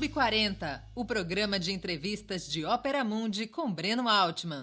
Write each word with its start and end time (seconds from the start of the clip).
agora 0.00 0.08
Sub40, 0.08 0.80
o 0.94 1.04
programa 1.04 1.58
de 1.58 1.72
entrevistas 1.72 2.48
de 2.48 2.64
Ópera 2.64 3.04
Mundi 3.04 3.46
com 3.46 3.70
Breno 3.70 4.08
Altman. 4.08 4.62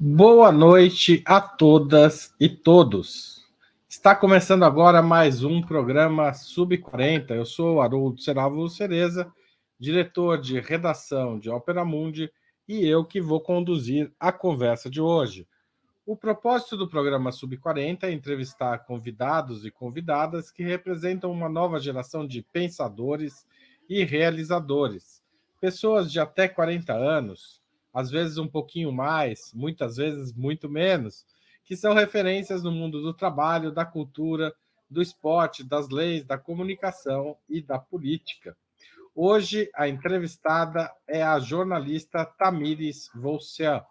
Boa 0.00 0.50
noite 0.50 1.22
a 1.26 1.38
todas 1.40 2.34
e 2.40 2.48
todos. 2.48 3.44
Está 3.86 4.14
começando 4.14 4.64
agora 4.64 5.02
mais 5.02 5.44
um 5.44 5.60
programa 5.60 6.30
Sub40. 6.30 7.30
Eu 7.30 7.44
sou 7.44 7.82
Haroldo 7.82 8.22
Seravo 8.22 8.68
Cereza, 8.70 9.30
diretor 9.78 10.40
de 10.40 10.58
redação 10.60 11.38
de 11.38 11.50
Ópera 11.50 11.84
Mundi, 11.84 12.30
e 12.66 12.86
eu 12.86 13.04
que 13.04 13.20
vou 13.20 13.40
conduzir 13.40 14.10
a 14.18 14.32
conversa 14.32 14.88
de 14.88 15.00
hoje. 15.00 15.46
O 16.06 16.16
propósito 16.16 16.74
do 16.74 16.88
programa 16.88 17.28
Sub40 17.30 18.04
é 18.04 18.12
entrevistar 18.12 18.78
convidados 18.78 19.66
e 19.66 19.70
convidadas 19.70 20.50
que 20.50 20.62
representam 20.62 21.30
uma 21.30 21.50
nova 21.50 21.78
geração 21.78 22.26
de 22.26 22.40
pensadores 22.40 23.46
e 23.88 24.04
realizadores. 24.04 25.22
Pessoas 25.60 26.10
de 26.12 26.20
até 26.20 26.46
40 26.46 26.92
anos, 26.92 27.62
às 27.92 28.10
vezes 28.10 28.38
um 28.38 28.46
pouquinho 28.46 28.92
mais, 28.92 29.52
muitas 29.54 29.96
vezes 29.96 30.32
muito 30.32 30.68
menos, 30.68 31.26
que 31.64 31.76
são 31.76 31.94
referências 31.94 32.62
no 32.62 32.70
mundo 32.70 33.00
do 33.00 33.12
trabalho, 33.12 33.72
da 33.72 33.84
cultura, 33.84 34.54
do 34.88 35.02
esporte, 35.02 35.64
das 35.64 35.88
leis, 35.88 36.24
da 36.24 36.38
comunicação 36.38 37.36
e 37.48 37.60
da 37.60 37.78
política. 37.78 38.56
Hoje, 39.14 39.68
a 39.74 39.88
entrevistada 39.88 40.90
é 41.06 41.22
a 41.22 41.38
jornalista 41.40 42.24
Tamires 42.24 43.10
Volcian 43.14 43.84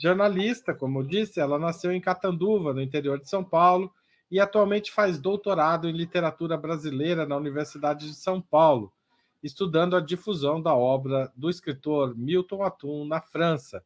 Jornalista, 0.00 0.72
como 0.72 1.00
eu 1.00 1.02
disse, 1.02 1.40
ela 1.40 1.58
nasceu 1.58 1.90
em 1.90 2.00
Catanduva, 2.00 2.72
no 2.72 2.80
interior 2.80 3.18
de 3.18 3.28
São 3.28 3.42
Paulo, 3.42 3.92
e 4.30 4.38
atualmente 4.38 4.92
faz 4.92 5.18
doutorado 5.18 5.88
em 5.88 5.92
literatura 5.92 6.56
brasileira 6.56 7.26
na 7.26 7.36
Universidade 7.36 8.06
de 8.06 8.14
São 8.14 8.40
Paulo, 8.40 8.92
estudando 9.42 9.96
a 9.96 10.00
difusão 10.00 10.60
da 10.60 10.74
obra 10.74 11.32
do 11.36 11.48
escritor 11.48 12.16
Milton 12.16 12.62
Atum 12.62 13.04
na 13.04 13.20
França. 13.20 13.84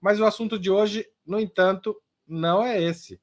Mas 0.00 0.20
o 0.20 0.24
assunto 0.24 0.58
de 0.58 0.70
hoje, 0.70 1.06
no 1.26 1.38
entanto, 1.38 1.96
não 2.26 2.62
é 2.62 2.82
esse. 2.82 3.20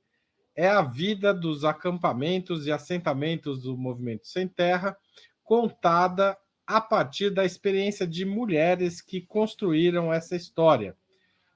É 0.56 0.68
a 0.68 0.82
vida 0.82 1.34
dos 1.34 1.64
acampamentos 1.64 2.68
e 2.68 2.72
assentamentos 2.72 3.62
do 3.62 3.78
movimento 3.78 4.28
Sem 4.28 4.48
Terra, 4.48 4.98
contada 5.44 6.38
a 6.66 6.80
partir 6.80 7.30
da 7.30 7.44
experiência 7.44 8.06
de 8.08 8.26
mulheres 8.26 9.02
que 9.02 9.22
construíram 9.22 10.14
essa 10.14 10.36
história. 10.36 10.96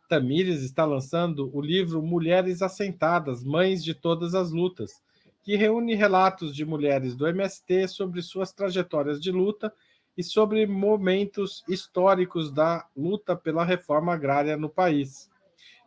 Tamires 0.10 0.62
está 0.62 0.86
lançando 0.86 1.50
o 1.56 1.62
livro 1.62 2.02
Mulheres 2.02 2.62
Assentadas, 2.62 3.44
Mães 3.44 3.84
de 3.84 3.94
Todas 3.94 4.36
as 4.36 4.52
Lutas, 4.52 5.02
que 5.42 5.56
reúne 5.56 5.96
relatos 5.96 6.56
de 6.56 6.66
mulheres 6.66 7.16
do 7.16 7.28
MST 7.28 7.88
sobre 7.88 8.22
suas 8.22 8.52
trajetórias 8.52 9.22
de 9.22 9.32
luta 9.32 9.74
e 10.18 10.24
sobre 10.24 10.66
momentos 10.66 11.64
históricos 11.68 12.52
da 12.52 12.88
luta 12.96 13.36
pela 13.36 13.66
reforma 13.66 14.14
agrária 14.14 14.56
no 14.56 14.70
país. 14.70 15.30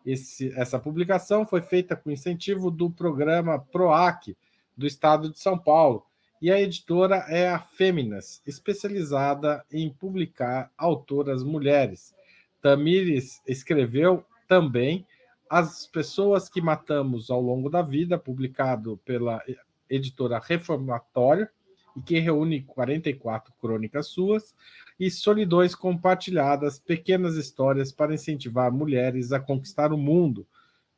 Esse, 0.05 0.53
essa 0.59 0.79
publicação 0.79 1.47
foi 1.47 1.63
feita 1.63 1.97
com 1.97 2.11
incentivo 2.11 2.71
do 2.71 2.91
programa 2.91 3.59
PROAC 3.59 4.37
do 4.77 4.87
Estado 4.87 5.31
de 5.31 5.39
São 5.39 5.59
Paulo 5.59 6.05
e 6.41 6.53
a 6.53 6.61
editora 6.61 7.17
é 7.29 7.49
a 7.49 7.59
Fêminas, 7.59 8.41
especializada 8.47 9.65
em 9.73 9.91
publicar 9.91 10.71
autoras 10.79 11.43
mulheres. 11.43 12.15
Tamires 12.63 13.43
escreveu 13.47 14.25
também 14.47 15.05
As 15.51 15.87
Pessoas 15.87 16.49
que 16.49 16.61
Matamos 16.61 17.29
ao 17.31 17.41
Longo 17.41 17.69
da 17.69 17.83
Vida, 17.83 18.17
publicado 18.19 19.01
pela 19.05 19.43
editora 19.91 20.39
Reformatória, 20.39 21.51
e 21.99 22.03
que 22.03 22.19
reúne 22.19 22.63
44 22.63 23.53
crônicas 23.61 24.07
suas, 24.09 24.55
e 24.99 25.11
Solidões 25.11 25.75
Compartilhadas, 25.75 26.79
Pequenas 26.79 27.37
Histórias 27.37 27.93
para 27.93 28.15
Incentivar 28.15 28.73
Mulheres 28.73 29.33
a 29.33 29.39
Conquistar 29.39 29.93
o 29.93 29.99
Mundo, 29.99 30.47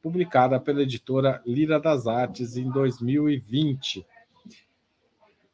publicada 0.02 0.58
pela 0.58 0.82
editora 0.82 1.42
Lira 1.44 1.78
das 1.78 2.06
Artes 2.06 2.56
em 2.56 2.70
2020. 2.70 4.06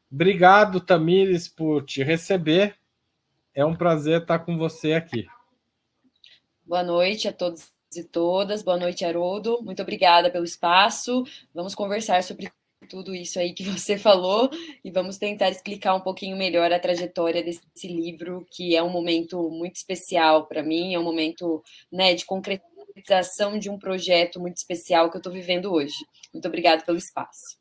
Obrigado, 0.09 0.79
Tamires, 0.79 1.47
por 1.47 1.83
te 1.83 2.01
receber. 2.03 2.75
É 3.53 3.65
um 3.65 3.75
prazer 3.75 4.21
estar 4.21 4.39
com 4.39 4.57
você 4.57 4.93
aqui. 4.93 5.27
Boa 6.65 6.83
noite 6.83 7.27
a 7.27 7.33
todos 7.33 7.69
e 7.93 8.03
todas. 8.03 8.63
Boa 8.63 8.77
noite, 8.77 9.03
Haroldo. 9.03 9.61
Muito 9.61 9.81
obrigada 9.81 10.29
pelo 10.29 10.45
espaço. 10.45 11.25
Vamos 11.53 11.75
conversar 11.75 12.23
sobre 12.23 12.49
tudo 12.87 13.13
isso 13.13 13.39
aí 13.39 13.53
que 13.53 13.63
você 13.63 13.97
falou 13.99 14.49
e 14.83 14.89
vamos 14.89 15.17
tentar 15.17 15.49
explicar 15.49 15.95
um 15.95 16.01
pouquinho 16.01 16.37
melhor 16.37 16.71
a 16.71 16.79
trajetória 16.79 17.43
desse 17.43 17.87
livro, 17.87 18.45
que 18.51 18.75
é 18.75 18.81
um 18.81 18.89
momento 18.89 19.49
muito 19.49 19.75
especial 19.75 20.47
para 20.47 20.63
mim, 20.63 20.93
é 20.93 20.99
um 20.99 21.03
momento 21.03 21.63
né, 21.91 22.13
de 22.13 22.25
concretização 22.25 23.59
de 23.59 23.69
um 23.69 23.77
projeto 23.77 24.39
muito 24.39 24.57
especial 24.57 25.09
que 25.09 25.17
eu 25.17 25.19
estou 25.19 25.33
vivendo 25.33 25.71
hoje. 25.71 25.95
Muito 26.33 26.47
obrigada 26.47 26.83
pelo 26.83 26.97
espaço. 26.97 27.57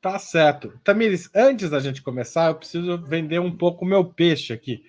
Tá 0.00 0.18
certo. 0.18 0.78
Tamires, 0.82 1.30
antes 1.34 1.70
da 1.70 1.78
gente 1.78 2.02
começar, 2.02 2.48
eu 2.48 2.54
preciso 2.54 2.98
vender 3.04 3.38
um 3.38 3.54
pouco 3.54 3.84
o 3.84 3.88
meu 3.88 4.04
peixe 4.04 4.52
aqui 4.52 4.82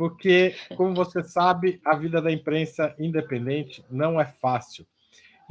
porque, 0.00 0.54
como 0.78 0.94
você 0.94 1.22
sabe, 1.22 1.78
a 1.84 1.94
vida 1.94 2.22
da 2.22 2.32
imprensa 2.32 2.94
independente 2.98 3.84
não 3.90 4.18
é 4.18 4.24
fácil. 4.24 4.86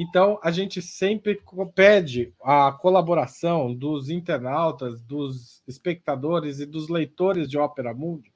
Então, 0.02 0.40
a 0.42 0.50
gente 0.50 0.82
sempre 0.82 1.42
pede 1.76 2.34
a 2.42 2.72
colaboração 2.72 3.76
dos 3.76 4.10
internautas, 4.10 5.02
dos 5.02 5.62
espectadores 5.68 6.62
e 6.62 6.66
dos 6.66 6.88
leitores 6.88 7.50
de 7.50 7.58
Ópera 7.58 7.94
Mundi 7.94 8.32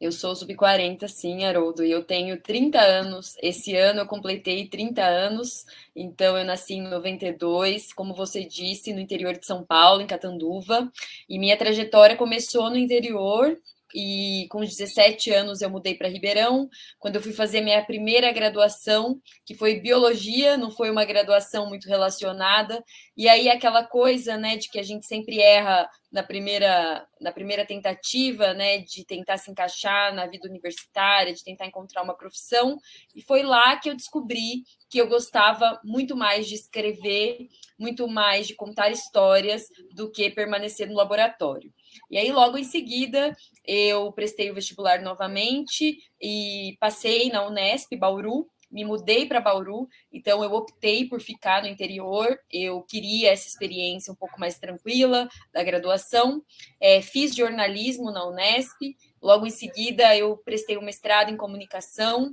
Eu 0.00 0.10
sou 0.10 0.34
sub-40, 0.34 1.06
sim, 1.08 1.44
Haroldo, 1.44 1.84
e 1.84 1.90
eu 1.90 2.02
tenho 2.02 2.40
30 2.40 2.80
anos. 2.80 3.36
Esse 3.42 3.76
ano 3.76 4.00
eu 4.00 4.06
completei 4.06 4.66
30 4.66 5.04
anos, 5.04 5.66
então 5.94 6.38
eu 6.38 6.44
nasci 6.44 6.74
em 6.74 6.82
92, 6.82 7.92
como 7.92 8.14
você 8.14 8.42
disse, 8.42 8.94
no 8.94 9.00
interior 9.00 9.38
de 9.38 9.44
São 9.46 9.62
Paulo, 9.62 10.00
em 10.00 10.06
Catanduva, 10.06 10.90
e 11.28 11.38
minha 11.38 11.56
trajetória 11.56 12.16
começou 12.16 12.70
no 12.70 12.78
interior, 12.78 13.58
e 13.94 14.46
com 14.50 14.60
17 14.60 15.30
anos 15.30 15.60
eu 15.60 15.70
mudei 15.70 15.94
para 15.94 16.08
Ribeirão. 16.08 16.68
Quando 16.98 17.16
eu 17.16 17.22
fui 17.22 17.32
fazer 17.32 17.60
minha 17.60 17.84
primeira 17.84 18.32
graduação, 18.32 19.20
que 19.44 19.54
foi 19.54 19.80
biologia, 19.80 20.56
não 20.56 20.70
foi 20.70 20.90
uma 20.90 21.04
graduação 21.04 21.66
muito 21.66 21.88
relacionada. 21.88 22.82
E 23.16 23.28
aí 23.28 23.48
aquela 23.48 23.84
coisa, 23.84 24.36
né, 24.36 24.56
de 24.56 24.68
que 24.68 24.78
a 24.78 24.82
gente 24.82 25.06
sempre 25.06 25.40
erra 25.40 25.88
na 26.10 26.22
primeira 26.22 27.06
na 27.20 27.30
primeira 27.32 27.66
tentativa, 27.66 28.54
né, 28.54 28.78
de 28.78 29.04
tentar 29.04 29.36
se 29.36 29.50
encaixar 29.50 30.14
na 30.14 30.26
vida 30.26 30.48
universitária, 30.48 31.34
de 31.34 31.44
tentar 31.44 31.66
encontrar 31.66 32.02
uma 32.02 32.16
profissão. 32.16 32.78
E 33.14 33.22
foi 33.22 33.42
lá 33.42 33.76
que 33.76 33.90
eu 33.90 33.94
descobri 33.94 34.64
que 34.88 34.98
eu 34.98 35.06
gostava 35.06 35.78
muito 35.84 36.16
mais 36.16 36.48
de 36.48 36.54
escrever, 36.54 37.46
muito 37.78 38.08
mais 38.08 38.46
de 38.46 38.54
contar 38.54 38.90
histórias 38.90 39.66
do 39.94 40.10
que 40.10 40.30
permanecer 40.30 40.88
no 40.88 40.96
laboratório. 40.96 41.72
E 42.10 42.18
aí, 42.18 42.30
logo 42.32 42.58
em 42.58 42.64
seguida, 42.64 43.36
eu 43.64 44.10
prestei 44.12 44.50
o 44.50 44.54
vestibular 44.54 45.00
novamente 45.00 45.98
e 46.20 46.76
passei 46.80 47.30
na 47.30 47.46
Unesp 47.46 47.94
Bauru. 47.96 48.48
Me 48.70 48.84
mudei 48.84 49.26
para 49.26 49.40
Bauru, 49.40 49.88
então 50.12 50.44
eu 50.44 50.52
optei 50.52 51.04
por 51.08 51.20
ficar 51.20 51.60
no 51.60 51.68
interior. 51.68 52.38
Eu 52.48 52.82
queria 52.82 53.32
essa 53.32 53.48
experiência 53.48 54.12
um 54.12 54.16
pouco 54.16 54.38
mais 54.38 54.58
tranquila 54.58 55.28
da 55.52 55.64
graduação. 55.64 56.40
É, 56.80 57.02
fiz 57.02 57.34
jornalismo 57.34 58.12
na 58.12 58.24
Unesp. 58.28 58.96
Logo 59.20 59.44
em 59.44 59.50
seguida, 59.50 60.16
eu 60.16 60.36
prestei 60.36 60.78
um 60.78 60.82
mestrado 60.82 61.30
em 61.30 61.36
comunicação 61.36 62.32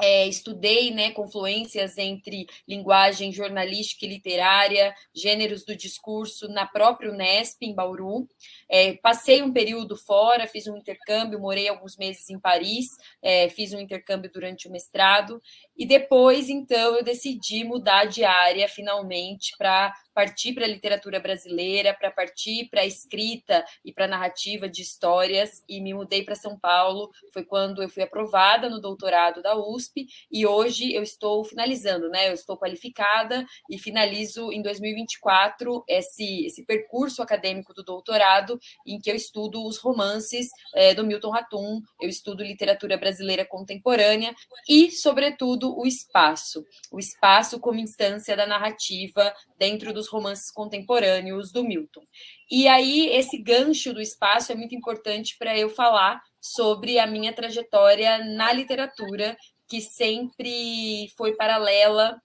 é, 0.00 0.26
estudei 0.26 0.90
né, 0.90 1.10
confluências 1.10 1.98
entre 1.98 2.46
linguagem 2.66 3.32
jornalística 3.32 4.04
e 4.04 4.08
literária, 4.08 4.94
gêneros 5.14 5.64
do 5.64 5.76
discurso 5.76 6.48
na 6.48 6.66
própria 6.66 7.10
Unesp, 7.10 7.62
em 7.62 7.74
Bauru. 7.74 8.28
É, 8.68 8.94
passei 8.94 9.42
um 9.42 9.52
período 9.52 9.96
fora, 9.96 10.46
fiz 10.46 10.66
um 10.66 10.76
intercâmbio, 10.76 11.40
morei 11.40 11.68
alguns 11.68 11.96
meses 11.96 12.28
em 12.30 12.38
Paris, 12.38 12.86
é, 13.20 13.48
fiz 13.48 13.72
um 13.72 13.80
intercâmbio 13.80 14.30
durante 14.32 14.68
o 14.68 14.70
mestrado, 14.70 15.40
e 15.76 15.86
depois, 15.86 16.48
então, 16.48 16.96
eu 16.96 17.02
decidi 17.02 17.64
mudar 17.64 18.04
de 18.04 18.24
área 18.24 18.68
finalmente 18.68 19.54
para 19.56 19.92
partir 20.14 20.54
para 20.54 20.64
a 20.64 20.68
literatura 20.68 21.20
brasileira, 21.20 21.94
para 21.94 22.10
partir 22.10 22.68
para 22.70 22.82
a 22.82 22.86
escrita 22.86 23.64
e 23.84 23.92
para 23.92 24.04
a 24.04 24.08
narrativa 24.08 24.68
de 24.68 24.82
histórias, 24.82 25.62
e 25.68 25.80
me 25.80 25.94
mudei 25.94 26.24
para 26.24 26.34
São 26.34 26.58
Paulo. 26.58 27.10
Foi 27.32 27.44
quando 27.44 27.82
eu 27.82 27.88
fui 27.88 28.02
aprovada 28.02 28.68
no 28.68 28.80
doutorado 28.80 29.42
da 29.42 29.56
USP, 29.56 30.06
e 30.30 30.46
hoje 30.46 30.92
eu 30.92 31.02
estou 31.02 31.44
finalizando, 31.44 32.08
né? 32.08 32.28
Eu 32.28 32.34
estou 32.34 32.56
qualificada 32.56 33.44
e 33.70 33.78
finalizo 33.78 34.52
em 34.52 34.62
2024 34.62 35.84
esse, 35.88 36.46
esse 36.46 36.64
percurso 36.64 37.22
acadêmico 37.22 37.74
do 37.74 37.82
doutorado, 37.82 38.58
em 38.86 38.98
que 38.98 39.10
eu 39.10 39.16
estudo 39.16 39.66
os 39.66 39.78
romances 39.78 40.48
é, 40.74 40.94
do 40.94 41.04
Milton 41.04 41.30
Ratum, 41.30 41.80
eu 42.00 42.08
estudo 42.08 42.42
literatura 42.42 42.96
brasileira 42.96 43.44
contemporânea 43.44 44.34
e, 44.68 44.90
sobretudo, 44.90 45.76
o 45.78 45.86
espaço. 45.86 46.64
O 46.90 46.98
espaço 46.98 47.58
como 47.60 47.78
instância 47.78 48.36
da 48.36 48.46
narrativa 48.46 49.34
dentro 49.58 49.92
dos 50.02 50.08
romances 50.08 50.50
contemporâneos 50.50 51.52
do 51.52 51.62
Milton. 51.62 52.02
E 52.50 52.66
aí, 52.66 53.08
esse 53.10 53.38
gancho 53.38 53.94
do 53.94 54.00
espaço 54.00 54.50
é 54.50 54.54
muito 54.54 54.74
importante 54.74 55.36
para 55.38 55.56
eu 55.56 55.70
falar 55.70 56.20
sobre 56.40 56.98
a 56.98 57.06
minha 57.06 57.32
trajetória 57.32 58.18
na 58.18 58.52
literatura, 58.52 59.36
que 59.68 59.80
sempre 59.80 61.08
foi 61.16 61.34
paralela 61.36 62.20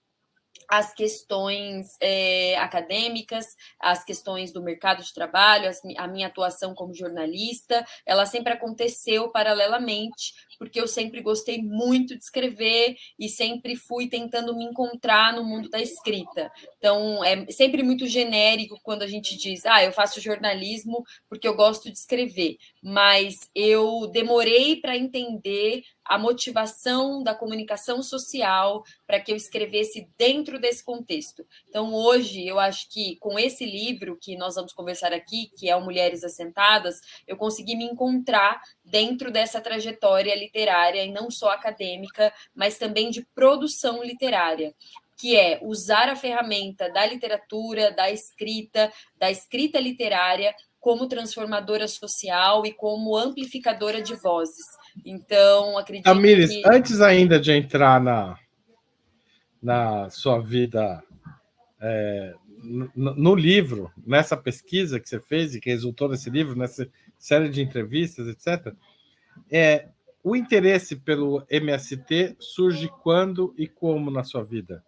às 0.68 0.92
questões 0.92 1.96
é, 2.00 2.56
acadêmicas, 2.58 3.56
às 3.80 4.04
questões 4.04 4.52
do 4.52 4.62
mercado 4.62 5.02
de 5.02 5.12
trabalho, 5.12 5.70
a 5.96 6.06
minha 6.06 6.26
atuação 6.26 6.74
como 6.74 6.94
jornalista, 6.94 7.84
ela 8.04 8.26
sempre 8.26 8.52
aconteceu 8.52 9.30
paralelamente 9.30 10.34
porque 10.58 10.80
eu 10.80 10.88
sempre 10.88 11.22
gostei 11.22 11.62
muito 11.62 12.16
de 12.16 12.24
escrever 12.24 12.96
e 13.18 13.28
sempre 13.28 13.76
fui 13.76 14.08
tentando 14.08 14.56
me 14.56 14.64
encontrar 14.64 15.32
no 15.32 15.44
mundo 15.44 15.68
da 15.70 15.80
escrita. 15.80 16.50
Então, 16.78 17.24
é 17.24 17.46
sempre 17.50 17.82
muito 17.82 18.06
genérico 18.06 18.78
quando 18.82 19.02
a 19.02 19.06
gente 19.06 19.36
diz, 19.36 19.64
ah, 19.64 19.84
eu 19.84 19.92
faço 19.92 20.20
jornalismo 20.20 21.04
porque 21.28 21.46
eu 21.46 21.54
gosto 21.54 21.90
de 21.90 21.96
escrever, 21.96 22.56
mas 22.82 23.48
eu 23.54 24.08
demorei 24.10 24.80
para 24.80 24.96
entender 24.96 25.82
a 26.08 26.18
motivação 26.18 27.22
da 27.22 27.34
comunicação 27.34 28.02
social 28.02 28.82
para 29.06 29.20
que 29.20 29.30
eu 29.30 29.36
escrevesse 29.36 30.08
dentro 30.16 30.58
desse 30.58 30.82
contexto. 30.82 31.46
Então, 31.68 31.92
hoje, 31.92 32.46
eu 32.46 32.58
acho 32.58 32.88
que 32.90 33.16
com 33.16 33.38
esse 33.38 33.66
livro 33.66 34.18
que 34.20 34.36
nós 34.36 34.54
vamos 34.54 34.72
conversar 34.72 35.12
aqui, 35.12 35.50
que 35.56 35.68
é 35.68 35.76
o 35.76 35.84
Mulheres 35.84 36.24
Assentadas, 36.24 37.00
eu 37.26 37.36
consegui 37.36 37.76
me 37.76 37.84
encontrar 37.84 38.60
dentro 38.82 39.30
dessa 39.30 39.60
trajetória 39.60 40.34
literária, 40.34 41.04
e 41.04 41.12
não 41.12 41.30
só 41.30 41.50
acadêmica, 41.50 42.32
mas 42.54 42.78
também 42.78 43.10
de 43.10 43.26
produção 43.34 44.02
literária 44.02 44.74
que 45.18 45.36
é 45.36 45.58
usar 45.62 46.08
a 46.08 46.14
ferramenta 46.14 46.88
da 46.92 47.04
literatura, 47.04 47.90
da 47.90 48.08
escrita, 48.08 48.92
da 49.16 49.28
escrita 49.28 49.80
literária 49.80 50.54
como 50.88 51.06
transformadora 51.06 51.86
social 51.86 52.64
e 52.64 52.72
como 52.72 53.14
amplificadora 53.14 54.00
de 54.00 54.14
vozes. 54.14 54.64
Então, 55.04 55.76
acredito 55.76 56.04
Tamires, 56.04 56.48
que... 56.48 56.62
antes 56.66 57.02
ainda 57.02 57.38
de 57.38 57.52
entrar 57.52 58.00
na, 58.00 58.38
na 59.62 60.08
sua 60.08 60.38
vida 60.38 61.04
é, 61.78 62.32
no, 62.62 63.14
no, 63.14 63.34
livro, 63.34 63.92
nessa 64.06 64.34
pesquisa 64.34 64.98
que 64.98 65.06
você 65.06 65.20
fez 65.20 65.54
e 65.54 65.60
que 65.60 65.68
resultou 65.68 66.08
nesse 66.08 66.30
livro, 66.30 66.56
nessa 66.56 66.88
série 67.18 67.50
de 67.50 67.60
entrevistas, 67.60 68.26
etc., 68.26 68.74
é, 69.50 69.88
o 70.24 70.34
interesse 70.34 70.96
pelo 70.96 71.44
MST 71.50 72.34
surge 72.38 72.88
quando 73.02 73.54
e 73.58 73.68
como 73.68 74.10
na 74.10 74.24
sua 74.24 74.42
vida? 74.42 74.82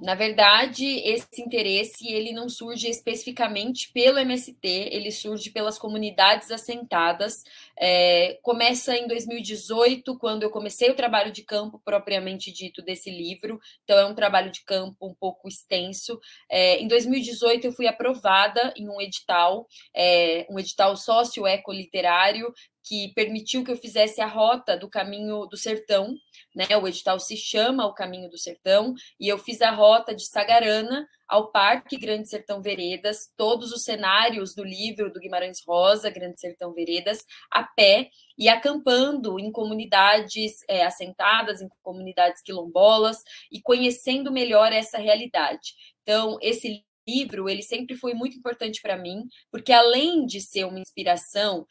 Na 0.00 0.14
verdade, 0.14 0.84
esse 1.00 1.42
interesse 1.42 2.06
ele 2.06 2.32
não 2.32 2.48
surge 2.48 2.88
especificamente 2.88 3.90
pelo 3.92 4.18
MST, 4.18 4.58
ele 4.62 5.10
surge 5.10 5.50
pelas 5.50 5.78
comunidades 5.78 6.50
assentadas. 6.52 7.42
É, 7.76 8.38
começa 8.42 8.96
em 8.96 9.08
2018, 9.08 10.16
quando 10.18 10.44
eu 10.44 10.50
comecei 10.50 10.90
o 10.90 10.94
trabalho 10.94 11.32
de 11.32 11.42
campo 11.42 11.80
propriamente 11.84 12.52
dito 12.52 12.80
desse 12.80 13.10
livro. 13.10 13.58
Então, 13.82 13.98
é 13.98 14.06
um 14.06 14.14
trabalho 14.14 14.52
de 14.52 14.62
campo 14.64 15.08
um 15.08 15.14
pouco 15.14 15.48
extenso. 15.48 16.20
É, 16.48 16.78
em 16.78 16.86
2018, 16.86 17.66
eu 17.66 17.72
fui 17.72 17.86
aprovada 17.86 18.72
em 18.76 18.88
um 18.88 19.00
edital, 19.00 19.66
é, 19.94 20.46
um 20.48 20.58
edital 20.58 20.96
sócio-eco-literário, 20.96 22.52
que 22.88 23.12
permitiu 23.12 23.62
que 23.62 23.70
eu 23.70 23.76
fizesse 23.76 24.18
a 24.22 24.26
rota 24.26 24.74
do 24.74 24.88
caminho 24.88 25.44
do 25.44 25.58
sertão, 25.58 26.16
né? 26.56 26.64
O 26.80 26.88
edital 26.88 27.20
se 27.20 27.36
chama 27.36 27.84
O 27.84 27.92
Caminho 27.92 28.30
do 28.30 28.38
Sertão, 28.38 28.94
e 29.20 29.28
eu 29.28 29.36
fiz 29.36 29.60
a 29.60 29.70
rota 29.70 30.14
de 30.14 30.24
Sagarana 30.24 31.06
ao 31.28 31.52
Parque 31.52 31.98
Grande 31.98 32.26
Sertão 32.30 32.62
Veredas, 32.62 33.30
todos 33.36 33.72
os 33.72 33.84
cenários 33.84 34.54
do 34.54 34.64
livro 34.64 35.12
do 35.12 35.20
Guimarães 35.20 35.62
Rosa, 35.66 36.08
Grande 36.08 36.40
Sertão 36.40 36.72
Veredas, 36.72 37.26
a 37.50 37.62
pé 37.62 38.08
e 38.38 38.48
acampando 38.48 39.38
em 39.38 39.52
comunidades 39.52 40.64
é, 40.66 40.86
assentadas, 40.86 41.60
em 41.60 41.68
comunidades 41.82 42.40
quilombolas 42.40 43.22
e 43.52 43.60
conhecendo 43.60 44.32
melhor 44.32 44.72
essa 44.72 44.96
realidade. 44.96 45.74
Então, 46.00 46.38
esse 46.40 46.82
livro 47.06 47.50
ele 47.50 47.62
sempre 47.62 47.96
foi 47.96 48.14
muito 48.14 48.38
importante 48.38 48.80
para 48.80 48.96
mim, 48.96 49.24
porque 49.50 49.72
além 49.72 50.24
de 50.24 50.40
ser 50.40 50.64
uma 50.64 50.80
inspiração 50.80 51.66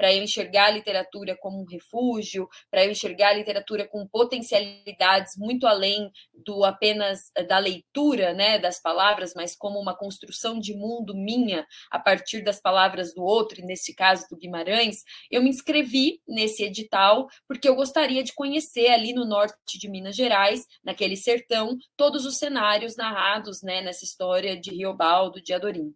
para 0.00 0.14
eu 0.14 0.22
enxergar 0.22 0.68
a 0.68 0.70
literatura 0.70 1.36
como 1.36 1.60
um 1.60 1.66
refúgio, 1.66 2.48
para 2.70 2.86
eu 2.86 2.90
enxergar 2.90 3.28
a 3.28 3.34
literatura 3.34 3.86
com 3.86 4.08
potencialidades 4.08 5.36
muito 5.36 5.66
além 5.66 6.10
do 6.32 6.64
apenas 6.64 7.30
eh, 7.36 7.42
da 7.44 7.58
leitura, 7.58 8.32
né, 8.32 8.58
das 8.58 8.80
palavras, 8.80 9.34
mas 9.36 9.54
como 9.54 9.78
uma 9.78 9.94
construção 9.94 10.58
de 10.58 10.72
mundo 10.72 11.14
minha 11.14 11.66
a 11.90 11.98
partir 11.98 12.42
das 12.42 12.58
palavras 12.58 13.12
do 13.12 13.22
outro, 13.22 13.60
e 13.60 13.62
nesse 13.62 13.94
caso 13.94 14.26
do 14.30 14.38
Guimarães, 14.38 15.04
eu 15.30 15.42
me 15.42 15.50
inscrevi 15.50 16.22
nesse 16.26 16.64
edital 16.64 17.28
porque 17.46 17.68
eu 17.68 17.74
gostaria 17.74 18.24
de 18.24 18.32
conhecer 18.32 18.88
ali 18.88 19.12
no 19.12 19.26
norte 19.26 19.78
de 19.78 19.86
Minas 19.86 20.16
Gerais, 20.16 20.66
naquele 20.82 21.14
sertão, 21.14 21.76
todos 21.94 22.24
os 22.24 22.38
cenários 22.38 22.96
narrados, 22.96 23.60
né, 23.62 23.82
nessa 23.82 24.06
história 24.06 24.58
de 24.58 24.70
Riobaldo, 24.70 25.42
de 25.42 25.52
Adorim. 25.52 25.94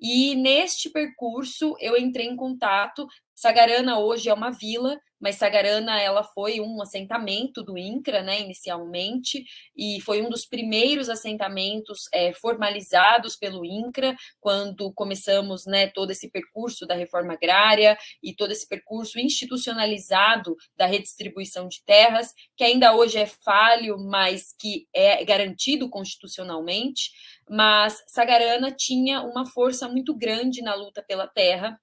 E 0.00 0.34
neste 0.34 0.90
percurso 0.90 1.76
eu 1.80 1.96
entrei 1.96 2.26
em 2.26 2.34
contato 2.34 3.06
Sagarana 3.42 3.98
hoje 3.98 4.28
é 4.28 4.34
uma 4.34 4.52
vila, 4.52 5.00
mas 5.20 5.34
Sagarana 5.34 6.00
ela 6.00 6.22
foi 6.22 6.60
um 6.60 6.80
assentamento 6.80 7.60
do 7.60 7.76
INCRA, 7.76 8.22
né, 8.22 8.40
inicialmente, 8.40 9.44
e 9.76 10.00
foi 10.02 10.22
um 10.22 10.30
dos 10.30 10.46
primeiros 10.46 11.08
assentamentos 11.08 12.04
é, 12.14 12.32
formalizados 12.32 13.34
pelo 13.34 13.64
INCRA 13.64 14.14
quando 14.40 14.92
começamos, 14.92 15.66
né, 15.66 15.88
todo 15.88 16.12
esse 16.12 16.30
percurso 16.30 16.86
da 16.86 16.94
reforma 16.94 17.32
agrária 17.32 17.98
e 18.22 18.32
todo 18.32 18.52
esse 18.52 18.68
percurso 18.68 19.18
institucionalizado 19.18 20.54
da 20.76 20.86
redistribuição 20.86 21.66
de 21.66 21.82
terras, 21.84 22.32
que 22.56 22.62
ainda 22.62 22.94
hoje 22.94 23.18
é 23.18 23.26
falho, 23.26 23.98
mas 23.98 24.54
que 24.56 24.86
é 24.94 25.24
garantido 25.24 25.90
constitucionalmente. 25.90 27.10
Mas 27.50 28.04
Sagarana 28.06 28.70
tinha 28.70 29.20
uma 29.20 29.44
força 29.44 29.88
muito 29.88 30.14
grande 30.14 30.62
na 30.62 30.76
luta 30.76 31.02
pela 31.02 31.26
terra 31.26 31.76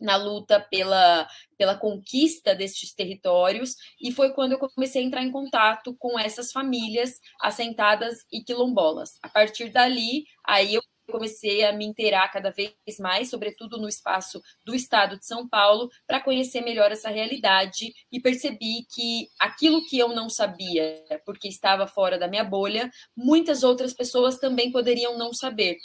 na 0.00 0.16
luta 0.16 0.60
pela, 0.70 1.28
pela 1.56 1.76
conquista 1.76 2.54
destes 2.54 2.94
territórios, 2.94 3.74
e 4.00 4.12
foi 4.12 4.32
quando 4.32 4.52
eu 4.52 4.58
comecei 4.58 5.02
a 5.02 5.04
entrar 5.04 5.22
em 5.22 5.30
contato 5.30 5.94
com 5.98 6.18
essas 6.18 6.52
famílias 6.52 7.18
assentadas 7.40 8.18
e 8.32 8.42
quilombolas. 8.42 9.18
A 9.22 9.28
partir 9.28 9.70
dali, 9.70 10.24
aí 10.44 10.74
eu 10.74 10.82
comecei 11.10 11.64
a 11.64 11.72
me 11.72 11.84
inteirar 11.84 12.30
cada 12.30 12.50
vez 12.50 12.74
mais, 13.00 13.30
sobretudo 13.30 13.78
no 13.78 13.88
espaço 13.88 14.42
do 14.64 14.74
estado 14.74 15.18
de 15.18 15.26
São 15.26 15.48
Paulo, 15.48 15.88
para 16.06 16.20
conhecer 16.20 16.60
melhor 16.60 16.92
essa 16.92 17.08
realidade 17.08 17.92
e 18.12 18.20
percebi 18.20 18.86
que 18.94 19.28
aquilo 19.38 19.84
que 19.86 19.98
eu 19.98 20.08
não 20.10 20.28
sabia, 20.28 21.02
porque 21.24 21.48
estava 21.48 21.86
fora 21.86 22.18
da 22.18 22.28
minha 22.28 22.44
bolha, 22.44 22.90
muitas 23.16 23.62
outras 23.62 23.94
pessoas 23.94 24.38
também 24.38 24.70
poderiam 24.70 25.16
não 25.16 25.32
saber. 25.32 25.78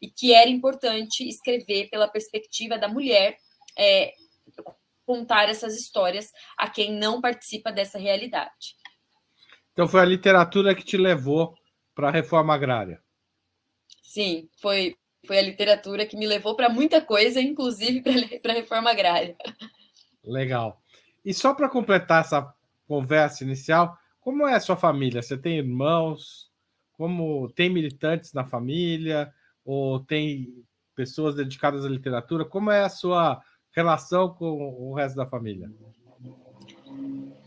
E 0.00 0.10
que 0.10 0.32
era 0.32 0.48
importante 0.48 1.28
escrever 1.28 1.90
pela 1.90 2.08
perspectiva 2.08 2.78
da 2.78 2.88
mulher 2.88 3.36
é, 3.78 4.12
contar 5.06 5.48
essas 5.48 5.76
histórias 5.76 6.32
a 6.56 6.68
quem 6.68 6.96
não 6.96 7.20
participa 7.20 7.72
dessa 7.72 7.98
realidade. 7.98 8.76
Então 9.72 9.88
foi 9.88 10.00
a 10.00 10.04
literatura 10.04 10.74
que 10.74 10.84
te 10.84 10.96
levou 10.96 11.54
para 11.94 12.08
a 12.08 12.12
reforma 12.12 12.54
agrária. 12.54 13.02
Sim, 14.02 14.48
foi, 14.60 14.96
foi 15.26 15.38
a 15.38 15.42
literatura 15.42 16.06
que 16.06 16.16
me 16.16 16.26
levou 16.26 16.54
para 16.54 16.68
muita 16.68 17.00
coisa, 17.00 17.40
inclusive 17.40 18.02
para 18.40 18.52
a 18.52 18.54
reforma 18.54 18.90
agrária. 18.90 19.36
Legal. 20.24 20.80
E 21.24 21.34
só 21.34 21.54
para 21.54 21.68
completar 21.68 22.22
essa 22.22 22.54
conversa 22.86 23.44
inicial, 23.44 23.96
como 24.20 24.46
é 24.46 24.54
a 24.54 24.60
sua 24.60 24.76
família? 24.76 25.22
Você 25.22 25.36
tem 25.36 25.58
irmãos? 25.58 26.50
Como 26.92 27.50
tem 27.50 27.70
militantes 27.70 28.32
na 28.32 28.44
família? 28.44 29.32
Ou 29.64 30.00
tem 30.00 30.64
pessoas 30.94 31.34
dedicadas 31.34 31.84
à 31.84 31.88
literatura? 31.88 32.44
Como 32.44 32.70
é 32.70 32.82
a 32.82 32.88
sua 32.88 33.42
relação 33.72 34.34
com 34.34 34.74
o 34.78 34.94
resto 34.94 35.16
da 35.16 35.26
família? 35.26 35.70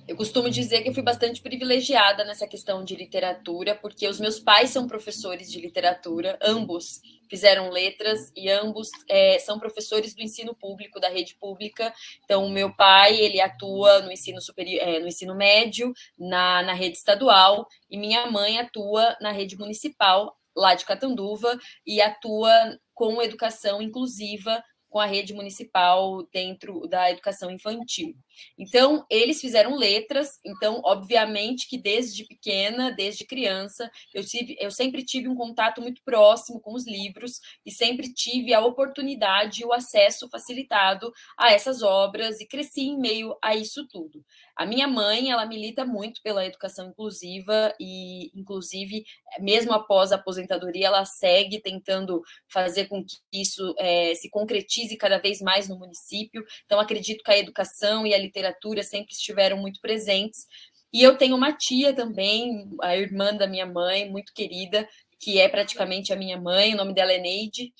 Eu 0.05 0.17
costumo 0.17 0.49
dizer 0.49 0.81
que 0.81 0.89
eu 0.89 0.93
fui 0.93 1.01
bastante 1.01 1.41
privilegiada 1.41 2.25
nessa 2.25 2.45
questão 2.45 2.83
de 2.83 2.93
literatura, 2.93 3.73
porque 3.73 4.05
os 4.07 4.19
meus 4.19 4.37
pais 4.37 4.69
são 4.69 4.85
professores 4.85 5.49
de 5.49 5.61
literatura, 5.61 6.37
ambos 6.41 7.01
fizeram 7.29 7.69
letras 7.69 8.29
e 8.35 8.49
ambos 8.49 8.89
é, 9.09 9.39
são 9.39 9.57
professores 9.57 10.13
do 10.13 10.21
ensino 10.21 10.53
público, 10.53 10.99
da 10.99 11.07
rede 11.07 11.35
pública. 11.35 11.93
Então, 12.25 12.45
o 12.45 12.49
meu 12.49 12.75
pai 12.75 13.15
ele 13.17 13.39
atua 13.39 14.01
no 14.01 14.11
ensino 14.11 14.41
superior, 14.41 14.81
é, 14.85 14.99
no 14.99 15.07
ensino 15.07 15.35
médio, 15.35 15.93
na, 16.19 16.61
na 16.63 16.73
rede 16.73 16.97
estadual, 16.97 17.65
e 17.89 17.97
minha 17.97 18.29
mãe 18.29 18.59
atua 18.59 19.15
na 19.21 19.31
rede 19.31 19.57
municipal 19.57 20.37
lá 20.55 20.75
de 20.75 20.85
Catanduva 20.85 21.57
e 21.85 22.01
atua 22.01 22.51
com 22.93 23.21
educação 23.21 23.81
inclusiva 23.81 24.63
com 24.93 24.99
a 24.99 25.07
rede 25.07 25.33
municipal 25.33 26.21
dentro 26.31 26.87
da 26.87 27.09
educação 27.09 27.49
infantil. 27.49 28.15
Então, 28.55 29.03
eles 29.09 29.41
fizeram 29.41 29.75
letras, 29.75 30.39
então, 30.45 30.81
obviamente 30.85 31.67
que 31.67 31.79
desde 31.79 32.27
pequena, 32.27 32.91
desde 32.91 33.25
criança, 33.25 33.89
eu, 34.13 34.23
tive, 34.23 34.55
eu 34.59 34.69
sempre 34.69 35.03
tive 35.03 35.27
um 35.27 35.33
contato 35.33 35.81
muito 35.81 35.99
próximo 36.05 36.61
com 36.61 36.75
os 36.75 36.85
livros 36.85 37.41
e 37.65 37.71
sempre 37.71 38.13
tive 38.13 38.53
a 38.53 38.63
oportunidade 38.63 39.63
e 39.63 39.65
o 39.65 39.73
acesso 39.73 40.29
facilitado 40.29 41.11
a 41.35 41.51
essas 41.51 41.81
obras 41.81 42.39
e 42.39 42.45
cresci 42.45 42.81
em 42.81 42.99
meio 42.99 43.35
a 43.41 43.55
isso 43.55 43.87
tudo. 43.87 44.23
A 44.55 44.65
minha 44.65 44.87
mãe, 44.87 45.31
ela 45.31 45.45
milita 45.45 45.83
muito 45.83 46.21
pela 46.21 46.45
educação 46.45 46.89
inclusiva 46.89 47.73
e, 47.79 48.31
inclusive, 48.35 49.03
mesmo 49.39 49.73
após 49.73 50.11
a 50.11 50.15
aposentadoria, 50.15 50.87
ela 50.87 51.05
segue 51.05 51.59
tentando 51.59 52.21
fazer 52.47 52.85
com 52.85 53.03
que 53.03 53.17
isso 53.33 53.73
é, 53.79 54.13
se 54.13 54.29
concretize 54.29 54.95
cada 54.95 55.17
vez 55.17 55.41
mais 55.41 55.67
no 55.67 55.79
município. 55.79 56.43
Então, 56.65 56.79
acredito 56.79 57.23
que 57.23 57.31
a 57.31 57.37
educação 57.37 58.05
e 58.05 58.13
a 58.13 58.17
literatura 58.17 58.83
sempre 58.83 59.13
estiveram 59.13 59.57
muito 59.57 59.81
presentes. 59.81 60.45
E 60.93 61.01
eu 61.01 61.17
tenho 61.17 61.35
uma 61.35 61.51
tia 61.51 61.91
também, 61.91 62.69
a 62.81 62.95
irmã 62.95 63.35
da 63.35 63.47
minha 63.47 63.65
mãe, 63.65 64.07
muito 64.11 64.31
querida, 64.31 64.87
que 65.19 65.39
é 65.39 65.49
praticamente 65.49 66.13
a 66.13 66.15
minha 66.15 66.39
mãe, 66.39 66.73
o 66.73 66.77
nome 66.77 66.93
dela 66.93 67.11
é 67.11 67.17
Neide, 67.17 67.73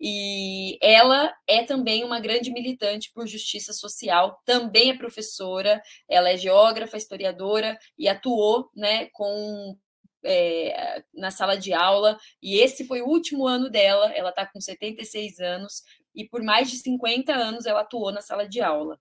e 0.00 0.78
ela 0.80 1.32
é 1.46 1.62
também 1.62 2.04
uma 2.04 2.20
grande 2.20 2.50
militante 2.50 3.10
por 3.12 3.26
justiça 3.26 3.72
social, 3.72 4.40
também 4.46 4.90
é 4.90 4.96
professora, 4.96 5.82
ela 6.08 6.30
é 6.30 6.36
geógrafa, 6.36 6.96
historiadora 6.96 7.78
e 7.98 8.08
atuou 8.08 8.70
né, 8.74 9.06
com 9.12 9.76
é, 10.24 11.02
na 11.14 11.30
sala 11.30 11.56
de 11.56 11.72
aula, 11.72 12.18
e 12.42 12.58
esse 12.58 12.86
foi 12.86 13.02
o 13.02 13.06
último 13.06 13.46
ano 13.46 13.70
dela, 13.70 14.12
ela 14.14 14.30
está 14.30 14.46
com 14.46 14.60
76 14.60 15.38
anos, 15.40 15.82
e 16.14 16.26
por 16.26 16.42
mais 16.42 16.70
de 16.70 16.76
50 16.76 17.32
anos 17.32 17.66
ela 17.66 17.80
atuou 17.80 18.12
na 18.12 18.20
sala 18.20 18.48
de 18.48 18.60
aula. 18.60 18.98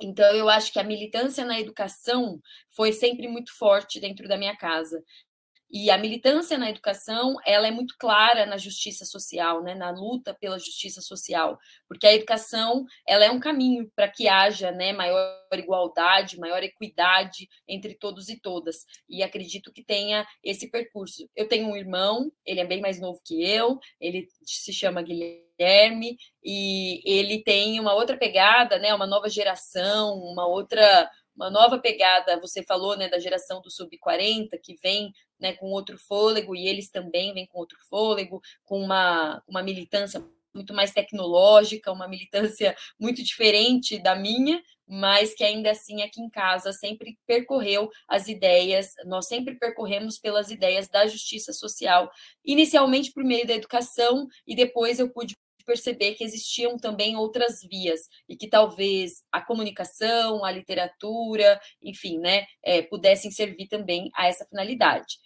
Então, 0.00 0.26
eu 0.34 0.48
acho 0.48 0.72
que 0.72 0.78
a 0.78 0.84
militância 0.84 1.44
na 1.44 1.60
educação 1.60 2.40
foi 2.74 2.92
sempre 2.92 3.28
muito 3.28 3.56
forte 3.56 4.00
dentro 4.00 4.26
da 4.26 4.36
minha 4.36 4.56
casa. 4.56 5.02
E 5.76 5.90
a 5.90 5.98
militância 5.98 6.56
na 6.56 6.70
educação, 6.70 7.34
ela 7.44 7.66
é 7.66 7.70
muito 7.72 7.96
clara 7.98 8.46
na 8.46 8.56
justiça 8.56 9.04
social, 9.04 9.60
né, 9.60 9.74
na 9.74 9.90
luta 9.90 10.32
pela 10.32 10.56
justiça 10.56 11.00
social, 11.00 11.58
porque 11.88 12.06
a 12.06 12.14
educação, 12.14 12.84
ela 13.04 13.24
é 13.24 13.30
um 13.32 13.40
caminho 13.40 13.90
para 13.96 14.06
que 14.06 14.28
haja, 14.28 14.70
né, 14.70 14.92
maior 14.92 15.36
igualdade, 15.52 16.38
maior 16.38 16.62
equidade 16.62 17.48
entre 17.66 17.92
todos 17.96 18.28
e 18.28 18.38
todas. 18.38 18.86
E 19.08 19.20
acredito 19.20 19.72
que 19.72 19.82
tenha 19.82 20.24
esse 20.44 20.70
percurso. 20.70 21.28
Eu 21.34 21.48
tenho 21.48 21.66
um 21.66 21.76
irmão, 21.76 22.30
ele 22.46 22.60
é 22.60 22.64
bem 22.64 22.80
mais 22.80 23.00
novo 23.00 23.20
que 23.24 23.42
eu, 23.42 23.80
ele 24.00 24.28
se 24.44 24.72
chama 24.72 25.02
Guilherme 25.02 26.16
e 26.40 27.02
ele 27.04 27.42
tem 27.42 27.80
uma 27.80 27.94
outra 27.94 28.16
pegada, 28.16 28.78
né, 28.78 28.94
uma 28.94 29.08
nova 29.08 29.28
geração, 29.28 30.18
uma 30.20 30.46
outra 30.46 31.10
uma 31.36 31.50
nova 31.50 31.78
pegada, 31.78 32.38
você 32.38 32.62
falou, 32.62 32.96
né, 32.96 33.08
da 33.08 33.18
geração 33.18 33.60
do 33.60 33.70
sub-40, 33.70 34.50
que 34.62 34.76
vem 34.80 35.12
né, 35.44 35.52
com 35.52 35.66
outro 35.66 35.98
fôlego, 35.98 36.56
e 36.56 36.66
eles 36.66 36.88
também 36.90 37.34
vêm 37.34 37.46
com 37.46 37.58
outro 37.58 37.76
fôlego, 37.90 38.40
com 38.64 38.80
uma, 38.80 39.42
uma 39.46 39.62
militância 39.62 40.24
muito 40.54 40.72
mais 40.72 40.90
tecnológica, 40.90 41.92
uma 41.92 42.08
militância 42.08 42.74
muito 42.98 43.22
diferente 43.22 43.98
da 43.98 44.16
minha, 44.16 44.62
mas 44.86 45.34
que 45.34 45.44
ainda 45.44 45.70
assim 45.70 46.00
aqui 46.00 46.18
em 46.18 46.30
casa 46.30 46.72
sempre 46.72 47.18
percorreu 47.26 47.90
as 48.08 48.26
ideias, 48.26 48.94
nós 49.04 49.26
sempre 49.26 49.56
percorremos 49.56 50.18
pelas 50.18 50.50
ideias 50.50 50.88
da 50.88 51.06
justiça 51.06 51.52
social, 51.52 52.10
inicialmente 52.42 53.12
por 53.12 53.22
meio 53.22 53.46
da 53.46 53.52
educação, 53.52 54.26
e 54.46 54.56
depois 54.56 54.98
eu 54.98 55.10
pude 55.10 55.34
perceber 55.66 56.14
que 56.14 56.24
existiam 56.24 56.76
também 56.78 57.16
outras 57.16 57.60
vias 57.62 58.02
e 58.28 58.36
que 58.36 58.48
talvez 58.48 59.22
a 59.32 59.40
comunicação, 59.40 60.44
a 60.44 60.50
literatura, 60.50 61.60
enfim, 61.82 62.18
né, 62.18 62.46
é, 62.62 62.82
pudessem 62.82 63.30
servir 63.30 63.66
também 63.68 64.10
a 64.14 64.26
essa 64.26 64.44
finalidade. 64.44 65.18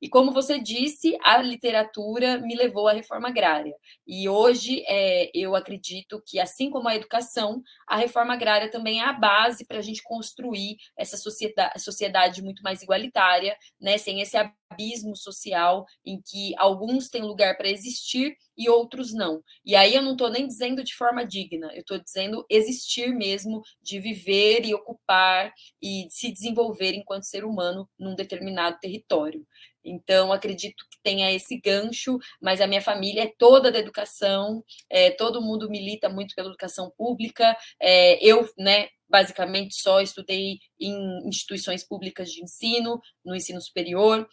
E 0.00 0.08
como 0.08 0.32
você 0.32 0.60
disse, 0.60 1.16
a 1.22 1.38
literatura 1.38 2.38
me 2.38 2.54
levou 2.54 2.88
à 2.88 2.92
reforma 2.92 3.28
agrária. 3.28 3.74
E 4.06 4.28
hoje 4.28 4.84
é, 4.86 5.30
eu 5.34 5.54
acredito 5.54 6.22
que, 6.26 6.38
assim 6.38 6.70
como 6.70 6.88
a 6.88 6.94
educação, 6.94 7.62
a 7.86 7.96
reforma 7.96 8.34
agrária 8.34 8.70
também 8.70 9.00
é 9.00 9.04
a 9.04 9.12
base 9.12 9.66
para 9.66 9.78
a 9.78 9.82
gente 9.82 10.02
construir 10.02 10.76
essa 10.96 11.16
sociedade, 11.16 11.80
sociedade 11.82 12.42
muito 12.42 12.62
mais 12.62 12.82
igualitária, 12.82 13.56
né, 13.80 13.98
sem 13.98 14.20
esse 14.20 14.36
abismo 14.70 15.16
social 15.16 15.86
em 16.04 16.20
que 16.20 16.54
alguns 16.58 17.08
têm 17.08 17.22
lugar 17.22 17.56
para 17.56 17.68
existir 17.68 18.36
e 18.56 18.68
outros 18.68 19.14
não. 19.14 19.42
E 19.64 19.74
aí 19.76 19.94
eu 19.94 20.02
não 20.02 20.12
estou 20.12 20.28
nem 20.28 20.46
dizendo 20.46 20.82
de 20.82 20.94
forma 20.94 21.24
digna, 21.24 21.70
eu 21.72 21.80
estou 21.80 21.98
dizendo 21.98 22.44
existir 22.50 23.14
mesmo, 23.14 23.62
de 23.80 24.00
viver 24.00 24.64
e 24.66 24.74
ocupar 24.74 25.52
e 25.82 26.06
se 26.10 26.32
desenvolver 26.32 26.94
enquanto 26.94 27.24
ser 27.24 27.44
humano 27.44 27.88
num 27.98 28.14
determinado 28.14 28.78
território. 28.80 29.46
Então, 29.84 30.32
acredito 30.32 30.84
que 30.90 30.98
tenha 31.02 31.32
esse 31.32 31.60
gancho, 31.60 32.18
mas 32.40 32.60
a 32.60 32.66
minha 32.66 32.82
família 32.82 33.24
é 33.24 33.32
toda 33.38 33.70
da 33.72 33.78
educação, 33.78 34.62
é, 34.90 35.10
todo 35.10 35.42
mundo 35.42 35.68
milita 35.70 36.08
muito 36.08 36.34
pela 36.34 36.48
educação 36.48 36.90
pública. 36.96 37.56
É, 37.80 38.22
eu, 38.24 38.48
né, 38.58 38.88
basicamente 39.08 39.74
só 39.80 40.00
estudei 40.00 40.58
em 40.80 41.28
instituições 41.28 41.86
públicas 41.86 42.30
de 42.30 42.42
ensino, 42.42 43.00
no 43.24 43.34
ensino 43.34 43.60
superior, 43.60 44.28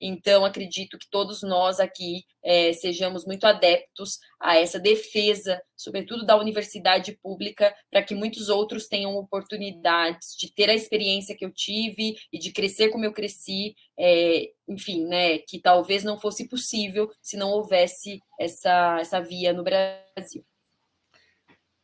então, 0.00 0.44
acredito 0.44 0.98
que 0.98 1.08
todos 1.08 1.42
nós 1.42 1.80
aqui 1.80 2.24
é, 2.44 2.72
sejamos 2.74 3.24
muito 3.24 3.46
adeptos 3.46 4.18
a 4.38 4.56
essa 4.56 4.78
defesa, 4.78 5.60
sobretudo 5.74 6.24
da 6.24 6.36
universidade 6.36 7.18
pública, 7.22 7.74
para 7.90 8.02
que 8.02 8.14
muitos 8.14 8.48
outros 8.48 8.88
tenham 8.88 9.16
oportunidades 9.16 10.36
de 10.38 10.52
ter 10.52 10.68
a 10.68 10.74
experiência 10.74 11.34
que 11.34 11.44
eu 11.44 11.50
tive 11.50 12.16
e 12.30 12.38
de 12.38 12.52
crescer 12.52 12.90
como 12.90 13.04
eu 13.04 13.12
cresci, 13.12 13.74
é, 13.98 14.50
enfim, 14.68 15.06
né, 15.06 15.38
que 15.38 15.58
talvez 15.58 16.04
não 16.04 16.20
fosse 16.20 16.46
possível 16.46 17.10
se 17.22 17.36
não 17.36 17.50
houvesse 17.50 18.20
essa, 18.38 18.98
essa 19.00 19.20
via 19.20 19.52
no 19.52 19.64
Brasil. 19.64 20.44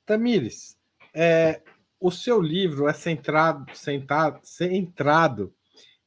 Tamires, 0.05 0.77
é, 1.15 1.63
o 1.99 2.11
seu 2.11 2.43
livro 2.43 2.89
é 2.89 2.93
centrado, 2.93 3.65
centrado, 3.75 4.41
centrado 4.43 5.55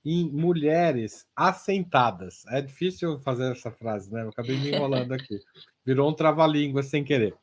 em 0.05 0.29
mulheres 0.29 1.25
assentadas. 1.35 2.45
É 2.47 2.61
difícil 2.61 3.19
fazer 3.21 3.51
essa 3.51 3.71
frase, 3.71 4.13
né? 4.13 4.23
Eu 4.23 4.29
acabei 4.29 4.55
me 4.57 4.71
enrolando 4.71 5.11
aqui. 5.11 5.39
Virou 5.83 6.09
um 6.09 6.13
trava-língua 6.13 6.83
sem 6.83 7.03
querer. 7.03 7.35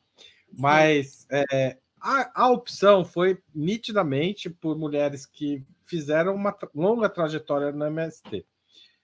Mas 0.57 1.27
é, 1.29 1.77
A, 1.99 2.43
a 2.43 2.49
opção 2.49 3.05
foi 3.05 3.39
nitidamente 3.55 4.49
por 4.49 4.77
mulheres 4.77 5.25
que 5.25 5.63
fizeram 5.85 6.35
uma 6.35 6.55
longa 6.75 7.09
trajetória 7.09 7.71
no 7.71 7.85
MST. 7.85 8.45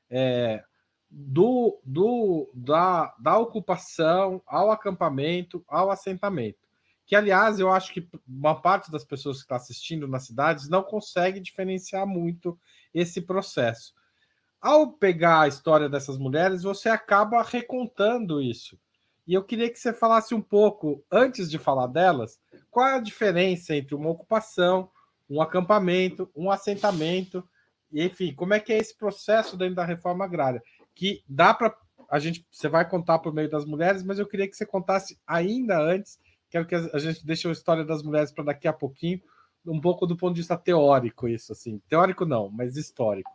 É, 0.10 0.64
do, 1.10 1.80
do, 1.84 2.52
da, 2.54 3.16
da 3.20 3.38
ocupação 3.38 4.42
ao 4.46 4.70
acampamento, 4.70 5.64
ao 5.68 5.90
assentamento. 5.90 6.69
Que, 7.10 7.16
aliás, 7.16 7.60
eu 7.60 7.72
acho 7.72 7.92
que 7.92 8.08
uma 8.28 8.62
parte 8.62 8.92
das 8.92 9.04
pessoas 9.04 9.38
que 9.38 9.46
está 9.46 9.56
assistindo 9.56 10.08
nas 10.08 10.28
cidades 10.28 10.70
não 10.70 10.84
consegue 10.84 11.40
diferenciar 11.40 12.06
muito 12.06 12.56
esse 12.94 13.20
processo. 13.20 13.96
Ao 14.62 14.92
pegar 14.94 15.42
a 15.42 15.48
história 15.48 15.90
dessas 15.90 16.20
mulheres, 16.20 16.62
você 16.62 16.88
acaba 16.88 17.42
recontando 17.42 18.40
isso. 18.40 18.80
E 19.26 19.34
eu 19.34 19.44
queria 19.44 19.72
que 19.72 19.80
você 19.80 19.92
falasse 19.92 20.36
um 20.36 20.42
pouco, 20.42 21.04
antes 21.12 21.50
de 21.50 21.58
falar 21.58 21.88
delas, 21.88 22.40
qual 22.70 22.86
é 22.86 22.94
a 22.98 23.02
diferença 23.02 23.76
entre 23.76 23.96
uma 23.96 24.12
ocupação, 24.12 24.92
um 25.28 25.42
acampamento, 25.42 26.30
um 26.36 26.52
assentamento, 26.52 27.44
e 27.92 28.06
enfim, 28.06 28.36
como 28.36 28.54
é 28.54 28.60
que 28.60 28.72
é 28.72 28.78
esse 28.78 28.96
processo 28.96 29.58
dentro 29.58 29.74
da 29.74 29.84
reforma 29.84 30.26
agrária? 30.26 30.62
Que 30.94 31.24
dá 31.28 31.56
para 31.56 31.76
a 32.08 32.20
gente, 32.20 32.46
você 32.52 32.70
vai 32.70 32.88
contar 32.88 33.18
por 33.18 33.34
meio 33.34 33.50
das 33.50 33.66
mulheres, 33.66 34.04
mas 34.04 34.20
eu 34.20 34.28
queria 34.28 34.48
que 34.48 34.56
você 34.56 34.66
contasse 34.66 35.20
ainda 35.26 35.82
antes, 35.82 36.20
quero 36.50 36.66
que 36.66 36.76
a 36.76 36.98
gente 36.98 37.26
deixe 37.26 37.48
a 37.48 37.52
história 37.52 37.84
das 37.84 38.04
mulheres 38.04 38.32
para 38.32 38.46
daqui 38.46 38.68
a 38.68 38.74
pouquinho, 38.74 39.22
um 39.66 39.80
pouco 39.80 40.08
do 40.08 40.18
ponto 40.18 40.34
de 40.34 40.42
vista 40.42 40.58
teórico, 40.58 41.28
isso 41.28 41.52
assim. 41.52 41.80
Teórico 41.88 42.26
não, 42.26 42.50
mas 42.50 42.76
histórico. 42.76 43.30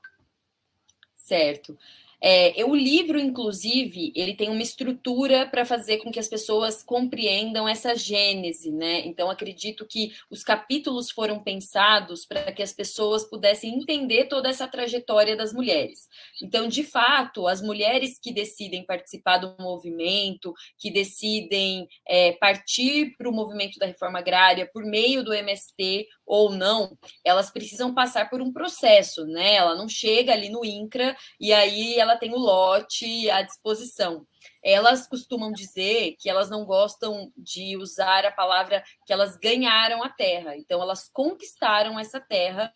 Certo. 1.17 1.79
É, 2.27 2.65
o 2.65 2.75
livro, 2.75 3.19
inclusive, 3.19 4.11
ele 4.17 4.33
tem 4.33 4.49
uma 4.49 4.63
estrutura 4.63 5.47
para 5.47 5.63
fazer 5.67 5.99
com 5.99 6.11
que 6.11 6.19
as 6.19 6.27
pessoas 6.27 6.83
compreendam 6.83 7.69
essa 7.69 7.95
gênese, 7.95 8.73
né? 8.73 9.01
Então, 9.01 9.29
acredito 9.29 9.87
que 9.87 10.11
os 10.31 10.43
capítulos 10.43 11.11
foram 11.11 11.39
pensados 11.39 12.25
para 12.25 12.51
que 12.51 12.63
as 12.63 12.73
pessoas 12.73 13.29
pudessem 13.29 13.75
entender 13.75 14.25
toda 14.25 14.49
essa 14.49 14.67
trajetória 14.67 15.37
das 15.37 15.53
mulheres. 15.53 16.09
Então, 16.43 16.67
de 16.67 16.83
fato, 16.83 17.47
as 17.47 17.61
mulheres 17.61 18.19
que 18.19 18.33
decidem 18.33 18.87
participar 18.87 19.37
do 19.37 19.55
movimento, 19.63 20.55
que 20.79 20.91
decidem 20.91 21.87
é, 22.09 22.33
partir 22.33 23.15
para 23.19 23.29
o 23.29 23.33
movimento 23.35 23.79
da 23.79 23.85
reforma 23.85 24.21
agrária 24.21 24.67
por 24.73 24.83
meio 24.83 25.23
do 25.23 25.35
MST 25.35 26.07
ou 26.27 26.51
não, 26.51 26.97
elas 27.25 27.51
precisam 27.51 27.95
passar 27.95 28.31
por 28.31 28.41
um 28.41 28.53
processo, 28.53 29.27
né? 29.27 29.55
Ela 29.55 29.75
não 29.75 29.89
chega 29.89 30.33
ali 30.33 30.49
no 30.49 30.65
INCRA 30.65 31.17
e 31.39 31.53
aí 31.53 31.99
ela 31.99 32.17
tem 32.17 32.33
o 32.33 32.39
lote 32.39 33.31
à 33.31 33.43
disposição. 33.43 34.27
Elas 34.63 35.07
costumam 35.07 35.53
dizer 35.53 36.17
que 36.19 36.29
elas 36.29 36.51
não 36.51 36.65
gostam 36.65 37.31
de 37.37 37.77
usar 37.77 38.25
a 38.25 38.33
palavra 38.33 38.83
que 39.07 39.13
elas 39.13 39.37
ganharam 39.37 40.03
a 40.03 40.09
terra, 40.09 40.57
então 40.57 40.81
elas 40.83 41.09
conquistaram 41.13 41.99
essa 41.99 42.21
terra 42.21 42.73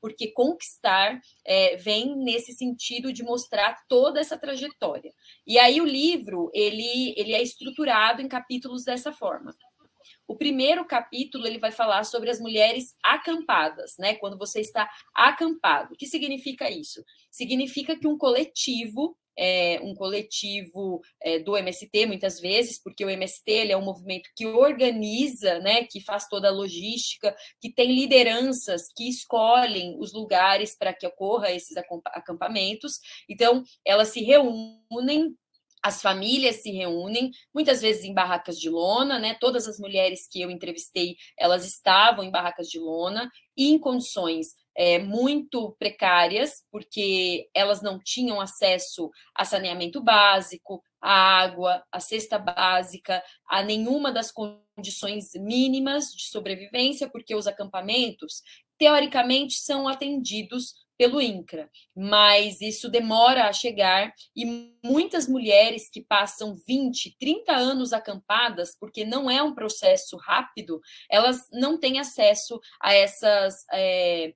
porque 0.00 0.30
conquistar 0.32 1.20
é, 1.44 1.76
vem 1.76 2.14
nesse 2.16 2.52
sentido 2.52 3.12
de 3.12 3.22
mostrar 3.22 3.82
toda 3.88 4.20
essa 4.20 4.38
trajetória. 4.38 5.12
E 5.46 5.58
aí 5.58 5.80
o 5.80 5.86
livro 5.86 6.50
ele, 6.52 7.14
ele 7.16 7.32
é 7.32 7.42
estruturado 7.42 8.22
em 8.22 8.28
capítulos 8.28 8.84
dessa 8.84 9.12
forma. 9.12 9.54
O 10.26 10.36
primeiro 10.36 10.84
capítulo 10.84 11.46
ele 11.46 11.58
vai 11.58 11.70
falar 11.70 12.04
sobre 12.04 12.30
as 12.30 12.40
mulheres 12.40 12.94
acampadas, 13.02 13.94
né? 13.98 14.14
Quando 14.14 14.38
você 14.38 14.60
está 14.60 14.90
acampado. 15.14 15.94
O 15.94 15.96
que 15.96 16.06
significa 16.06 16.70
isso? 16.70 17.04
Significa 17.30 17.98
que 17.98 18.06
um 18.06 18.16
coletivo 18.16 19.16
é, 19.36 19.80
um 19.82 19.94
coletivo 19.94 21.02
é, 21.20 21.38
do 21.38 21.56
MST, 21.56 22.06
muitas 22.06 22.40
vezes, 22.40 22.80
porque 22.80 23.04
o 23.04 23.10
MST 23.10 23.50
ele 23.50 23.72
é 23.72 23.76
um 23.76 23.84
movimento 23.84 24.30
que 24.36 24.46
organiza, 24.46 25.58
né, 25.58 25.84
que 25.84 26.00
faz 26.00 26.28
toda 26.28 26.48
a 26.48 26.52
logística, 26.52 27.34
que 27.60 27.72
tem 27.72 27.94
lideranças 27.94 28.82
que 28.94 29.08
escolhem 29.08 29.96
os 29.98 30.12
lugares 30.12 30.76
para 30.76 30.92
que 30.92 31.06
ocorra 31.06 31.50
esses 31.50 31.76
acampamentos. 32.12 33.00
Então, 33.28 33.62
elas 33.84 34.08
se 34.08 34.22
reúnem 34.22 35.36
as 35.84 36.00
famílias 36.00 36.62
se 36.62 36.70
reúnem, 36.70 37.30
muitas 37.52 37.82
vezes 37.82 38.04
em 38.04 38.14
barracas 38.14 38.58
de 38.58 38.70
lona, 38.70 39.18
né? 39.18 39.36
Todas 39.38 39.68
as 39.68 39.78
mulheres 39.78 40.26
que 40.26 40.40
eu 40.40 40.50
entrevistei, 40.50 41.18
elas 41.38 41.66
estavam 41.66 42.24
em 42.24 42.30
barracas 42.30 42.70
de 42.70 42.78
lona 42.78 43.30
e 43.54 43.70
em 43.70 43.78
condições 43.78 44.54
é, 44.74 44.98
muito 44.98 45.76
precárias, 45.78 46.64
porque 46.72 47.50
elas 47.52 47.82
não 47.82 48.00
tinham 48.02 48.40
acesso 48.40 49.10
a 49.34 49.44
saneamento 49.44 50.02
básico, 50.02 50.82
a 51.02 51.12
água, 51.12 51.84
a 51.92 52.00
cesta 52.00 52.38
básica, 52.38 53.22
a 53.46 53.62
nenhuma 53.62 54.10
das 54.10 54.32
condições 54.32 55.34
mínimas 55.34 56.06
de 56.06 56.28
sobrevivência, 56.30 57.10
porque 57.10 57.34
os 57.34 57.46
acampamentos, 57.46 58.40
teoricamente, 58.78 59.58
são 59.58 59.86
atendidos 59.86 60.72
pelo 60.96 61.20
INCRA, 61.20 61.68
mas 61.94 62.60
isso 62.60 62.88
demora 62.88 63.48
a 63.48 63.52
chegar 63.52 64.12
e 64.34 64.70
muitas 64.82 65.28
mulheres 65.28 65.88
que 65.90 66.00
passam 66.00 66.54
20, 66.66 67.16
30 67.18 67.52
anos 67.52 67.92
acampadas, 67.92 68.76
porque 68.78 69.04
não 69.04 69.30
é 69.30 69.42
um 69.42 69.54
processo 69.54 70.16
rápido, 70.16 70.80
elas 71.10 71.46
não 71.52 71.78
têm 71.78 71.98
acesso 71.98 72.60
a 72.80 72.94
essas. 72.94 73.64
É, 73.72 74.34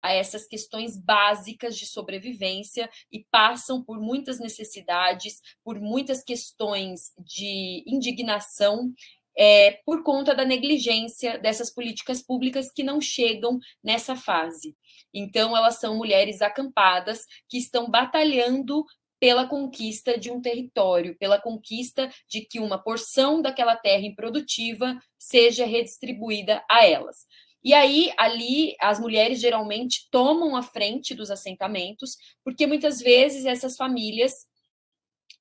a 0.00 0.12
essas 0.12 0.46
questões 0.46 0.96
básicas 0.96 1.76
de 1.76 1.84
sobrevivência 1.84 2.88
e 3.10 3.24
passam 3.30 3.82
por 3.82 4.00
muitas 4.00 4.38
necessidades, 4.38 5.40
por 5.64 5.80
muitas 5.80 6.22
questões 6.22 7.12
de 7.18 7.82
indignação 7.86 8.94
é, 9.38 9.78
por 9.86 10.02
conta 10.02 10.34
da 10.34 10.44
negligência 10.44 11.38
dessas 11.38 11.72
políticas 11.72 12.20
públicas 12.20 12.72
que 12.72 12.82
não 12.82 13.00
chegam 13.00 13.60
nessa 13.82 14.16
fase. 14.16 14.76
Então, 15.14 15.56
elas 15.56 15.78
são 15.78 15.96
mulheres 15.96 16.42
acampadas 16.42 17.24
que 17.48 17.56
estão 17.56 17.88
batalhando 17.88 18.84
pela 19.20 19.46
conquista 19.46 20.18
de 20.18 20.30
um 20.30 20.40
território, 20.40 21.16
pela 21.18 21.40
conquista 21.40 22.10
de 22.28 22.40
que 22.40 22.58
uma 22.58 22.82
porção 22.82 23.40
daquela 23.40 23.76
terra 23.76 24.04
improdutiva 24.04 24.98
seja 25.16 25.64
redistribuída 25.64 26.64
a 26.68 26.84
elas. 26.84 27.26
E 27.62 27.74
aí, 27.74 28.12
ali, 28.16 28.74
as 28.80 29.00
mulheres 29.00 29.40
geralmente 29.40 30.08
tomam 30.10 30.56
a 30.56 30.62
frente 30.62 31.14
dos 31.14 31.30
assentamentos, 31.30 32.16
porque 32.44 32.66
muitas 32.66 33.00
vezes 33.00 33.44
essas 33.44 33.76
famílias 33.76 34.32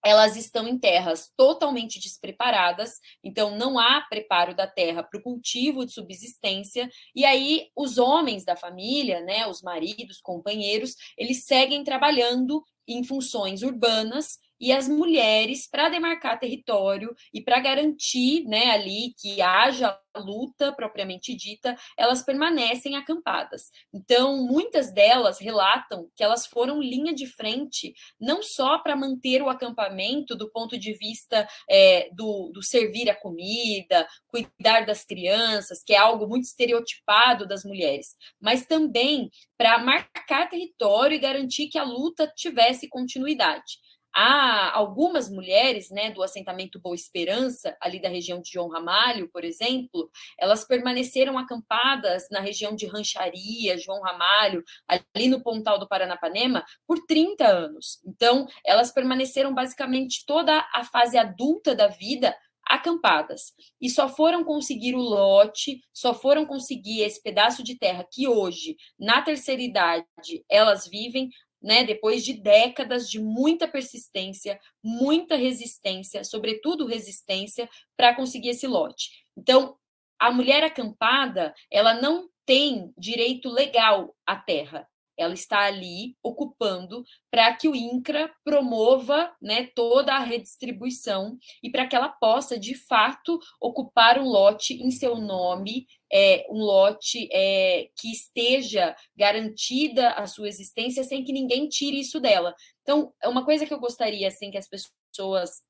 elas 0.03 0.35
estão 0.35 0.67
em 0.67 0.77
terras 0.77 1.31
totalmente 1.35 1.99
despreparadas, 1.99 2.99
então 3.23 3.57
não 3.57 3.77
há 3.77 4.01
preparo 4.01 4.55
da 4.55 4.67
terra 4.67 5.03
para 5.03 5.19
o 5.19 5.23
cultivo 5.23 5.85
de 5.85 5.91
subsistência, 5.91 6.89
e 7.15 7.25
aí 7.25 7.69
os 7.75 7.97
homens 7.97 8.45
da 8.45 8.55
família, 8.55 9.21
né, 9.21 9.47
os 9.47 9.61
maridos, 9.61 10.21
companheiros, 10.21 10.95
eles 11.17 11.45
seguem 11.45 11.83
trabalhando 11.83 12.63
em 12.87 13.03
funções 13.03 13.63
urbanas 13.63 14.39
e 14.59 14.71
as 14.71 14.87
mulheres 14.87 15.67
para 15.67 15.89
demarcar 15.89 16.39
território 16.39 17.15
e 17.33 17.41
para 17.41 17.59
garantir, 17.59 18.43
né, 18.45 18.71
ali 18.71 19.13
que 19.19 19.41
haja 19.41 19.97
luta 20.17 20.71
propriamente 20.73 21.35
dita, 21.35 21.77
elas 21.95 22.23
permanecem 22.23 22.95
acampadas. 22.95 23.69
Então, 23.93 24.37
muitas 24.37 24.91
delas 24.91 25.39
relatam 25.39 26.09
que 26.15 26.23
elas 26.23 26.45
foram 26.45 26.81
linha 26.81 27.13
de 27.13 27.27
frente, 27.27 27.93
não 28.19 28.41
só 28.41 28.79
para 28.79 28.95
manter 28.95 29.41
o 29.41 29.49
acampamento 29.49 30.35
do 30.35 30.49
ponto 30.49 30.77
de 30.77 30.93
vista 30.93 31.47
é, 31.69 32.09
do, 32.13 32.51
do 32.53 32.63
servir 32.63 33.09
a 33.09 33.15
comida, 33.15 34.07
cuidar 34.27 34.85
das 34.85 35.05
crianças, 35.05 35.83
que 35.83 35.93
é 35.93 35.97
algo 35.97 36.27
muito 36.27 36.45
estereotipado 36.45 37.47
das 37.47 37.63
mulheres, 37.63 38.15
mas 38.39 38.65
também 38.65 39.29
para 39.57 39.77
marcar 39.77 40.49
território 40.49 41.15
e 41.15 41.19
garantir 41.19 41.67
que 41.67 41.77
a 41.77 41.83
luta 41.83 42.31
tivesse 42.35 42.87
continuidade 42.87 43.77
há 44.17 44.75
algumas 44.75 45.29
mulheres, 45.29 45.91
né, 45.91 46.09
do 46.09 46.23
assentamento 46.23 46.79
Boa 46.79 46.95
Esperança, 46.95 47.77
ali 47.79 48.01
da 48.01 48.09
região 48.09 48.41
de 48.41 48.51
João 48.51 48.67
Ramalho, 48.67 49.29
por 49.29 49.43
exemplo, 49.45 50.09
elas 50.39 50.65
permaneceram 50.65 51.37
acampadas 51.37 52.27
na 52.31 52.39
região 52.39 52.75
de 52.75 52.87
Rancharia, 52.87 53.77
João 53.77 54.01
Ramalho, 54.01 54.63
ali 54.87 55.27
no 55.27 55.43
Pontal 55.43 55.77
do 55.77 55.87
Paranapanema, 55.87 56.65
por 56.87 57.05
30 57.05 57.45
anos. 57.45 57.99
Então, 58.03 58.47
elas 58.65 58.91
permaneceram 58.91 59.53
basicamente 59.53 60.25
toda 60.25 60.67
a 60.73 60.83
fase 60.83 61.15
adulta 61.15 61.75
da 61.75 61.87
vida 61.87 62.35
acampadas 62.69 63.53
e 63.79 63.89
só 63.89 64.09
foram 64.09 64.43
conseguir 64.43 64.95
o 64.95 64.99
lote, 64.99 65.79
só 65.93 66.13
foram 66.13 66.45
conseguir 66.45 67.01
esse 67.01 67.21
pedaço 67.21 67.63
de 67.63 67.77
terra 67.77 68.05
que 68.11 68.27
hoje, 68.27 68.75
na 68.99 69.21
terceira 69.21 69.61
idade, 69.61 70.43
elas 70.49 70.87
vivem 70.87 71.29
né, 71.61 71.83
depois 71.83 72.23
de 72.23 72.33
décadas 72.33 73.09
de 73.09 73.19
muita 73.19 73.67
persistência, 73.67 74.59
muita 74.83 75.35
resistência, 75.35 76.23
sobretudo 76.23 76.85
resistência, 76.85 77.69
para 77.95 78.15
conseguir 78.15 78.49
esse 78.49 78.67
lote. 78.67 79.09
Então, 79.35 79.75
a 80.19 80.31
mulher 80.31 80.63
acampada, 80.63 81.53
ela 81.71 81.93
não 81.93 82.29
tem 82.45 82.93
direito 82.97 83.49
legal 83.49 84.15
à 84.25 84.35
terra. 84.35 84.87
Ela 85.17 85.33
está 85.33 85.61
ali 85.61 86.15
ocupando 86.21 87.03
para 87.31 87.53
que 87.53 87.67
o 87.67 87.75
INCRA 87.75 88.31
promova 88.43 89.33
né, 89.41 89.69
toda 89.75 90.13
a 90.13 90.19
redistribuição 90.19 91.37
e 91.63 91.69
para 91.69 91.87
que 91.87 91.95
ela 91.95 92.09
possa, 92.09 92.59
de 92.59 92.75
fato, 92.75 93.39
ocupar 93.59 94.19
um 94.19 94.25
lote 94.25 94.75
em 94.75 94.91
seu 94.91 95.15
nome, 95.15 95.87
é, 96.11 96.45
um 96.49 96.59
lote 96.59 97.27
é, 97.31 97.89
que 97.97 98.11
esteja 98.11 98.95
garantida 99.15 100.11
a 100.11 100.27
sua 100.27 100.47
existência 100.47 101.03
sem 101.03 101.23
que 101.23 101.33
ninguém 101.33 101.67
tire 101.67 101.99
isso 101.99 102.19
dela. 102.19 102.55
Então, 102.81 103.13
é 103.21 103.27
uma 103.27 103.43
coisa 103.43 103.65
que 103.65 103.73
eu 103.73 103.79
gostaria 103.79 104.27
assim 104.27 104.51
que 104.51 104.57
as 104.57 104.67
pessoas 104.69 105.63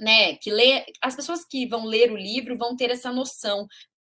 né, 0.00 0.36
que 0.36 0.50
lê, 0.50 0.84
as 1.02 1.16
pessoas 1.16 1.44
que 1.44 1.66
vão 1.66 1.84
ler 1.84 2.12
o 2.12 2.16
livro 2.16 2.56
vão 2.56 2.76
ter 2.76 2.90
essa 2.90 3.12
noção 3.12 3.66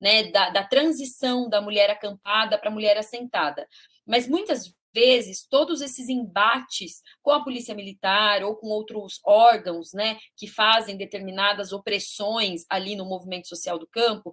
né, 0.00 0.24
da, 0.30 0.50
da 0.50 0.64
transição 0.64 1.48
da 1.48 1.60
mulher 1.60 1.90
acampada 1.90 2.58
para 2.58 2.70
a 2.70 2.72
mulher 2.72 2.96
assentada. 2.96 3.66
Mas 4.10 4.26
muitas 4.26 4.74
vezes 4.92 5.46
todos 5.48 5.80
esses 5.80 6.08
embates 6.08 7.00
com 7.22 7.30
a 7.30 7.44
polícia 7.44 7.76
militar 7.76 8.42
ou 8.42 8.56
com 8.56 8.66
outros 8.66 9.20
órgãos, 9.24 9.92
né, 9.92 10.18
que 10.36 10.48
fazem 10.48 10.96
determinadas 10.96 11.72
opressões 11.72 12.64
ali 12.68 12.96
no 12.96 13.04
movimento 13.04 13.46
social 13.46 13.78
do 13.78 13.86
campo, 13.86 14.32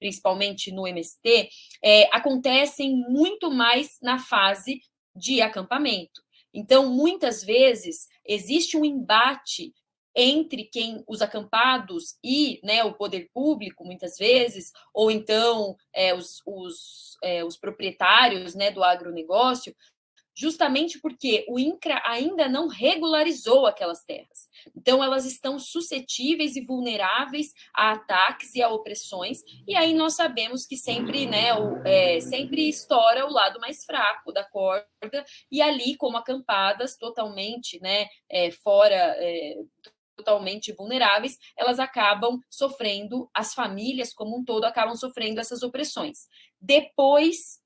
principalmente 0.00 0.72
no 0.72 0.88
MST, 0.88 1.48
é, 1.84 2.08
acontecem 2.12 2.96
muito 3.08 3.48
mais 3.48 3.96
na 4.02 4.18
fase 4.18 4.80
de 5.14 5.40
acampamento. 5.40 6.20
Então, 6.52 6.90
muitas 6.92 7.44
vezes 7.44 8.08
existe 8.26 8.76
um 8.76 8.84
embate 8.84 9.72
entre 10.14 10.64
quem 10.64 11.02
os 11.06 11.22
acampados 11.22 12.16
e 12.22 12.60
né, 12.62 12.84
o 12.84 12.92
poder 12.92 13.30
público, 13.32 13.84
muitas 13.84 14.16
vezes, 14.16 14.72
ou 14.92 15.10
então 15.10 15.76
é, 15.94 16.14
os, 16.14 16.42
os, 16.46 17.16
é, 17.22 17.44
os 17.44 17.56
proprietários 17.56 18.54
né, 18.54 18.70
do 18.70 18.82
agronegócio, 18.82 19.74
justamente 20.34 20.98
porque 21.00 21.44
o 21.48 21.58
INCRA 21.58 22.00
ainda 22.04 22.48
não 22.48 22.68
regularizou 22.68 23.66
aquelas 23.66 24.02
terras. 24.04 24.48
Então, 24.76 25.02
elas 25.02 25.26
estão 25.26 25.58
suscetíveis 25.58 26.56
e 26.56 26.64
vulneráveis 26.64 27.52
a 27.74 27.92
ataques 27.92 28.54
e 28.54 28.62
a 28.62 28.68
opressões, 28.68 29.42
e 29.66 29.76
aí 29.76 29.92
nós 29.92 30.14
sabemos 30.14 30.64
que 30.66 30.76
sempre, 30.76 31.26
né, 31.26 31.54
o, 31.54 31.82
é, 31.86 32.20
sempre 32.20 32.68
estoura 32.68 33.26
o 33.26 33.32
lado 33.32 33.60
mais 33.60 33.84
fraco 33.84 34.32
da 34.32 34.44
corda, 34.44 34.86
e 35.50 35.60
ali, 35.60 35.96
como 35.96 36.16
acampadas, 36.16 36.96
totalmente 36.96 37.80
né, 37.80 38.06
é, 38.30 38.50
fora 38.50 38.94
é, 39.18 39.56
totalmente 40.22 40.72
vulneráveis, 40.72 41.38
elas 41.56 41.78
acabam 41.78 42.40
sofrendo, 42.48 43.28
as 43.34 43.52
famílias 43.52 44.14
como 44.14 44.38
um 44.38 44.44
todo 44.44 44.64
acabam 44.64 44.94
sofrendo 44.94 45.40
essas 45.40 45.62
opressões. 45.62 46.28
Depois, 46.60 47.60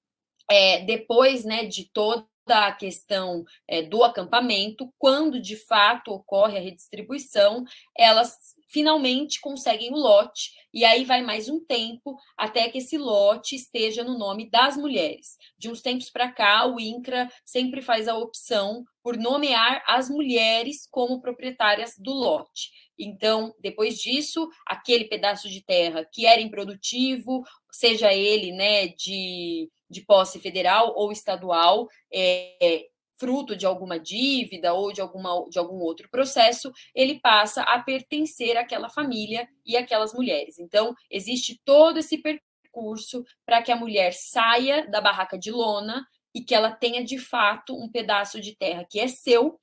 é, 0.50 0.84
depois 0.84 1.44
né, 1.44 1.66
de 1.66 1.90
toda 1.92 2.26
a 2.48 2.72
questão 2.72 3.44
é, 3.66 3.82
do 3.82 4.04
acampamento, 4.04 4.92
quando 4.98 5.40
de 5.40 5.56
fato 5.56 6.12
ocorre 6.12 6.58
a 6.58 6.60
redistribuição, 6.60 7.64
elas 7.96 8.54
finalmente 8.68 9.40
conseguem 9.40 9.92
o 9.92 9.96
lote, 9.96 10.52
e 10.72 10.84
aí 10.84 11.04
vai 11.04 11.22
mais 11.22 11.48
um 11.48 11.64
tempo 11.64 12.16
até 12.36 12.68
que 12.68 12.78
esse 12.78 12.98
lote 12.98 13.56
esteja 13.56 14.04
no 14.04 14.18
nome 14.18 14.50
das 14.50 14.76
mulheres. 14.76 15.36
De 15.56 15.70
uns 15.70 15.80
tempos 15.80 16.10
para 16.10 16.30
cá, 16.30 16.66
o 16.66 16.78
INCRA 16.78 17.30
sempre 17.44 17.80
faz 17.80 18.08
a 18.08 18.16
opção 18.16 18.84
por 19.02 19.16
nomear 19.16 19.82
as 19.86 20.10
mulheres 20.10 20.86
como 20.90 21.20
proprietárias 21.20 21.94
do 21.96 22.12
lote. 22.12 22.70
Então, 22.98 23.54
depois 23.60 23.98
disso, 23.98 24.48
aquele 24.66 25.04
pedaço 25.04 25.48
de 25.48 25.62
terra 25.62 26.04
que 26.10 26.26
era 26.26 26.40
improdutivo, 26.40 27.44
seja 27.70 28.12
ele 28.12 28.52
né, 28.52 28.88
de, 28.88 29.70
de 29.88 30.04
posse 30.04 30.38
federal 30.40 30.92
ou 30.96 31.12
estadual, 31.12 31.88
é, 32.12 32.86
fruto 33.18 33.56
de 33.56 33.66
alguma 33.66 33.98
dívida 33.98 34.74
ou 34.74 34.92
de, 34.92 35.00
alguma, 35.00 35.48
de 35.48 35.58
algum 35.58 35.76
outro 35.76 36.08
processo, 36.10 36.70
ele 36.94 37.18
passa 37.20 37.62
a 37.62 37.80
pertencer 37.80 38.56
àquela 38.56 38.88
família 38.88 39.48
e 39.64 39.76
àquelas 39.76 40.12
mulheres. 40.12 40.58
Então, 40.58 40.94
existe 41.10 41.60
todo 41.64 41.98
esse 41.98 42.18
percurso 42.18 43.24
para 43.44 43.62
que 43.62 43.72
a 43.72 43.76
mulher 43.76 44.12
saia 44.12 44.86
da 44.88 45.00
barraca 45.00 45.38
de 45.38 45.50
lona 45.50 46.06
e 46.34 46.42
que 46.42 46.54
ela 46.54 46.70
tenha 46.70 47.02
de 47.02 47.18
fato 47.18 47.74
um 47.74 47.90
pedaço 47.90 48.40
de 48.40 48.54
terra 48.54 48.84
que 48.88 49.00
é 49.00 49.08
seu 49.08 49.58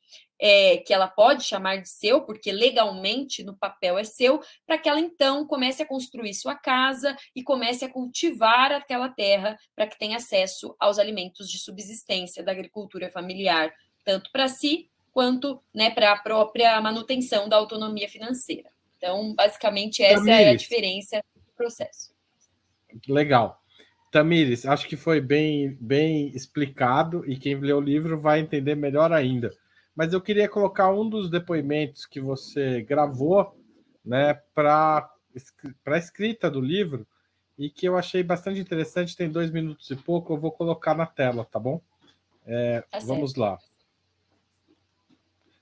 é, 0.45 0.75
que 0.75 0.93
ela 0.93 1.07
pode 1.07 1.45
chamar 1.45 1.77
de 1.77 1.87
seu, 1.87 2.19
porque 2.19 2.51
legalmente 2.51 3.45
no 3.45 3.55
papel 3.55 3.97
é 3.97 4.03
seu, 4.03 4.41
para 4.67 4.77
que 4.77 4.89
ela 4.89 4.99
então 4.99 5.47
comece 5.47 5.81
a 5.81 5.85
construir 5.85 6.33
sua 6.33 6.53
casa 6.53 7.15
e 7.33 7.41
comece 7.41 7.85
a 7.85 7.89
cultivar 7.89 8.73
aquela 8.73 9.07
terra 9.07 9.57
para 9.73 9.87
que 9.87 9.97
tenha 9.97 10.17
acesso 10.17 10.75
aos 10.77 10.99
alimentos 10.99 11.49
de 11.49 11.57
subsistência 11.57 12.43
da 12.43 12.51
agricultura 12.51 13.09
familiar, 13.09 13.73
tanto 14.03 14.29
para 14.33 14.49
si 14.49 14.89
quanto 15.13 15.63
né, 15.73 15.89
para 15.91 16.11
a 16.11 16.17
própria 16.17 16.81
manutenção 16.81 17.47
da 17.47 17.55
autonomia 17.55 18.09
financeira. 18.09 18.69
Então, 18.97 19.33
basicamente, 19.33 20.03
essa 20.03 20.25
Tamires. 20.25 20.45
é 20.45 20.49
a 20.49 20.55
diferença 20.55 21.23
do 21.33 21.53
processo. 21.55 22.11
Legal. 23.07 23.61
Tamires, 24.11 24.65
acho 24.65 24.89
que 24.89 24.97
foi 24.97 25.21
bem, 25.21 25.77
bem 25.79 26.27
explicado 26.35 27.23
e 27.31 27.37
quem 27.37 27.55
lê 27.55 27.71
o 27.71 27.79
livro 27.79 28.19
vai 28.19 28.41
entender 28.41 28.75
melhor 28.75 29.13
ainda 29.13 29.53
mas 29.95 30.13
eu 30.13 30.21
queria 30.21 30.49
colocar 30.49 30.91
um 30.91 31.07
dos 31.07 31.29
depoimentos 31.29 32.05
que 32.05 32.19
você 32.19 32.81
gravou 32.81 33.55
né, 34.03 34.33
para 34.53 35.09
a 35.85 35.97
escrita 35.97 36.49
do 36.49 36.59
livro 36.59 37.07
e 37.57 37.69
que 37.69 37.87
eu 37.87 37.97
achei 37.97 38.23
bastante 38.23 38.59
interessante. 38.59 39.15
Tem 39.15 39.29
dois 39.29 39.51
minutos 39.51 39.89
e 39.91 39.95
pouco, 39.95 40.33
eu 40.33 40.37
vou 40.37 40.51
colocar 40.51 40.95
na 40.95 41.05
tela, 41.05 41.45
tá 41.45 41.59
bom? 41.59 41.81
É, 42.45 42.81
tá 42.81 42.99
vamos 42.99 43.35
lá. 43.35 43.57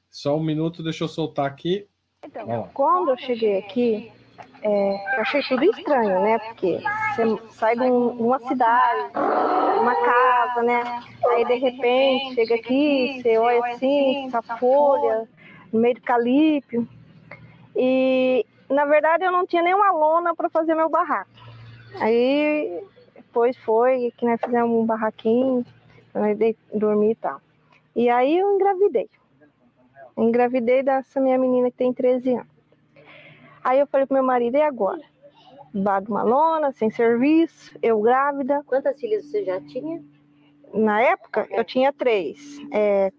Só 0.10 0.38
um 0.38 0.44
minuto, 0.44 0.84
deixa 0.84 1.04
eu 1.04 1.08
soltar 1.08 1.46
aqui. 1.46 1.88
Então, 2.24 2.70
quando 2.74 3.12
eu 3.12 3.18
cheguei 3.18 3.58
aqui, 3.58 4.12
é, 4.64 5.16
eu 5.16 5.22
achei 5.22 5.42
tudo 5.44 5.64
estranho, 5.64 6.22
né? 6.22 6.38
Porque 6.40 6.80
você 7.16 7.54
sai 7.54 7.76
de 7.76 7.84
uma 7.84 8.40
cidade, 8.40 9.12
uma 9.80 9.96
casa, 9.96 10.64
né? 10.64 11.04
Aí 11.30 11.46
de 11.46 11.56
repente 11.56 12.36
chega 12.36 12.56
aqui, 12.56 13.22
você 13.22 13.38
olha 13.38 13.66
assim, 13.66 14.28
essa 14.28 14.42
folha, 14.58 15.28
no 15.72 15.80
meio 15.80 15.96
do 15.96 16.02
calípio. 16.02 16.88
E 17.76 18.46
na 18.70 18.86
verdade 18.86 19.24
eu 19.24 19.32
não 19.32 19.46
tinha 19.46 19.64
nenhuma 19.64 19.92
lona 19.92 20.36
para 20.36 20.50
fazer 20.50 20.76
meu 20.76 20.90
barraco. 20.90 21.30
Aí 22.00 22.84
depois 23.16 23.58
foi 23.58 24.14
que 24.18 24.26
nós 24.26 24.40
fizemos 24.44 24.72
um 24.72 24.86
barraquinho, 24.86 25.66
nós 26.14 26.38
dormir 26.74 27.12
e 27.12 27.16
tal. 27.16 27.42
E 27.96 28.10
aí 28.10 28.38
eu 28.38 28.54
engravidei. 28.56 29.10
engravidei 30.18 30.84
dessa 30.84 31.20
minha 31.20 31.38
menina 31.38 31.72
que 31.72 31.78
tem 31.78 31.94
13 31.94 32.36
anos. 32.36 32.51
Aí 33.64 33.80
eu 33.80 33.88
falei 33.88 34.06
pro 34.06 34.16
meu 34.16 34.24
marido, 34.24 34.58
e 34.58 34.62
agora? 34.62 35.02
Bago 35.74 36.12
uma 36.12 36.24
lona, 36.24 36.72
sem 36.72 36.90
serviço, 36.90 37.78
eu 37.82 38.02
grávida. 38.02 38.62
Quantas 38.66 39.00
filhas 39.00 39.26
você 39.26 39.44
já 39.44 39.62
tinha? 39.62 40.04
Na 40.74 41.02
época, 41.02 41.48
eu 41.52 41.64
tinha 41.64 41.94
três. 41.94 42.58
É, 42.72 43.12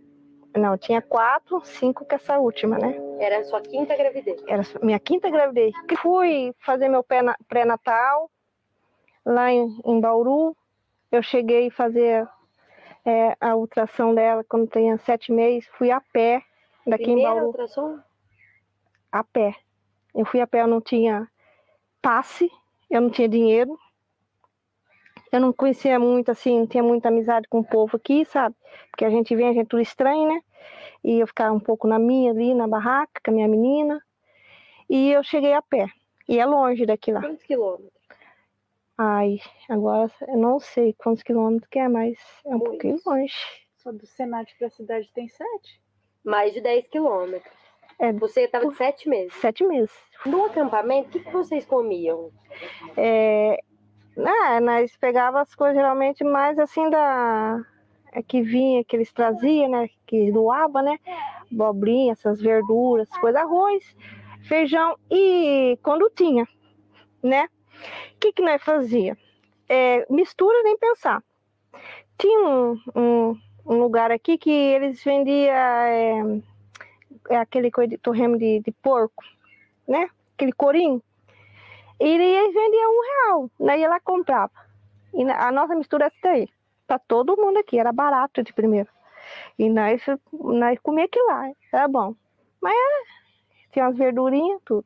não, 0.56 0.76
tinha 0.76 1.00
quatro, 1.00 1.62
cinco 1.64 2.04
com 2.04 2.14
essa 2.14 2.38
última, 2.38 2.78
né? 2.78 2.94
Era 3.18 3.38
a 3.38 3.44
sua 3.44 3.60
quinta 3.60 3.96
gravidez? 3.96 4.42
Era 4.46 4.62
minha 4.82 4.98
quinta 4.98 5.30
gravidez. 5.30 5.72
Fui 6.00 6.54
fazer 6.60 6.88
meu 6.88 7.04
pré-natal 7.48 8.30
lá 9.24 9.50
em, 9.50 9.80
em, 9.84 10.00
Bauru. 10.00 10.56
Eu 11.10 11.22
cheguei 11.22 11.68
a 11.68 11.70
fazer 11.70 12.28
é, 13.04 13.36
a 13.40 13.54
ultrassom 13.56 14.14
dela 14.14 14.44
quando 14.44 14.68
tinha 14.68 14.98
sete 14.98 15.32
meses. 15.32 15.68
Fui 15.78 15.90
a 15.90 16.00
pé 16.00 16.42
daqui 16.86 17.04
Primeira 17.04 17.30
em 17.30 17.34
Bauru. 17.34 17.46
ultrassom? 17.46 17.98
A 19.10 19.24
pé. 19.24 19.54
Eu 20.14 20.24
fui 20.24 20.40
a 20.40 20.46
pé, 20.46 20.62
eu 20.62 20.66
não 20.66 20.80
tinha 20.80 21.28
passe, 22.00 22.50
eu 22.90 23.00
não 23.00 23.10
tinha 23.10 23.28
dinheiro. 23.28 23.78
Eu 25.30 25.40
não 25.40 25.52
conhecia 25.52 25.98
muito, 25.98 26.30
assim, 26.30 26.60
não 26.60 26.66
tinha 26.66 26.82
muita 26.82 27.08
amizade 27.08 27.48
com 27.48 27.60
o 27.60 27.64
povo 27.64 27.96
aqui, 27.96 28.24
sabe? 28.26 28.54
Porque 28.90 29.04
a 29.04 29.10
gente 29.10 29.34
vem, 29.34 29.46
a 29.48 29.52
gente 29.52 29.62
é 29.62 29.68
tudo 29.68 29.80
estranho, 29.80 30.28
né? 30.28 30.40
E 31.02 31.18
eu 31.20 31.26
ficava 31.26 31.54
um 31.54 31.60
pouco 31.60 31.88
na 31.88 31.98
minha 31.98 32.30
ali, 32.30 32.54
na 32.54 32.68
barraca, 32.68 33.20
com 33.24 33.30
a 33.30 33.34
minha 33.34 33.48
menina. 33.48 34.02
E 34.90 35.10
eu 35.10 35.22
cheguei 35.22 35.54
a 35.54 35.62
pé. 35.62 35.86
E 36.28 36.38
é 36.38 36.44
longe 36.44 36.84
daqui 36.84 37.12
lá. 37.12 37.20
Quantos 37.20 37.42
quilômetros? 37.44 37.90
Ai, 38.98 39.40
agora 39.68 40.10
eu 40.28 40.36
não 40.36 40.60
sei 40.60 40.92
quantos 40.92 41.22
quilômetros 41.22 41.68
que 41.70 41.78
é, 41.78 41.88
mas 41.88 42.18
é 42.44 42.50
um 42.50 42.58
Muito. 42.58 42.64
pouquinho 42.64 43.00
longe. 43.06 43.34
Só 43.78 43.90
do 43.90 44.06
Senat 44.06 44.54
para 44.58 44.68
a 44.68 44.70
cidade 44.70 45.10
tem 45.12 45.28
sete? 45.28 45.82
Mais 46.24 46.52
de 46.52 46.60
10 46.60 46.86
quilômetros. 46.88 47.61
É, 48.02 48.12
Você 48.14 48.40
estava 48.40 48.66
de 48.66 48.74
sete 48.74 49.08
meses? 49.08 49.32
Sete 49.34 49.64
meses. 49.64 49.92
No 50.26 50.46
acampamento, 50.46 51.06
o 51.06 51.10
que, 51.12 51.20
que 51.20 51.30
vocês 51.30 51.64
comiam? 51.64 52.32
É, 52.96 53.62
né, 54.16 54.58
nós 54.60 54.96
pegávamos 54.96 55.48
as 55.48 55.54
coisas 55.54 55.76
geralmente 55.76 56.24
mais 56.24 56.58
assim 56.58 56.90
da. 56.90 57.64
É, 58.12 58.20
que 58.20 58.42
vinha, 58.42 58.82
que 58.82 58.96
eles 58.96 59.12
traziam, 59.12 59.70
né? 59.70 59.88
Que 60.04 60.32
doava, 60.32 60.82
né? 60.82 60.98
Bobrinha, 61.48 62.12
essas 62.12 62.40
verduras, 62.40 63.08
coisas, 63.08 63.40
arroz, 63.40 63.96
feijão 64.48 64.98
e 65.08 65.78
quando 65.80 66.10
tinha, 66.10 66.46
né? 67.22 67.44
O 68.16 68.18
que, 68.18 68.32
que 68.32 68.42
nós 68.42 68.60
fazia? 68.64 69.16
É, 69.68 70.04
mistura 70.10 70.60
nem 70.64 70.76
pensar. 70.76 71.22
Tinha 72.18 72.40
um, 72.40 72.80
um, 72.96 73.38
um 73.64 73.78
lugar 73.78 74.10
aqui 74.10 74.36
que 74.36 74.50
eles 74.50 75.02
vendiam 75.04 75.54
é, 75.54 76.42
é 77.28 77.36
aquele 77.36 77.70
torremo 77.98 78.38
de, 78.38 78.60
de 78.60 78.72
porco, 78.72 79.24
né? 79.86 80.08
Aquele 80.34 80.52
corinho. 80.52 81.02
E 82.00 82.04
eles 82.04 82.54
vendiam 82.54 82.90
um 82.90 83.02
real, 83.02 83.50
daí 83.60 83.82
ela 83.82 84.00
comprava. 84.00 84.52
E 85.14 85.22
a 85.24 85.52
nossa 85.52 85.74
mistura 85.74 86.04
é 86.04 86.08
essa 86.08 86.16
daí. 86.22 86.48
Pra 86.86 86.98
todo 86.98 87.36
mundo 87.36 87.58
aqui, 87.58 87.78
era 87.78 87.92
barato 87.92 88.42
de 88.42 88.52
primeiro. 88.52 88.88
E 89.58 89.68
nós, 89.68 90.02
nós 90.32 90.78
comia 90.80 91.04
aquilo 91.04 91.26
lá, 91.26 91.50
era 91.72 91.86
bom. 91.86 92.14
Mas 92.60 92.74
era, 92.74 93.04
tinha 93.70 93.86
umas 93.86 93.96
verdurinhas, 93.96 94.60
tudo. 94.64 94.84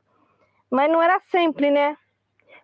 Mas 0.71 0.91
não 0.91 1.03
era 1.03 1.19
sempre, 1.21 1.71
né? 1.71 1.97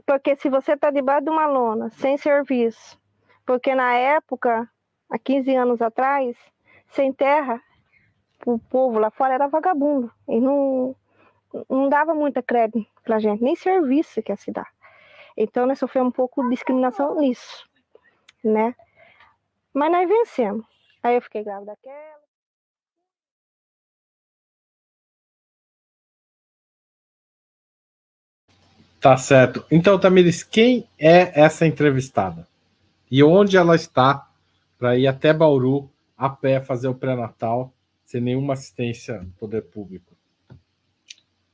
Porque 0.05 0.37
se 0.37 0.51
você 0.51 0.77
tá 0.77 0.91
debaixo 0.91 1.25
de 1.25 1.31
uma 1.31 1.47
lona, 1.47 1.91
sem 1.91 2.17
serviço, 2.17 2.99
porque 3.47 3.75
na 3.75 3.95
época, 3.95 4.69
há 5.09 5.19
15 5.19 5.55
anos 5.55 5.83
atrás, 5.83 6.37
sem 6.89 7.13
terra, 7.13 7.63
o 8.47 8.59
povo 8.59 8.99
lá 8.99 9.11
fora 9.11 9.35
era 9.35 9.49
vagabundo. 9.49 10.11
E 10.29 10.41
não, 10.41 10.97
não 11.69 11.89
dava 11.89 12.15
muita 12.15 12.43
crédito 12.43 12.87
pra 13.05 13.19
gente, 13.19 13.43
nem 13.43 13.57
serviço 13.57 14.23
que 14.23 14.35
se 14.37 14.51
dar. 14.51 14.71
Então 15.37 15.67
nós 15.67 15.79
sofremos 15.79 16.09
um 16.09 16.13
pouco 16.13 16.43
de 16.45 16.51
discriminação 16.51 17.15
nisso, 17.17 17.69
né? 18.45 18.75
Mas 19.73 19.91
nós 19.91 20.09
vencemos. 20.09 20.67
Aí 21.03 21.17
eu 21.17 21.23
fiquei 21.23 21.43
grávida 21.43 21.73
daquela. 21.73 22.23
Tá 29.01 29.17
certo. 29.17 29.65
Então, 29.69 29.99
Tamires, 29.99 30.45
quem 30.45 30.89
é 30.97 31.41
essa 31.41 31.67
entrevistada? 31.67 32.47
E 33.11 33.21
onde 33.25 33.57
ela 33.57 33.75
está 33.75 34.29
para 34.79 34.97
ir 34.97 35.09
até 35.09 35.33
Bauru 35.33 35.91
a 36.17 36.29
pé 36.29 36.61
fazer 36.61 36.87
o 36.87 36.95
pré-natal 36.95 37.73
sem 38.13 38.21
nenhuma 38.21 38.53
assistência 38.53 39.21
do 39.21 39.33
poder 39.33 39.63
público? 39.63 40.15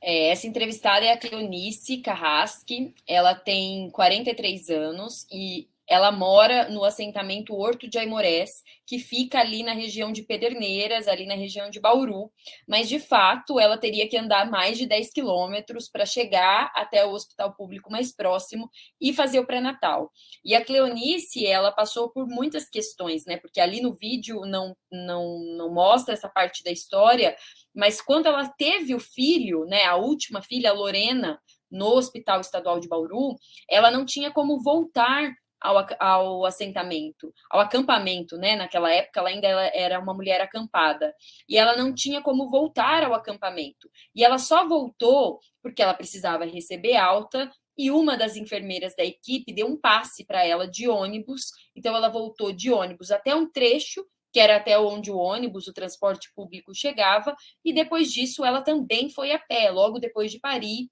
É, 0.01 0.29
essa 0.29 0.45
entrevistada 0.45 1.05
é 1.05 1.13
a 1.13 1.17
Cleonice 1.17 1.99
Carrasque, 1.99 2.93
ela 3.07 3.33
tem 3.33 3.89
43 3.91 4.69
anos 4.69 5.25
e 5.31 5.69
ela 5.89 6.11
mora 6.11 6.69
no 6.69 6.83
assentamento 6.83 7.55
Horto 7.55 7.89
de 7.89 7.97
Aimorés, 7.97 8.61
que 8.85 8.99
fica 8.99 9.39
ali 9.39 9.63
na 9.63 9.73
região 9.73 10.11
de 10.11 10.21
Pederneiras, 10.21 11.07
ali 11.07 11.25
na 11.25 11.33
região 11.33 11.67
de 11.69 11.79
Bauru, 11.79 12.31
mas 12.67 12.87
de 12.87 12.99
fato 12.99 13.59
ela 13.59 13.75
teria 13.75 14.07
que 14.07 14.15
andar 14.15 14.49
mais 14.49 14.77
de 14.77 14.85
10 14.85 15.11
quilômetros 15.11 15.89
para 15.89 16.05
chegar 16.05 16.71
até 16.75 17.03
o 17.03 17.11
hospital 17.11 17.55
público 17.55 17.91
mais 17.91 18.15
próximo 18.15 18.69
e 19.01 19.11
fazer 19.11 19.39
o 19.39 19.47
pré-natal. 19.47 20.11
E 20.45 20.53
a 20.53 20.63
Cleonice, 20.63 21.47
ela 21.47 21.71
passou 21.71 22.09
por 22.09 22.27
muitas 22.27 22.69
questões, 22.69 23.25
né? 23.25 23.37
Porque 23.37 23.59
ali 23.59 23.81
no 23.81 23.91
vídeo 23.91 24.41
não, 24.41 24.77
não, 24.91 25.39
não 25.57 25.73
mostra 25.73 26.13
essa 26.13 26.29
parte 26.29 26.63
da 26.63 26.69
história, 26.69 27.35
mas 27.73 27.99
quando 27.99 28.27
ela 28.27 28.47
teve 28.47 28.93
o 28.93 28.99
filho, 28.99 29.65
né, 29.65 29.85
a 29.85 29.95
última 29.95 30.41
filha, 30.41 30.69
a 30.69 30.73
Lorena, 30.73 31.39
no 31.71 31.87
Hospital 31.87 32.41
Estadual 32.41 32.79
de 32.79 32.87
Bauru, 32.87 33.35
ela 33.69 33.91
não 33.91 34.05
tinha 34.05 34.31
como 34.31 34.61
voltar 34.61 35.31
ao, 35.61 35.85
ao 35.99 36.45
assentamento, 36.45 37.33
ao 37.49 37.59
acampamento, 37.59 38.37
né? 38.37 38.55
Naquela 38.55 38.91
época 38.91 39.19
ela 39.19 39.29
ainda 39.29 39.47
era 39.47 39.99
uma 39.99 40.13
mulher 40.13 40.41
acampada 40.41 41.13
e 41.47 41.57
ela 41.57 41.75
não 41.75 41.93
tinha 41.93 42.21
como 42.21 42.49
voltar 42.49 43.03
ao 43.03 43.13
acampamento. 43.13 43.89
E 44.15 44.23
ela 44.23 44.37
só 44.37 44.67
voltou 44.67 45.39
porque 45.61 45.81
ela 45.81 45.93
precisava 45.93 46.45
receber 46.45 46.95
alta 46.95 47.51
e 47.77 47.91
uma 47.91 48.17
das 48.17 48.35
enfermeiras 48.35 48.95
da 48.95 49.03
equipe 49.03 49.53
deu 49.53 49.67
um 49.67 49.77
passe 49.77 50.25
para 50.25 50.45
ela 50.45 50.67
de 50.67 50.87
ônibus. 50.87 51.51
Então 51.75 51.95
ela 51.95 52.09
voltou 52.09 52.51
de 52.51 52.71
ônibus 52.71 53.11
até 53.11 53.33
um 53.35 53.49
trecho 53.49 54.05
que 54.31 54.39
era 54.39 54.57
até 54.57 54.77
onde 54.77 55.11
o 55.11 55.17
ônibus, 55.17 55.67
o 55.67 55.73
transporte 55.73 56.31
público 56.35 56.73
chegava, 56.73 57.35
e 57.65 57.73
depois 57.73 58.11
disso 58.11 58.45
ela 58.45 58.61
também 58.61 59.09
foi 59.09 59.31
a 59.31 59.39
pé, 59.39 59.71
logo 59.71 59.99
depois 59.99 60.31
de 60.31 60.39
parir, 60.39 60.89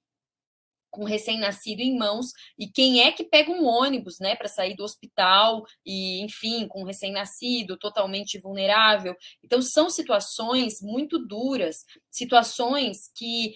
com 0.90 1.04
recém-nascido 1.04 1.82
em 1.82 1.98
mãos, 1.98 2.28
e 2.58 2.68
quem 2.68 3.02
é 3.02 3.12
que 3.12 3.24
pega 3.24 3.52
um 3.52 3.66
ônibus, 3.66 4.20
né, 4.20 4.36
para 4.36 4.48
sair 4.48 4.76
do 4.76 4.84
hospital 4.84 5.64
e, 5.86 6.22
enfim, 6.24 6.68
com 6.68 6.84
recém-nascido, 6.84 7.78
totalmente 7.78 8.40
vulnerável. 8.40 9.16
Então, 9.44 9.62
são 9.62 9.90
situações 9.90 10.82
muito 10.82 11.20
duras, 11.20 11.86
situações 12.10 13.10
que, 13.16 13.56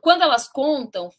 quando 0.00 0.22
elas 0.22 0.48
contam, 0.48 1.10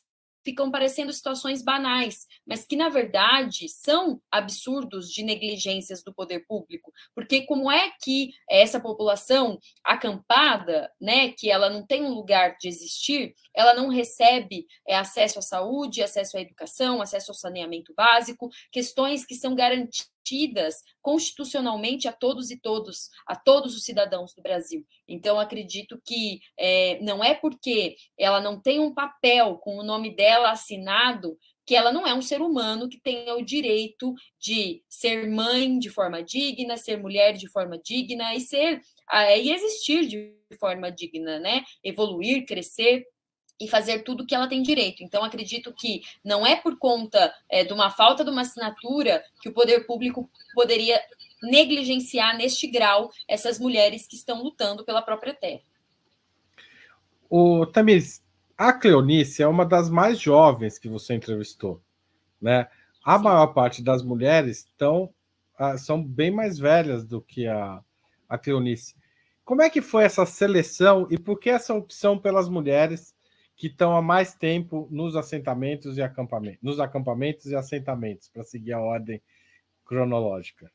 ficam 0.45 0.69
parecendo 0.69 1.11
situações 1.11 1.63
banais, 1.63 2.27
mas 2.45 2.63
que 2.63 2.75
na 2.75 2.87
verdade 2.87 3.67
são 3.67 4.21
absurdos 4.31 5.11
de 5.11 5.23
negligências 5.23 6.03
do 6.03 6.13
poder 6.13 6.45
público, 6.47 6.93
porque 7.15 7.41
como 7.41 7.71
é 7.71 7.91
que 8.01 8.31
essa 8.49 8.79
população 8.79 9.59
acampada, 9.83 10.91
né, 11.01 11.31
que 11.31 11.49
ela 11.49 11.69
não 11.69 11.85
tem 11.85 12.03
um 12.03 12.13
lugar 12.13 12.55
de 12.59 12.67
existir, 12.67 13.33
ela 13.55 13.73
não 13.73 13.89
recebe 13.89 14.67
é, 14.87 14.95
acesso 14.95 15.39
à 15.39 15.41
saúde, 15.41 16.03
acesso 16.03 16.37
à 16.37 16.41
educação, 16.41 17.01
acesso 17.01 17.31
ao 17.31 17.35
saneamento 17.35 17.93
básico, 17.95 18.49
questões 18.71 19.25
que 19.25 19.33
são 19.33 19.55
garantidas 19.55 20.14
garantidas 20.25 20.83
constitucionalmente 21.01 22.07
a 22.07 22.11
todos 22.11 22.49
e 22.49 22.59
todos, 22.59 23.09
a 23.27 23.35
todos 23.35 23.75
os 23.75 23.83
cidadãos 23.83 24.33
do 24.33 24.41
Brasil. 24.41 24.85
Então, 25.07 25.39
acredito 25.39 26.01
que 26.03 26.39
é, 26.57 26.99
não 27.01 27.23
é 27.23 27.35
porque 27.35 27.95
ela 28.17 28.41
não 28.41 28.59
tem 28.59 28.79
um 28.79 28.93
papel 28.93 29.57
com 29.57 29.77
o 29.77 29.83
nome 29.83 30.15
dela 30.15 30.51
assinado 30.51 31.37
que 31.67 31.75
ela 31.75 31.91
não 31.91 32.05
é 32.05 32.13
um 32.13 32.21
ser 32.21 32.41
humano 32.41 32.87
que 32.87 33.01
tenha 33.01 33.33
o 33.35 33.43
direito 33.43 34.13
de 34.39 34.83
ser 34.87 35.27
mãe 35.27 35.79
de 35.79 35.89
forma 35.89 36.21
digna, 36.21 36.77
ser 36.77 37.01
mulher 37.01 37.33
de 37.33 37.49
forma 37.49 37.79
digna 37.79 38.35
e 38.35 38.39
ser 38.39 38.81
e 39.39 39.51
existir 39.51 40.05
de 40.07 40.35
forma 40.59 40.91
digna, 40.91 41.39
né? 41.39 41.63
Evoluir, 41.83 42.45
crescer 42.45 43.03
e 43.59 43.67
fazer 43.67 43.99
tudo 43.99 44.23
o 44.23 44.25
que 44.25 44.35
ela 44.35 44.47
tem 44.47 44.61
direito. 44.61 45.03
Então, 45.03 45.23
acredito 45.23 45.73
que 45.73 46.01
não 46.23 46.45
é 46.45 46.55
por 46.55 46.77
conta 46.77 47.33
é, 47.49 47.63
de 47.63 47.71
uma 47.71 47.89
falta 47.89 48.23
de 48.23 48.29
uma 48.29 48.41
assinatura 48.41 49.23
que 49.41 49.49
o 49.49 49.53
poder 49.53 49.85
público 49.85 50.29
poderia 50.53 50.99
negligenciar 51.41 52.35
neste 52.35 52.67
grau 52.67 53.11
essas 53.27 53.59
mulheres 53.59 54.07
que 54.07 54.15
estão 54.15 54.41
lutando 54.41 54.83
pela 54.83 55.01
própria 55.01 55.33
terra. 55.33 55.61
O 57.29 57.65
Tamires, 57.65 58.23
a 58.57 58.73
Cleonice 58.73 59.41
é 59.41 59.47
uma 59.47 59.65
das 59.65 59.89
mais 59.89 60.19
jovens 60.19 60.77
que 60.77 60.89
você 60.89 61.13
entrevistou, 61.13 61.81
né? 62.41 62.67
A 63.03 63.17
Sim. 63.17 63.23
maior 63.23 63.47
parte 63.47 63.83
das 63.83 64.03
mulheres 64.03 64.59
estão, 64.59 65.13
ah, 65.57 65.77
são 65.77 66.03
bem 66.03 66.31
mais 66.31 66.57
velhas 66.57 67.05
do 67.05 67.21
que 67.21 67.47
a, 67.47 67.81
a 68.27 68.37
Cleonice. 68.37 68.95
Como 69.43 69.61
é 69.61 69.69
que 69.69 69.81
foi 69.81 70.03
essa 70.03 70.25
seleção 70.25 71.07
e 71.11 71.17
por 71.17 71.39
que 71.39 71.49
essa 71.49 71.73
opção 71.73 72.17
pelas 72.17 72.49
mulheres 72.49 73.14
que 73.55 73.67
estão 73.67 73.95
há 73.95 74.01
mais 74.01 74.33
tempo 74.33 74.87
nos 74.91 75.15
assentamentos 75.15 75.97
e 75.97 76.01
acampamentos, 76.01 76.61
nos 76.61 76.79
acampamentos 76.79 77.45
e 77.45 77.55
assentamentos, 77.55 78.27
para 78.29 78.43
seguir 78.43 78.73
a 78.73 78.81
ordem 78.81 79.21
cronológica. 79.85 80.71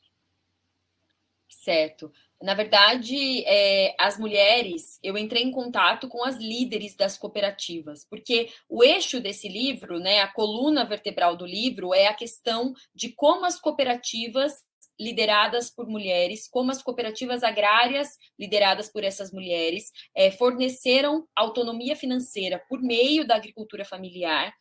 Certo. 1.48 2.10
Na 2.40 2.54
verdade, 2.54 3.44
é, 3.44 3.94
as 3.98 4.18
mulheres, 4.18 4.98
eu 5.02 5.18
entrei 5.18 5.42
em 5.42 5.50
contato 5.50 6.08
com 6.08 6.24
as 6.24 6.36
líderes 6.36 6.96
das 6.96 7.18
cooperativas, 7.18 8.06
porque 8.08 8.48
o 8.66 8.82
eixo 8.82 9.20
desse 9.20 9.46
livro, 9.46 9.98
né, 9.98 10.20
a 10.20 10.32
coluna 10.32 10.86
vertebral 10.86 11.36
do 11.36 11.44
livro, 11.44 11.92
é 11.92 12.06
a 12.06 12.14
questão 12.14 12.72
de 12.94 13.10
como 13.10 13.44
as 13.44 13.60
cooperativas 13.60 14.64
lideradas 15.00 15.70
por 15.70 15.88
mulheres, 15.88 16.46
como 16.46 16.70
as 16.70 16.82
cooperativas 16.82 17.42
agrárias 17.42 18.18
lideradas 18.38 18.90
por 18.90 19.02
essas 19.02 19.32
mulheres 19.32 19.90
é, 20.14 20.30
forneceram 20.30 21.26
autonomia 21.34 21.96
financeira 21.96 22.62
por 22.68 22.82
meio 22.82 23.26
da 23.26 23.34
agricultura 23.34 23.84
familiar 23.84 24.52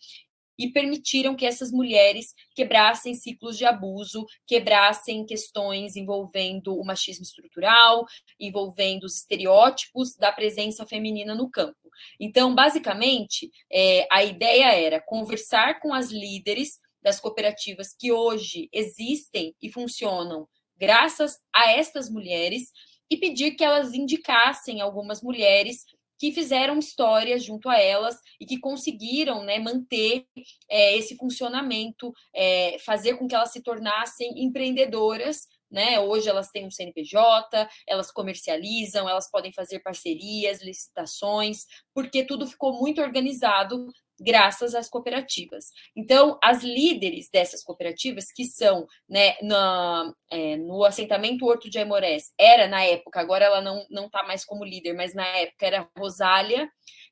e 0.57 0.69
permitiram 0.69 1.35
que 1.35 1.45
essas 1.45 1.71
mulheres 1.71 2.33
quebrassem 2.53 3.15
ciclos 3.15 3.57
de 3.57 3.65
abuso, 3.65 4.25
quebrassem 4.45 5.25
questões 5.25 5.95
envolvendo 5.95 6.77
o 6.77 6.85
machismo 6.85 7.23
estrutural, 7.23 8.05
envolvendo 8.37 9.05
os 9.05 9.15
estereótipos 9.15 10.17
da 10.17 10.33
presença 10.33 10.85
feminina 10.85 11.33
no 11.33 11.49
campo. 11.49 11.77
Então, 12.19 12.53
basicamente, 12.53 13.49
é, 13.71 14.05
a 14.11 14.23
ideia 14.23 14.73
era 14.73 15.01
conversar 15.01 15.79
com 15.79 15.93
as 15.93 16.11
líderes 16.11 16.77
das 17.01 17.19
cooperativas 17.19 17.93
que 17.97 18.11
hoje 18.11 18.69
existem 18.73 19.55
e 19.61 19.71
funcionam 19.71 20.47
graças 20.77 21.37
a 21.53 21.71
estas 21.71 22.09
mulheres 22.09 22.71
e 23.09 23.17
pedir 23.17 23.51
que 23.51 23.63
elas 23.63 23.93
indicassem 23.93 24.81
algumas 24.81 25.21
mulheres 25.21 25.83
que 26.19 26.33
fizeram 26.33 26.77
história 26.77 27.39
junto 27.39 27.69
a 27.69 27.79
elas 27.79 28.19
e 28.39 28.45
que 28.45 28.59
conseguiram 28.59 29.43
né, 29.43 29.57
manter 29.57 30.25
é, 30.69 30.97
esse 30.97 31.15
funcionamento, 31.15 32.13
é, 32.35 32.77
fazer 32.79 33.15
com 33.15 33.25
que 33.25 33.33
elas 33.33 33.53
se 33.53 33.63
tornassem 33.63 34.43
empreendedoras. 34.43 35.47
Né? 35.71 35.97
Hoje 35.99 36.27
elas 36.27 36.49
têm 36.49 36.65
um 36.65 36.71
CNPJ, 36.71 37.69
elas 37.87 38.11
comercializam, 38.11 39.07
elas 39.07 39.31
podem 39.31 39.53
fazer 39.53 39.79
parcerias, 39.79 40.61
licitações, 40.61 41.65
porque 41.93 42.25
tudo 42.25 42.45
ficou 42.45 42.77
muito 42.77 43.01
organizado 43.01 43.87
graças 44.19 44.75
às 44.75 44.89
cooperativas. 44.89 45.71
Então, 45.95 46.37
as 46.43 46.63
líderes 46.63 47.29
dessas 47.31 47.63
cooperativas, 47.63 48.31
que 48.31 48.45
são 48.45 48.87
né, 49.07 49.35
na, 49.41 50.13
é, 50.31 50.57
no 50.57 50.83
assentamento 50.83 51.45
Horto 51.45 51.69
de 51.69 51.79
Aimorés, 51.79 52.31
era 52.39 52.67
na 52.67 52.83
época, 52.83 53.19
agora 53.19 53.45
ela 53.45 53.61
não 53.61 54.05
está 54.05 54.23
mais 54.23 54.45
como 54.45 54.65
líder, 54.65 54.93
mas 54.93 55.13
na 55.13 55.25
época 55.25 55.65
era 55.65 55.89
Rosália, 55.97 56.69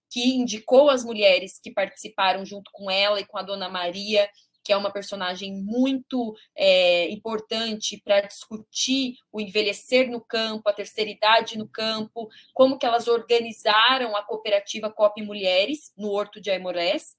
que 0.10 0.36
indicou 0.36 0.89
as 0.89 1.04
mulheres 1.04 1.60
que 1.62 1.72
participaram 1.72 2.46
junto 2.46 2.72
com 2.72 2.89
ela 2.89 3.20
e 3.20 3.26
com 3.26 3.38
a 3.38 3.43
Dona 3.43 3.70
Maria 3.70 4.30
que 4.67 4.73
é 4.73 4.77
uma 4.77 4.91
personagem 4.91 5.63
muito 5.63 6.36
é, 6.53 7.10
importante 7.10 8.01
para 8.03 8.19
discutir 8.19 9.15
o 9.32 9.39
envelhecer 9.39 10.12
no 10.12 10.19
campo, 10.19 10.67
a 10.67 10.73
terceira 10.73 11.10
idade 11.10 11.58
no 11.58 11.69
campo, 11.69 12.27
como 12.53 12.77
que 12.77 12.86
elas 12.86 13.08
organizaram 13.08 14.13
a 14.17 14.23
cooperativa 14.23 14.91
COP 14.91 15.21
Mulheres 15.21 15.93
no 15.97 16.10
Horto 16.10 16.41
de 16.41 16.51
Aimorés, 16.51 17.15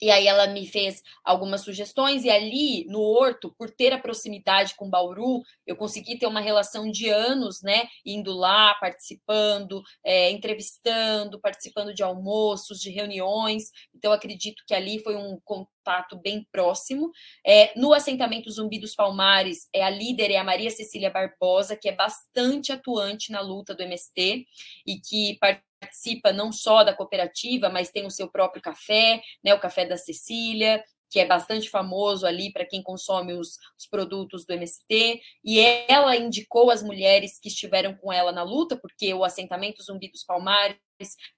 e 0.00 0.10
aí 0.10 0.26
ela 0.26 0.46
me 0.46 0.66
fez 0.66 1.02
algumas 1.24 1.62
sugestões, 1.62 2.24
e 2.24 2.30
ali 2.30 2.84
no 2.88 3.00
Horto, 3.00 3.54
por 3.58 3.70
ter 3.70 3.92
a 3.92 3.98
proximidade 3.98 4.74
com 4.76 4.88
Bauru, 4.88 5.42
eu 5.66 5.76
consegui 5.76 6.18
ter 6.18 6.26
uma 6.26 6.40
relação 6.40 6.90
de 6.90 7.08
anos, 7.08 7.62
né? 7.62 7.88
Indo 8.04 8.32
lá, 8.32 8.74
participando, 8.74 9.82
é, 10.04 10.30
entrevistando, 10.30 11.40
participando 11.40 11.92
de 11.94 12.02
almoços, 12.02 12.80
de 12.80 12.90
reuniões. 12.90 13.70
Então, 13.94 14.12
acredito 14.12 14.62
que 14.66 14.74
ali 14.74 14.98
foi 15.02 15.16
um 15.16 15.38
contato 15.44 16.16
bem 16.16 16.46
próximo. 16.52 17.10
É, 17.44 17.72
no 17.78 17.92
assentamento 17.92 18.50
Zumbi 18.50 18.78
dos 18.78 18.94
Palmares, 18.94 19.68
é 19.72 19.82
a 19.82 19.90
líder 19.90 20.30
é 20.30 20.36
a 20.36 20.44
Maria 20.44 20.70
Cecília 20.70 21.10
Barbosa, 21.10 21.76
que 21.76 21.88
é 21.88 21.92
bastante 21.92 22.72
atuante 22.72 23.32
na 23.32 23.40
luta 23.40 23.74
do 23.74 23.82
MST 23.82 24.46
e 24.86 25.00
que 25.00 25.36
participa 25.40 25.67
participa 25.80 26.32
não 26.32 26.52
só 26.52 26.84
da 26.84 26.94
cooperativa, 26.94 27.68
mas 27.68 27.90
tem 27.90 28.06
o 28.06 28.10
seu 28.10 28.28
próprio 28.28 28.62
café, 28.62 29.20
né, 29.42 29.54
o 29.54 29.60
Café 29.60 29.86
da 29.86 29.96
Cecília, 29.96 30.82
que 31.10 31.18
é 31.18 31.24
bastante 31.24 31.70
famoso 31.70 32.26
ali 32.26 32.52
para 32.52 32.66
quem 32.66 32.82
consome 32.82 33.32
os, 33.32 33.56
os, 33.78 33.86
produtos 33.90 34.44
do 34.44 34.52
MST, 34.52 35.20
e 35.44 35.58
ela 35.88 36.14
indicou 36.16 36.70
as 36.70 36.82
mulheres 36.82 37.38
que 37.40 37.48
estiveram 37.48 37.94
com 37.94 38.12
ela 38.12 38.30
na 38.30 38.42
luta, 38.42 38.76
porque 38.76 39.12
o 39.14 39.24
assentamento 39.24 39.82
Zumbi 39.82 40.10
dos 40.10 40.24
Palmares 40.24 40.76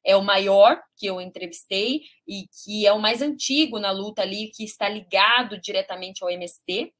é 0.04 0.16
o 0.16 0.22
maior 0.22 0.80
que 0.96 1.06
eu 1.06 1.20
entrevistei 1.20 2.02
e 2.26 2.46
que 2.64 2.86
é 2.86 2.92
o 2.92 2.98
mais 2.98 3.22
antigo 3.22 3.78
na 3.78 3.90
luta 3.90 4.22
ali, 4.22 4.50
que 4.54 4.64
está 4.64 4.88
ligado 4.88 5.60
diretamente 5.60 6.22
ao 6.22 6.30
MST. 6.30 6.92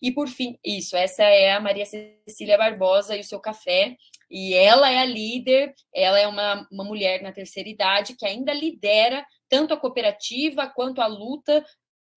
E 0.00 0.12
por 0.12 0.28
fim, 0.28 0.58
isso, 0.64 0.96
essa 0.96 1.24
é 1.24 1.52
a 1.52 1.60
Maria 1.60 1.86
Cecília 1.86 2.58
Barbosa 2.58 3.16
e 3.16 3.20
o 3.20 3.24
seu 3.24 3.40
café. 3.40 3.96
E 4.30 4.54
ela 4.54 4.90
é 4.90 4.98
a 4.98 5.04
líder, 5.04 5.74
ela 5.94 6.18
é 6.18 6.26
uma, 6.26 6.66
uma 6.70 6.84
mulher 6.84 7.22
na 7.22 7.32
terceira 7.32 7.68
idade 7.68 8.14
que 8.14 8.26
ainda 8.26 8.52
lidera 8.52 9.26
tanto 9.48 9.72
a 9.72 9.76
cooperativa 9.76 10.66
quanto 10.66 11.00
a 11.00 11.06
luta 11.06 11.64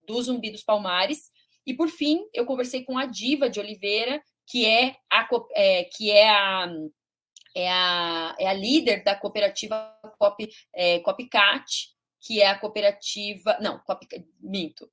do 0.06 0.20
Zumbi 0.20 0.50
dos 0.50 0.62
Palmares. 0.62 1.30
E 1.66 1.74
por 1.74 1.88
fim, 1.88 2.24
eu 2.34 2.44
conversei 2.44 2.84
com 2.84 2.98
a 2.98 3.06
Diva 3.06 3.48
de 3.48 3.60
Oliveira, 3.60 4.22
que 4.46 4.66
é 4.66 4.96
a, 5.10 5.28
é, 5.54 5.84
que 5.84 6.10
é 6.10 6.28
a, 6.28 6.72
é 7.54 7.70
a, 7.70 8.36
é 8.38 8.46
a 8.46 8.52
líder 8.52 9.02
da 9.04 9.14
cooperativa 9.14 9.98
Cop, 10.18 10.46
é, 10.74 11.02
que 12.20 12.42
é 12.42 12.48
a 12.48 12.58
cooperativa. 12.58 13.56
Não, 13.60 13.78
Cop, 13.78 14.06
minto. 14.40 14.90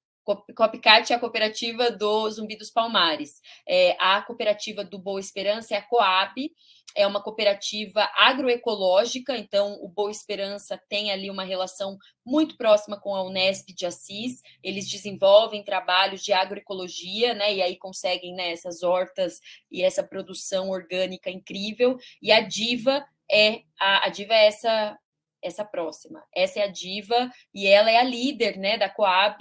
Copcat 0.56 1.12
é 1.12 1.16
a 1.16 1.20
cooperativa 1.20 1.92
do 1.92 2.30
Zumbi 2.30 2.56
dos 2.56 2.70
Palmares. 2.70 3.42
É, 3.68 3.96
a 4.00 4.22
cooperativa 4.22 4.84
do 4.84 5.00
Boa 5.00 5.20
Esperança 5.20 5.76
é 5.76 5.78
a 5.78 5.82
Coab, 5.82 6.52
é 6.96 7.06
uma 7.06 7.22
cooperativa 7.22 8.10
agroecológica, 8.16 9.38
então 9.38 9.78
o 9.82 9.88
Boa 9.88 10.12
Esperança 10.12 10.80
tem 10.90 11.12
ali 11.12 11.30
uma 11.30 11.44
relação 11.44 11.98
muito 12.26 12.58
próxima 12.58 13.00
com 13.00 13.16
a 13.16 13.24
Unesp 13.24 13.74
de 13.74 13.86
Assis. 13.86 14.42
Eles 14.64 14.90
desenvolvem 14.90 15.64
trabalhos 15.64 16.24
de 16.24 16.34
agroecologia, 16.34 17.34
né? 17.34 17.54
E 17.54 17.62
aí 17.62 17.78
conseguem 17.78 18.34
né, 18.34 18.52
essas 18.52 18.84
hortas 18.84 19.40
e 19.72 19.84
essa 19.84 20.04
produção 20.04 20.70
orgânica 20.70 21.30
incrível. 21.30 21.98
E 22.22 22.32
a 22.32 22.42
Diva 22.42 23.06
é 23.32 23.62
a, 23.80 24.08
a 24.08 24.10
Diva 24.10 24.34
é 24.34 24.48
essa 24.48 24.98
essa 25.42 25.64
próxima. 25.64 26.22
Essa 26.36 26.60
é 26.60 26.64
a 26.64 26.68
Diva 26.68 27.32
e 27.54 27.66
ela 27.66 27.90
é 27.90 27.98
a 27.98 28.04
líder, 28.04 28.58
né, 28.58 28.78
da 28.78 28.90
Coab 28.90 29.38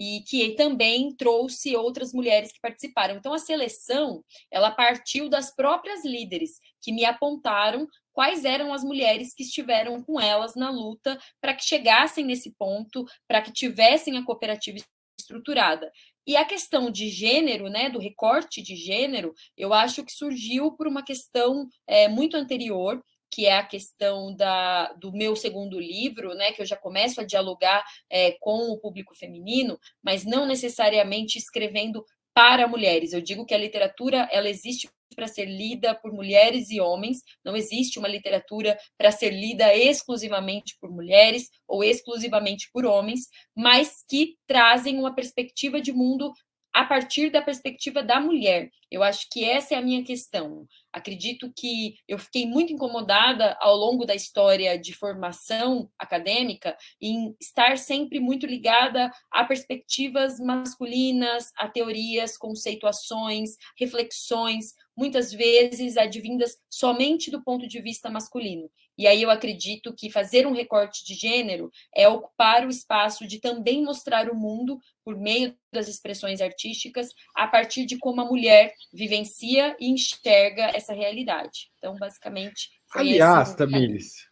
e 0.00 0.22
que 0.22 0.54
também 0.54 1.14
trouxe 1.14 1.76
outras 1.76 2.14
mulheres 2.14 2.50
que 2.50 2.60
participaram. 2.60 3.16
Então 3.16 3.34
a 3.34 3.38
seleção, 3.38 4.24
ela 4.50 4.70
partiu 4.70 5.28
das 5.28 5.54
próprias 5.54 6.06
líderes 6.06 6.58
que 6.80 6.90
me 6.90 7.04
apontaram 7.04 7.86
quais 8.10 8.46
eram 8.46 8.72
as 8.72 8.82
mulheres 8.82 9.34
que 9.34 9.42
estiveram 9.42 10.02
com 10.02 10.18
elas 10.18 10.54
na 10.54 10.70
luta 10.70 11.20
para 11.38 11.52
que 11.52 11.62
chegassem 11.62 12.24
nesse 12.24 12.50
ponto, 12.52 13.04
para 13.28 13.42
que 13.42 13.52
tivessem 13.52 14.16
a 14.16 14.24
cooperativa 14.24 14.78
estruturada. 15.18 15.92
E 16.26 16.34
a 16.34 16.46
questão 16.46 16.90
de 16.90 17.10
gênero, 17.10 17.68
né, 17.68 17.90
do 17.90 17.98
recorte 17.98 18.62
de 18.62 18.76
gênero, 18.76 19.34
eu 19.54 19.74
acho 19.74 20.02
que 20.02 20.12
surgiu 20.12 20.72
por 20.72 20.86
uma 20.86 21.02
questão 21.02 21.68
é, 21.86 22.08
muito 22.08 22.38
anterior, 22.38 23.02
que 23.30 23.46
é 23.46 23.56
a 23.56 23.66
questão 23.66 24.34
da, 24.34 24.92
do 24.94 25.12
meu 25.12 25.36
segundo 25.36 25.78
livro, 25.78 26.34
né, 26.34 26.52
que 26.52 26.60
eu 26.60 26.66
já 26.66 26.76
começo 26.76 27.20
a 27.20 27.24
dialogar 27.24 27.84
é, 28.10 28.32
com 28.40 28.70
o 28.70 28.78
público 28.78 29.14
feminino, 29.14 29.78
mas 30.02 30.24
não 30.24 30.46
necessariamente 30.46 31.38
escrevendo 31.38 32.04
para 32.34 32.66
mulheres. 32.66 33.12
Eu 33.12 33.20
digo 33.20 33.44
que 33.44 33.54
a 33.54 33.58
literatura 33.58 34.28
ela 34.30 34.48
existe 34.48 34.88
para 35.14 35.26
ser 35.26 35.44
lida 35.44 35.94
por 35.94 36.12
mulheres 36.12 36.70
e 36.70 36.80
homens, 36.80 37.22
não 37.44 37.56
existe 37.56 37.98
uma 37.98 38.08
literatura 38.08 38.78
para 38.96 39.10
ser 39.10 39.30
lida 39.30 39.74
exclusivamente 39.74 40.76
por 40.80 40.90
mulheres 40.90 41.50
ou 41.66 41.82
exclusivamente 41.82 42.70
por 42.72 42.86
homens, 42.86 43.28
mas 43.54 44.04
que 44.08 44.36
trazem 44.46 44.98
uma 44.98 45.14
perspectiva 45.14 45.80
de 45.80 45.92
mundo 45.92 46.32
a 46.72 46.84
partir 46.84 47.30
da 47.30 47.42
perspectiva 47.42 48.02
da 48.02 48.20
mulher. 48.20 48.70
Eu 48.90 49.02
acho 49.02 49.28
que 49.30 49.44
essa 49.44 49.74
é 49.74 49.78
a 49.78 49.82
minha 49.82 50.04
questão. 50.04 50.66
Acredito 50.92 51.52
que 51.56 51.94
eu 52.08 52.18
fiquei 52.18 52.46
muito 52.46 52.72
incomodada 52.72 53.56
ao 53.60 53.76
longo 53.76 54.04
da 54.04 54.14
história 54.14 54.78
de 54.78 54.92
formação 54.92 55.90
acadêmica 55.98 56.76
em 57.00 57.34
estar 57.40 57.78
sempre 57.78 58.18
muito 58.18 58.46
ligada 58.46 59.10
a 59.30 59.44
perspectivas 59.44 60.40
masculinas, 60.40 61.52
a 61.56 61.68
teorias, 61.68 62.36
conceituações, 62.36 63.56
reflexões, 63.78 64.74
muitas 64.96 65.32
vezes 65.32 65.96
advindas 65.96 66.58
somente 66.68 67.30
do 67.30 67.42
ponto 67.42 67.66
de 67.66 67.80
vista 67.80 68.10
masculino. 68.10 68.70
E 68.98 69.06
aí 69.06 69.22
eu 69.22 69.30
acredito 69.30 69.94
que 69.94 70.10
fazer 70.10 70.46
um 70.46 70.52
recorte 70.52 71.02
de 71.06 71.14
gênero 71.14 71.70
é 71.96 72.06
ocupar 72.06 72.66
o 72.66 72.68
espaço 72.68 73.26
de 73.26 73.40
também 73.40 73.82
mostrar 73.82 74.28
o 74.28 74.36
mundo 74.36 74.78
por 75.02 75.16
meio 75.16 75.56
das 75.72 75.88
expressões 75.88 76.42
artísticas 76.42 77.08
a 77.34 77.46
partir 77.46 77.86
de 77.86 77.96
como 77.96 78.20
a 78.20 78.26
mulher 78.26 78.74
vivencia 78.92 79.74
e 79.80 79.88
enxerga 79.88 80.76
essa 80.80 80.92
realidade. 80.92 81.70
Então, 81.78 81.96
basicamente. 81.96 82.70
Aliás, 82.94 83.54
Tamires, 83.54 84.26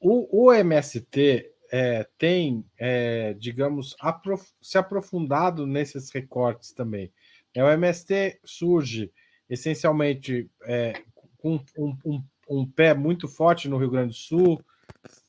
o, 0.00 0.46
o 0.46 0.52
MST 0.52 1.50
é, 1.72 2.06
tem, 2.18 2.64
é, 2.78 3.34
digamos, 3.34 3.96
aprof 4.00 4.46
se 4.60 4.78
aprofundado 4.78 5.66
nesses 5.66 6.10
recortes 6.10 6.72
também. 6.72 7.12
É, 7.54 7.64
o 7.64 7.70
MST 7.70 8.38
surge 8.44 9.10
essencialmente 9.48 10.50
é, 10.64 11.02
com 11.38 11.60
um, 11.76 11.96
um, 12.04 12.24
um, 12.48 12.70
pé 12.70 12.94
muito 12.94 13.28
forte 13.28 13.68
no 13.68 13.78
Rio 13.78 13.90
Grande 13.90 14.08
do 14.08 14.14
Sul, 14.14 14.62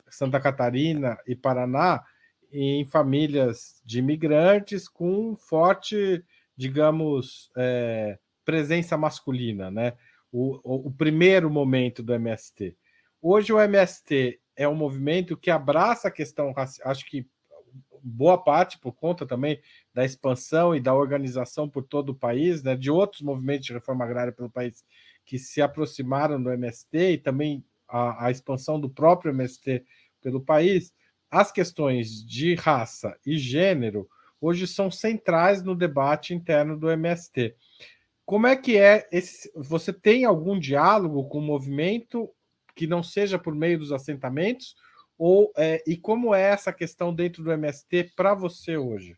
Santa 0.09 0.39
Catarina 0.39 1.17
e 1.25 1.35
Paraná, 1.35 2.03
em 2.51 2.85
famílias 2.85 3.81
de 3.85 3.99
imigrantes 3.99 4.87
com 4.87 5.35
forte, 5.35 6.23
digamos, 6.55 7.51
é, 7.55 8.17
presença 8.43 8.97
masculina, 8.97 9.69
né? 9.69 9.93
O, 10.31 10.59
o, 10.63 10.87
o, 10.87 10.91
primeiro 10.91 11.49
momento 11.49 12.03
do 12.03 12.13
MST. 12.13 12.75
Hoje 13.21 13.53
o 13.53 13.59
MST 13.59 14.39
é 14.55 14.67
um 14.67 14.75
movimento 14.75 15.37
que 15.37 15.49
abraça 15.49 16.09
a 16.09 16.11
questão 16.11 16.51
racial, 16.51 16.91
acho 16.91 17.05
que 17.05 17.25
boa 18.03 18.37
parte 18.37 18.77
por 18.79 18.93
conta 18.93 19.25
também 19.25 19.59
da 19.93 20.05
expansão 20.05 20.75
e 20.75 20.79
da 20.79 20.93
organização 20.93 21.69
por 21.69 21.83
todo 21.83 22.09
o 22.09 22.15
país, 22.15 22.63
né, 22.63 22.75
de 22.75 22.91
outros 22.91 23.21
movimentos 23.21 23.65
de 23.65 23.73
reforma 23.73 24.05
agrária 24.05 24.33
pelo 24.33 24.49
país 24.49 24.83
que 25.25 25.37
se 25.37 25.61
aproximaram 25.61 26.41
do 26.41 26.51
MST 26.51 26.97
e 26.97 27.17
também 27.17 27.63
a, 27.87 28.27
a 28.27 28.31
expansão 28.31 28.79
do 28.79 28.89
próprio 28.89 29.31
MST 29.31 29.83
pelo 30.21 30.41
país, 30.41 30.93
as 31.29 31.51
questões 31.51 32.25
de 32.25 32.55
raça 32.55 33.17
e 33.25 33.37
gênero 33.37 34.07
hoje 34.39 34.65
são 34.65 34.89
centrais 34.89 35.61
no 35.63 35.75
debate 35.75 36.33
interno 36.33 36.77
do 36.77 36.89
MST. 36.89 37.55
Como 38.27 38.45
é 38.45 38.57
que 38.57 38.75
é 38.75 39.07
esse? 39.09 39.49
Você 39.55 39.93
tem 39.93 40.25
algum 40.25 40.59
diálogo 40.59 41.29
com 41.29 41.37
o 41.37 41.41
movimento 41.41 42.29
que 42.75 42.85
não 42.85 43.01
seja 43.01 43.39
por 43.39 43.55
meio 43.55 43.79
dos 43.79 43.93
assentamentos? 43.93 44.75
Ou 45.17 45.49
é, 45.55 45.81
e 45.87 45.95
como 45.95 46.35
é 46.35 46.41
essa 46.41 46.73
questão 46.73 47.15
dentro 47.15 47.41
do 47.41 47.53
MST 47.53 48.11
para 48.17 48.35
você 48.35 48.75
hoje? 48.75 49.15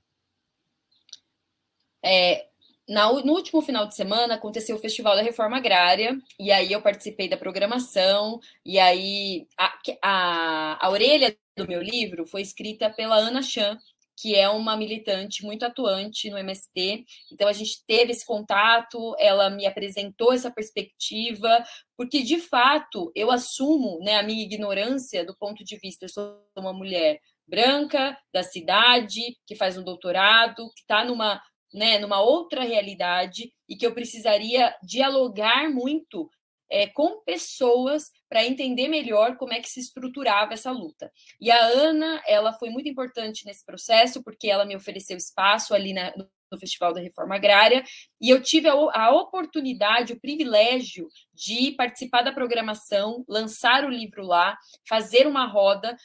É, 2.05 2.49
na, 2.88 3.12
no 3.12 3.34
último 3.34 3.64
final 3.64 3.88
de 3.88 3.95
semana 3.95 4.36
aconteceu 4.36 4.76
o 4.76 4.80
Festival 4.80 5.16
da 5.16 5.24
Reforma 5.24 5.57
Agrária, 5.57 6.16
e 6.39 6.51
aí 6.51 6.72
eu 6.72 6.80
participei 6.80 7.28
da 7.28 7.36
programação, 7.36 8.39
e 8.64 8.78
aí 8.78 9.47
a, 9.57 9.80
a, 10.03 10.86
a 10.86 10.89
orelha 10.91 11.36
do 11.57 11.68
meu 11.68 11.82
livro 11.82 12.28
foi 12.28 12.43
escrita 12.43 12.91
pela 12.91 13.16
Ana 13.16 13.41
Chan, 13.41 13.76
que 14.20 14.36
é 14.36 14.50
uma 14.50 14.76
militante 14.76 15.44
muito 15.46 15.64
atuante 15.64 16.30
no 16.30 16.38
MST. 16.38 17.06
Então 17.32 17.48
a 17.48 17.54
gente 17.54 17.86
teve 17.88 18.12
esse 18.12 18.26
contato, 18.26 19.16
ela 19.18 19.50
me 19.50 19.66
apresentou 19.66 20.34
essa 20.34 20.52
perspectiva, 20.52 21.64
porque 21.96 22.22
de 22.22 22.38
fato 22.38 23.12
eu 23.16 23.32
assumo 23.32 24.00
né, 24.04 24.18
a 24.18 24.24
minha 24.24 24.44
ignorância 24.44 25.26
do 25.26 25.36
ponto 25.38 25.64
de 25.64 25.78
vista, 25.78 26.06
eu 26.06 26.10
sou 26.10 26.44
uma 26.58 26.74
mulher 26.74 27.20
branca, 27.48 28.18
da 28.32 28.44
cidade, 28.44 29.22
que 29.48 29.56
faz 29.56 29.78
um 29.78 29.84
doutorado, 29.84 30.70
que 30.76 30.82
está 30.82 31.04
numa 31.06 31.42
né, 31.72 32.00
numa 32.00 32.20
outra 32.20 32.64
realidade 32.64 33.54
e 33.68 33.76
que 33.76 33.86
eu 33.86 33.94
precisaria 33.94 34.76
dialogar 34.84 35.70
muito 35.70 36.28
é, 36.70 36.88
com 36.88 37.22
pessoas 37.22 38.12
para 38.30 38.46
entender 38.46 38.88
melhor 38.88 39.38
como 39.38 39.54
é 39.54 39.60
que 39.60 39.70
se 39.70 39.80
estruturava 39.80 40.54
essa 40.54 40.72
luta. 40.72 41.12
E 41.40 41.50
a 41.50 41.60
Ana, 41.60 42.22
ela 42.28 42.54
foi 42.54 42.70
muito 42.70 42.88
importante 42.88 43.46
nesse 43.46 43.66
processo, 43.66 44.24
porque 44.24 44.48
ela 44.48 44.66
me 44.66 44.76
ofereceu 44.76 45.18
espaço 45.18 45.74
ali 45.74 45.94
na, 45.94 46.14
no 46.52 46.60
Festival 46.60 46.94
da 46.94 47.02
Reforma 47.02 47.36
Agrária, 47.36 47.84
e 48.20 48.30
eu 48.30 48.42
tive 48.42 48.68
a, 48.68 48.74
a, 48.74 49.12
oportunidade, 49.12 50.14
o 50.14 50.20
privilégio 50.20 51.08
de 51.34 51.72
participar 51.74 52.24
da 52.24 52.32
programação, 52.32 53.24
lançar 53.28 53.86
o 53.86 53.90
livro 53.90 54.24
lá, 54.24 54.58
fazer 54.88 55.28
uma 55.28 55.46
roda, 55.46 55.96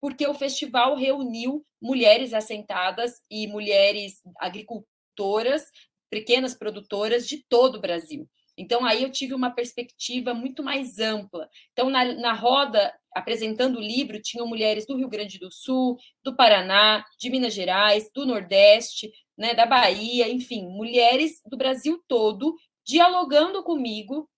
porque 0.00 0.26
o 0.26 0.34
festival 0.34 0.96
reuniu 0.96 1.64
mulheres 1.80 2.34
assentadas 2.34 3.22
e 3.30 3.46
mulheres 3.46 4.20
agricultoras 4.38 5.64
pequenas 6.10 6.54
produtoras 6.54 7.26
de 7.26 7.44
todo 7.48 7.76
o 7.76 7.80
Brasil. 7.80 8.28
Então, 8.56 8.84
aí 8.84 9.02
eu 9.02 9.10
tive 9.10 9.34
uma 9.34 9.50
perspectiva 9.50 10.32
muito 10.32 10.62
mais 10.62 10.98
ampla. 10.98 11.48
Então, 11.72 11.90
na, 11.90 12.04
na 12.14 12.32
roda, 12.32 12.94
apresentando 13.12 13.78
o 13.78 13.82
livro, 13.82 14.20
tinham 14.22 14.46
mulheres 14.46 14.86
do 14.86 14.96
Rio 14.96 15.08
Grande 15.08 15.38
do 15.38 15.50
Sul, 15.50 15.96
do 16.22 16.36
Paraná, 16.36 17.04
de 17.18 17.30
Minas 17.30 17.54
Gerais, 17.54 18.10
do 18.14 18.24
Nordeste, 18.24 19.10
né, 19.36 19.54
da 19.54 19.66
Bahia, 19.66 20.28
enfim, 20.28 20.66
mulheres 20.68 21.40
do 21.44 21.56
Brasil 21.56 22.02
todo 22.06 22.54
dialogando 22.84 23.62
comigo 23.62 24.28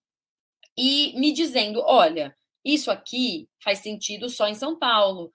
e 0.76 1.12
me 1.18 1.32
dizendo: 1.32 1.82
olha, 1.84 2.36
isso 2.64 2.90
aqui 2.90 3.48
faz 3.62 3.80
sentido 3.80 4.28
só 4.28 4.48
em 4.48 4.54
São 4.54 4.78
Paulo. 4.78 5.32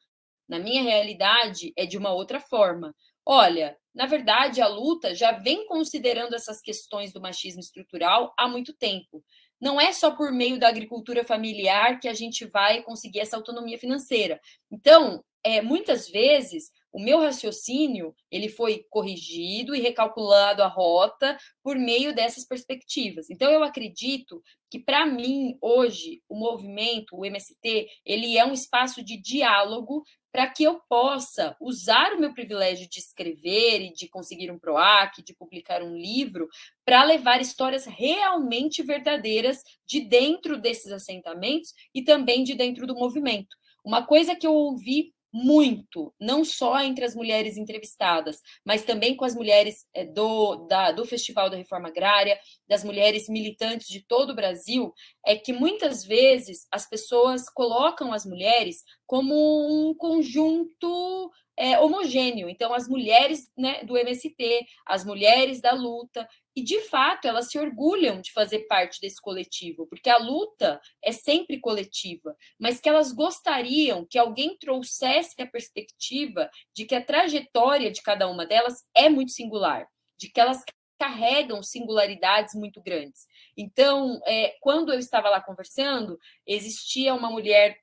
Na 0.48 0.60
minha 0.60 0.82
realidade, 0.84 1.72
é 1.78 1.86
de 1.86 1.98
uma 1.98 2.12
outra 2.12 2.40
forma. 2.40 2.94
Olha, 3.26 3.78
na 3.94 4.06
verdade, 4.06 4.62
a 4.62 4.68
luta 4.68 5.14
já 5.14 5.32
vem 5.34 5.66
considerando 5.66 6.34
essas 6.34 6.62
questões 6.62 7.12
do 7.12 7.22
machismo 7.22 7.60
estrutural 7.60 8.34
há 8.38 8.48
muito 8.48 8.74
tempo. 8.74 9.24
Não 9.60 9.80
é 9.80 9.92
só 9.94 10.12
por 10.12 10.32
meio 10.32 10.60
da 10.60 10.70
agricultura 10.70 11.24
familiar 11.24 12.00
que 12.00 12.08
a 12.08 12.14
gente 12.14 12.46
vai 12.46 12.82
conseguir 12.82 13.20
essa 13.20 13.36
autonomia 13.36 13.78
financeira. 13.78 14.40
Então, 14.72 15.24
é, 15.44 15.62
muitas 15.62 16.08
vezes, 16.10 16.72
o 16.92 17.00
meu 17.00 17.20
raciocínio 17.22 18.14
ele 18.30 18.50
foi 18.50 18.86
corrigido 18.90 19.74
e 19.74 19.80
recalculado 19.80 20.62
a 20.62 20.68
rota 20.68 21.38
por 21.64 21.78
meio 21.78 22.14
dessas 22.14 22.46
perspectivas. 22.46 23.30
Então, 23.30 23.50
eu 23.50 23.64
acredito 23.64 24.44
que, 24.70 24.78
para 24.78 25.06
mim, 25.06 25.58
hoje, 25.62 26.22
o 26.28 26.36
movimento, 26.36 27.16
o 27.16 27.26
MST, 27.26 27.88
ele 28.06 28.38
é 28.38 28.46
um 28.46 28.54
espaço 28.54 29.04
de 29.04 29.18
diálogo 29.18 30.04
para 30.32 30.48
que 30.48 30.64
eu 30.64 30.80
possa 30.88 31.56
usar 31.60 32.14
o 32.14 32.20
meu 32.20 32.34
privilégio 32.34 32.88
de 32.90 33.00
escrever 33.00 33.82
e 33.82 33.94
de 33.94 34.08
conseguir 34.08 34.50
um 34.50 34.60
PROAC, 34.60 35.22
de 35.24 35.34
publicar 35.34 35.84
um 35.84 35.96
livro, 35.96 36.48
para 36.86 37.04
levar 37.04 37.42
histórias 37.42 37.86
realmente 37.86 38.82
verdadeiras 38.82 39.62
de 39.86 40.02
dentro 40.02 40.58
desses 40.58 40.92
assentamentos 40.92 41.74
e 41.94 42.02
também 42.02 42.44
de 42.44 42.56
dentro 42.56 42.88
do 42.88 42.96
movimento. 42.96 43.58
Uma 43.84 44.06
coisa 44.06 44.36
que 44.36 44.48
eu 44.48 44.54
ouvi 44.54 45.14
muito, 45.34 46.14
não 46.20 46.44
só 46.44 46.80
entre 46.82 47.06
as 47.06 47.16
mulheres 47.16 47.58
entrevistadas, 47.58 48.42
mas 48.66 48.84
também 48.84 49.16
com 49.16 49.24
as 49.24 49.34
mulheres 49.34 49.88
eh, 49.94 50.06
do, 50.06 50.68
da, 50.68 50.92
do 50.92 51.06
Festival 51.06 51.50
da 51.50 51.58
Reforma 51.58 51.88
Agrária, 51.88 52.40
das 52.68 52.84
mulheres 52.84 53.30
militantes 53.30 53.88
de 53.88 54.02
todo 54.02 54.32
o 54.32 54.36
Brasil, 54.36 54.94
é 55.26 55.36
que 55.36 55.54
muitas 55.54 56.04
vezes 56.04 56.68
as 56.72 56.88
pessoas 56.88 57.50
colocam 57.50 58.12
as 58.12 58.26
mulheres 58.26 58.84
como 59.08 59.90
um 59.90 59.94
conjunto 59.94 61.32
é, 61.58 61.80
homogêneo. 61.80 62.50
Então, 62.50 62.74
as 62.74 62.88
mulheres 62.88 63.52
né, 63.58 63.84
do 63.84 63.98
MST, 63.98 64.66
as 64.86 65.06
mulheres 65.06 65.62
da 65.62 65.74
luta, 65.74 66.28
e 66.56 66.62
de 66.62 66.82
fato 66.82 67.28
elas 67.28 67.50
se 67.50 67.58
orgulham 67.58 68.22
de 68.22 68.32
fazer 68.34 68.68
parte 68.68 69.00
desse 69.00 69.22
coletivo, 69.22 69.88
porque 69.88 70.10
a 70.10 70.18
luta 70.18 70.82
é 71.02 71.12
sempre 71.12 71.60
coletiva, 71.60 72.36
mas 72.60 72.80
que 72.80 72.90
elas 72.90 73.12
gostariam 73.12 74.06
que 74.06 74.18
alguém 74.18 74.58
trouxesse 74.58 75.42
a 75.42 75.48
perspectiva 75.48 76.50
de 76.74 76.86
que 76.86 76.96
a 76.96 77.04
trajetória 77.04 77.92
de 77.92 78.02
cada 78.02 78.28
uma 78.28 78.46
delas 78.46 78.84
é 78.96 79.10
muito 79.10 79.32
singular, 79.32 79.88
de 80.18 80.30
que 80.30 80.40
elas 80.40 80.64
carregam 81.00 81.64
singularidades 81.64 82.54
muito 82.54 82.80
grandes. 82.80 83.26
Então, 83.58 84.22
é, 84.28 84.56
quando 84.62 84.94
eu 84.94 85.00
estava 85.00 85.30
lá 85.30 85.42
conversando, 85.42 86.20
existia 86.46 87.14
uma 87.16 87.32
mulher 87.32 87.76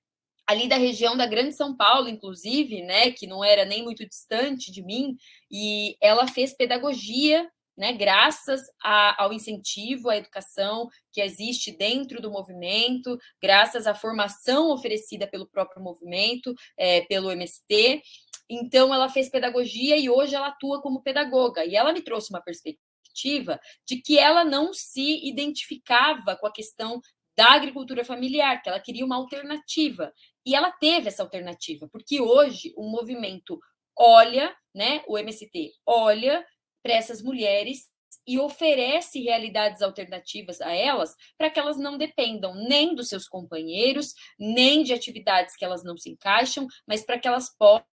ali 0.47 0.69
da 0.69 0.77
região 0.77 1.16
da 1.16 1.27
Grande 1.27 1.55
São 1.55 1.77
Paulo, 1.77 2.09
inclusive, 2.09 2.81
né, 2.83 3.11
que 3.11 3.27
não 3.27 3.45
era 3.45 3.64
nem 3.64 3.83
muito 3.83 4.07
distante 4.07 4.71
de 4.71 4.83
mim, 4.83 5.16
e 5.51 5.97
ela 6.01 6.27
fez 6.29 6.55
pedagogia 6.55 7.51
né, 7.79 7.93
graças 7.93 8.62
a, 8.83 9.22
ao 9.22 9.33
incentivo 9.33 10.11
à 10.11 10.16
educação 10.16 10.89
que 11.12 11.20
existe 11.20 11.70
dentro 11.70 12.20
do 12.20 12.29
movimento, 12.29 13.16
graças 13.41 13.87
à 13.87 13.95
formação 13.95 14.72
oferecida 14.72 15.29
pelo 15.29 15.47
próprio 15.47 15.81
movimento, 15.81 16.53
é, 16.76 17.03
pelo 17.03 17.31
MST. 17.31 18.03
Então, 18.51 18.93
ela 18.93 19.09
fez 19.09 19.29
pedagogia 19.29 19.97
e 19.97 20.11
hoje 20.11 20.35
ela 20.35 20.49
atua 20.49 20.83
como 20.83 21.03
pedagoga. 21.03 21.64
E 21.64 21.76
ela 21.76 21.93
me 21.93 22.03
trouxe 22.03 22.31
uma 22.31 22.43
perspectiva 22.43 23.61
de 23.87 24.03
que 24.03 24.18
ela 24.18 24.45
não 24.45 24.74
se 24.74 25.24
identificava 25.24 26.35
com 26.35 26.49
a 26.49 26.53
questão 26.53 27.01
da 27.37 27.53
agricultura 27.53 28.05
familiar, 28.05 28.61
que 28.61 28.68
ela 28.68 28.81
queria 28.81 29.07
uma 29.07 29.14
alternativa. 29.14 30.12
E 30.45 30.57
ela 30.57 30.72
teve 30.72 31.07
essa 31.07 31.22
alternativa, 31.22 31.89
porque 31.93 32.20
hoje 32.20 32.72
o 32.76 32.91
movimento 32.91 33.61
olha, 33.97 34.53
né, 34.74 35.05
o 35.07 35.16
MST 35.16 35.72
olha 35.87 36.45
para 36.83 36.95
essas 36.95 37.22
mulheres 37.22 37.89
e 38.29 38.39
oferece 38.39 39.22
realidades 39.22 39.81
alternativas 39.81 40.61
a 40.61 40.70
elas 40.70 41.16
para 41.39 41.49
que 41.49 41.59
elas 41.59 41.79
não 41.79 41.97
dependam 41.97 42.55
nem 42.55 42.95
dos 42.95 43.09
seus 43.09 43.26
companheiros, 43.26 44.12
nem 44.39 44.83
de 44.83 44.93
atividades 44.93 45.57
que 45.57 45.64
elas 45.64 45.83
não 45.83 45.97
se 45.97 46.11
encaixam, 46.11 46.66
mas 46.87 47.03
para 47.03 47.18
que 47.18 47.26
elas 47.26 47.49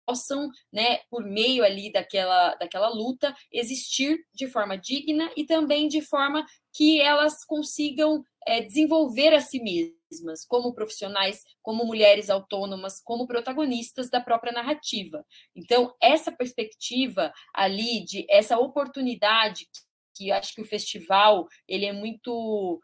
possam, 0.06 0.48
né, 0.72 1.00
por 1.10 1.24
meio 1.24 1.64
ali 1.64 1.90
daquela, 1.90 2.54
daquela 2.54 2.88
luta, 2.88 3.34
existir 3.50 4.20
de 4.32 4.46
forma 4.46 4.78
digna 4.78 5.28
e 5.36 5.44
também 5.44 5.88
de 5.88 6.00
forma 6.00 6.46
que 6.72 7.00
elas 7.00 7.44
consigam 7.44 8.22
é, 8.46 8.60
desenvolver 8.60 9.34
a 9.34 9.40
si 9.40 9.60
mesmas, 9.60 10.44
como 10.46 10.72
profissionais, 10.72 11.42
como 11.60 11.84
mulheres 11.84 12.30
autônomas, 12.30 13.00
como 13.02 13.26
protagonistas 13.26 14.08
da 14.08 14.20
própria 14.20 14.52
narrativa. 14.52 15.26
Então, 15.56 15.92
essa 16.00 16.30
perspectiva 16.30 17.32
ali, 17.52 18.04
de 18.04 18.24
essa 18.30 18.56
oportunidade 18.58 19.66
que 20.14 20.30
acho 20.32 20.54
que 20.54 20.62
o 20.62 20.66
festival 20.66 21.46
ele 21.68 21.86
é 21.86 21.92
muito 21.92 22.80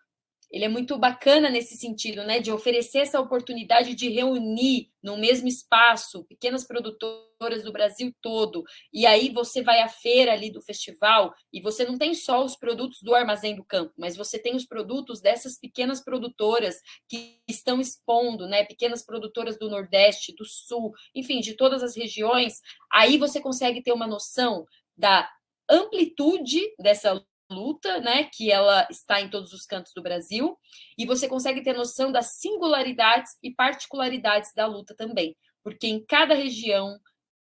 ele 0.50 0.64
é 0.64 0.68
muito 0.68 0.96
bacana 0.96 1.50
nesse 1.50 1.76
sentido, 1.76 2.22
né, 2.22 2.38
de 2.38 2.52
oferecer 2.52 2.98
essa 2.98 3.20
oportunidade 3.20 3.94
de 3.94 4.08
reunir 4.08 4.90
no 5.02 5.16
mesmo 5.16 5.48
espaço 5.48 6.24
pequenas 6.24 6.64
produtoras 6.64 7.64
do 7.64 7.72
Brasil 7.72 8.14
todo. 8.22 8.64
E 8.92 9.04
aí 9.06 9.30
você 9.30 9.62
vai 9.62 9.80
à 9.80 9.88
feira 9.88 10.32
ali 10.32 10.50
do 10.50 10.62
festival 10.62 11.34
e 11.52 11.60
você 11.60 11.84
não 11.84 11.98
tem 11.98 12.14
só 12.14 12.44
os 12.44 12.56
produtos 12.56 13.02
do 13.02 13.14
armazém 13.14 13.56
do 13.56 13.64
campo, 13.64 13.92
mas 13.98 14.16
você 14.16 14.38
tem 14.38 14.54
os 14.54 14.64
produtos 14.64 15.20
dessas 15.20 15.58
pequenas 15.58 16.02
produtoras 16.02 16.80
que 17.08 17.40
estão 17.48 17.80
expondo, 17.80 18.46
né, 18.46 18.64
pequenas 18.64 19.04
produtoras 19.04 19.58
do 19.58 19.68
Nordeste, 19.68 20.34
do 20.34 20.44
Sul, 20.44 20.92
enfim, 21.14 21.40
de 21.40 21.54
todas 21.54 21.82
as 21.82 21.96
regiões. 21.96 22.60
Aí 22.92 23.18
você 23.18 23.40
consegue 23.40 23.82
ter 23.82 23.92
uma 23.92 24.06
noção 24.06 24.64
da 24.96 25.28
amplitude 25.68 26.60
dessa 26.78 27.22
luta, 27.50 28.00
né, 28.00 28.24
que 28.24 28.50
ela 28.50 28.86
está 28.90 29.20
em 29.20 29.30
todos 29.30 29.52
os 29.52 29.64
cantos 29.64 29.92
do 29.94 30.02
Brasil, 30.02 30.58
e 30.98 31.06
você 31.06 31.28
consegue 31.28 31.62
ter 31.62 31.74
noção 31.74 32.10
das 32.10 32.38
singularidades 32.38 33.36
e 33.42 33.52
particularidades 33.52 34.52
da 34.54 34.66
luta 34.66 34.94
também, 34.96 35.36
porque 35.62 35.86
em 35.86 36.04
cada 36.04 36.34
região, 36.34 36.98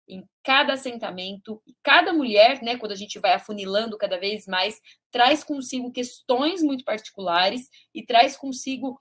em 0.07 0.27
cada 0.43 0.73
assentamento, 0.73 1.61
cada 1.83 2.11
mulher, 2.13 2.61
né, 2.61 2.77
quando 2.77 2.91
a 2.91 2.95
gente 2.95 3.19
vai 3.19 3.33
afunilando 3.33 3.97
cada 3.97 4.19
vez 4.19 4.47
mais, 4.47 4.81
traz 5.11 5.43
consigo 5.43 5.91
questões 5.91 6.63
muito 6.63 6.83
particulares 6.83 7.69
e 7.93 8.03
traz 8.03 8.35
consigo 8.35 8.99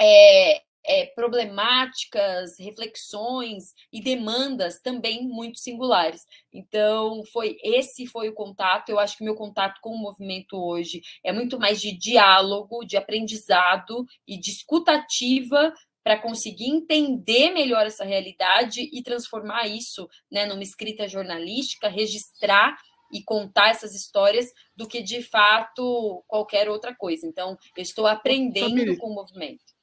é, 0.00 0.62
é, 0.88 1.04
problemáticas, 1.04 2.58
reflexões 2.58 3.74
e 3.92 4.00
demandas 4.00 4.80
também 4.80 5.22
muito 5.28 5.58
singulares. 5.58 6.26
Então, 6.50 7.22
foi 7.30 7.58
esse 7.62 8.06
foi 8.06 8.30
o 8.30 8.34
contato. 8.34 8.88
Eu 8.88 8.98
acho 8.98 9.16
que 9.16 9.22
o 9.22 9.26
meu 9.26 9.34
contato 9.34 9.80
com 9.82 9.90
o 9.90 9.98
movimento 9.98 10.56
hoje 10.56 11.02
é 11.22 11.30
muito 11.30 11.58
mais 11.58 11.78
de 11.78 11.92
diálogo, 11.92 12.86
de 12.86 12.96
aprendizado 12.96 14.06
e 14.26 14.40
de 14.40 14.50
escutativa 14.50 15.74
para 16.02 16.16
conseguir 16.16 16.70
entender 16.70 17.50
melhor 17.50 17.84
essa 17.84 18.04
realidade 18.04 18.88
e 18.90 19.02
transformar 19.02 19.66
isso 19.66 20.08
né, 20.30 20.46
numa 20.46 20.62
escrita 20.62 21.06
jornalística, 21.06 21.86
registrar 21.86 22.78
e 23.12 23.22
contar 23.22 23.70
essas 23.70 23.94
histórias 23.94 24.50
do 24.74 24.88
que 24.88 25.02
de 25.02 25.22
fato 25.22 26.24
qualquer 26.26 26.70
outra 26.70 26.94
coisa. 26.94 27.26
Então, 27.26 27.58
eu 27.76 27.82
estou 27.82 28.06
aprendendo 28.06 28.96
com 28.96 29.08
o 29.08 29.14
movimento. 29.14 29.77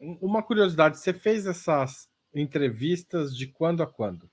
Uma 0.00 0.42
curiosidade, 0.42 0.98
você 0.98 1.12
fez 1.12 1.46
essas 1.46 2.08
entrevistas 2.34 3.36
de 3.36 3.46
quando 3.46 3.82
a 3.82 3.86
quando? 3.86 4.30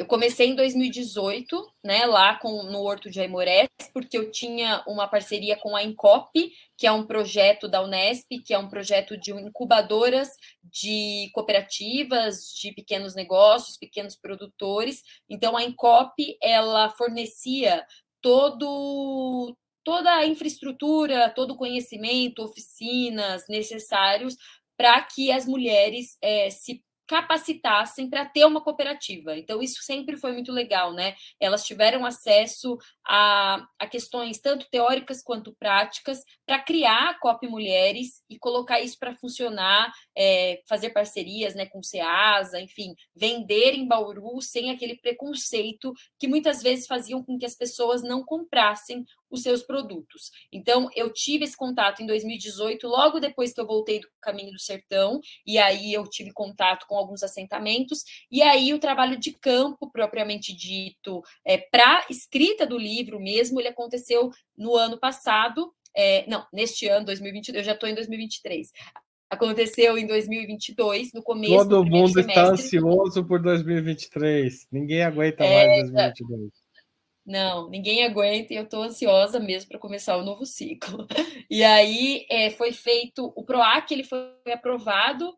Eu 0.00 0.06
comecei 0.06 0.48
em 0.48 0.54
2018, 0.54 1.74
né, 1.84 2.06
lá 2.06 2.34
com, 2.36 2.62
no 2.62 2.80
Horto 2.80 3.10
de 3.10 3.20
Aimorés, 3.20 3.68
porque 3.92 4.16
eu 4.16 4.30
tinha 4.30 4.82
uma 4.86 5.06
parceria 5.06 5.56
com 5.56 5.76
a 5.76 5.82
Incop, 5.82 6.30
que 6.74 6.86
é 6.86 6.92
um 6.92 7.06
projeto 7.06 7.68
da 7.68 7.82
Unesp, 7.82 8.26
que 8.42 8.54
é 8.54 8.58
um 8.58 8.68
projeto 8.68 9.14
de 9.18 9.30
incubadoras 9.32 10.30
de 10.62 11.28
cooperativas, 11.34 12.50
de 12.58 12.72
pequenos 12.72 13.14
negócios, 13.14 13.76
pequenos 13.76 14.16
produtores. 14.16 15.02
Então, 15.28 15.54
a 15.54 15.62
Incop, 15.62 16.14
ela 16.42 16.88
fornecia 16.90 17.84
todo 18.22 19.54
toda 19.84 20.12
a 20.12 20.26
infraestrutura, 20.26 21.30
todo 21.30 21.52
o 21.52 21.56
conhecimento, 21.56 22.42
oficinas 22.42 23.44
necessários 23.48 24.36
para 24.76 25.00
que 25.02 25.30
as 25.30 25.46
mulheres 25.46 26.16
é, 26.22 26.48
se 26.50 26.82
capacitassem 27.10 28.08
para 28.08 28.24
ter 28.24 28.44
uma 28.44 28.62
cooperativa. 28.62 29.36
Então, 29.36 29.60
isso 29.60 29.82
sempre 29.82 30.16
foi 30.16 30.32
muito 30.32 30.52
legal, 30.52 30.92
né? 30.92 31.16
Elas 31.40 31.64
tiveram 31.64 32.06
acesso 32.06 32.78
a, 33.04 33.66
a 33.80 33.86
questões 33.88 34.38
tanto 34.38 34.70
teóricas 34.70 35.20
quanto 35.20 35.52
práticas 35.58 36.22
para 36.46 36.60
criar 36.60 37.10
a 37.10 37.18
COP 37.18 37.48
Mulheres 37.48 38.22
e 38.30 38.38
colocar 38.38 38.80
isso 38.80 38.96
para 38.96 39.12
funcionar, 39.12 39.92
é, 40.16 40.62
fazer 40.68 40.90
parcerias 40.90 41.56
né, 41.56 41.66
com 41.66 41.80
o 41.80 41.84
SEASA, 41.84 42.60
enfim, 42.60 42.94
vender 43.12 43.74
em 43.74 43.88
Bauru 43.88 44.40
sem 44.40 44.70
aquele 44.70 44.94
preconceito 44.94 45.92
que 46.16 46.28
muitas 46.28 46.62
vezes 46.62 46.86
faziam 46.86 47.24
com 47.24 47.36
que 47.36 47.44
as 47.46 47.56
pessoas 47.56 48.04
não 48.04 48.22
comprassem 48.24 49.04
os 49.30 49.42
seus 49.42 49.62
produtos. 49.62 50.30
Então, 50.52 50.88
eu 50.94 51.12
tive 51.12 51.44
esse 51.44 51.56
contato 51.56 52.02
em 52.02 52.06
2018, 52.06 52.86
logo 52.86 53.20
depois 53.20 53.52
que 53.52 53.60
eu 53.60 53.66
voltei 53.66 54.00
do 54.00 54.08
Caminho 54.20 54.52
do 54.52 54.58
Sertão, 54.58 55.20
e 55.46 55.58
aí 55.58 55.92
eu 55.92 56.04
tive 56.04 56.32
contato 56.32 56.86
com 56.88 56.96
alguns 56.96 57.22
assentamentos, 57.22 58.02
e 58.30 58.42
aí 58.42 58.74
o 58.74 58.78
trabalho 58.78 59.18
de 59.18 59.32
campo, 59.32 59.90
propriamente 59.90 60.54
dito, 60.54 61.22
é, 61.44 61.58
para 61.58 62.04
escrita 62.10 62.66
do 62.66 62.78
livro 62.78 63.20
mesmo, 63.20 63.60
ele 63.60 63.68
aconteceu 63.68 64.30
no 64.56 64.76
ano 64.76 64.98
passado, 64.98 65.72
é, 65.96 66.28
não, 66.28 66.46
neste 66.52 66.86
ano, 66.88 67.06
2022, 67.06 67.58
eu 67.58 67.64
já 67.64 67.72
estou 67.72 67.88
em 67.88 67.94
2023. 67.94 68.70
Aconteceu 69.28 69.96
em 69.96 70.06
2022, 70.06 71.12
no 71.12 71.22
começo 71.22 71.54
Todo 71.54 71.84
mundo 71.84 72.08
semestre. 72.08 72.32
está 72.32 72.50
ansioso 72.50 73.24
por 73.24 73.40
2023. 73.40 74.66
Ninguém 74.72 75.02
aguenta 75.02 75.44
é, 75.44 75.66
mais 75.66 75.90
2022. 75.92 76.50
Não, 77.24 77.68
ninguém 77.68 78.04
aguenta 78.04 78.52
e 78.52 78.56
eu 78.56 78.64
estou 78.64 78.82
ansiosa 78.82 79.38
mesmo 79.38 79.68
para 79.68 79.78
começar 79.78 80.16
o 80.16 80.24
novo 80.24 80.44
ciclo. 80.46 81.06
E 81.50 81.64
aí 81.64 82.26
é, 82.30 82.50
foi 82.50 82.72
feito 82.72 83.32
o 83.34 83.44
PROAC, 83.44 83.90
ele 83.90 84.04
foi 84.04 84.32
aprovado 84.52 85.36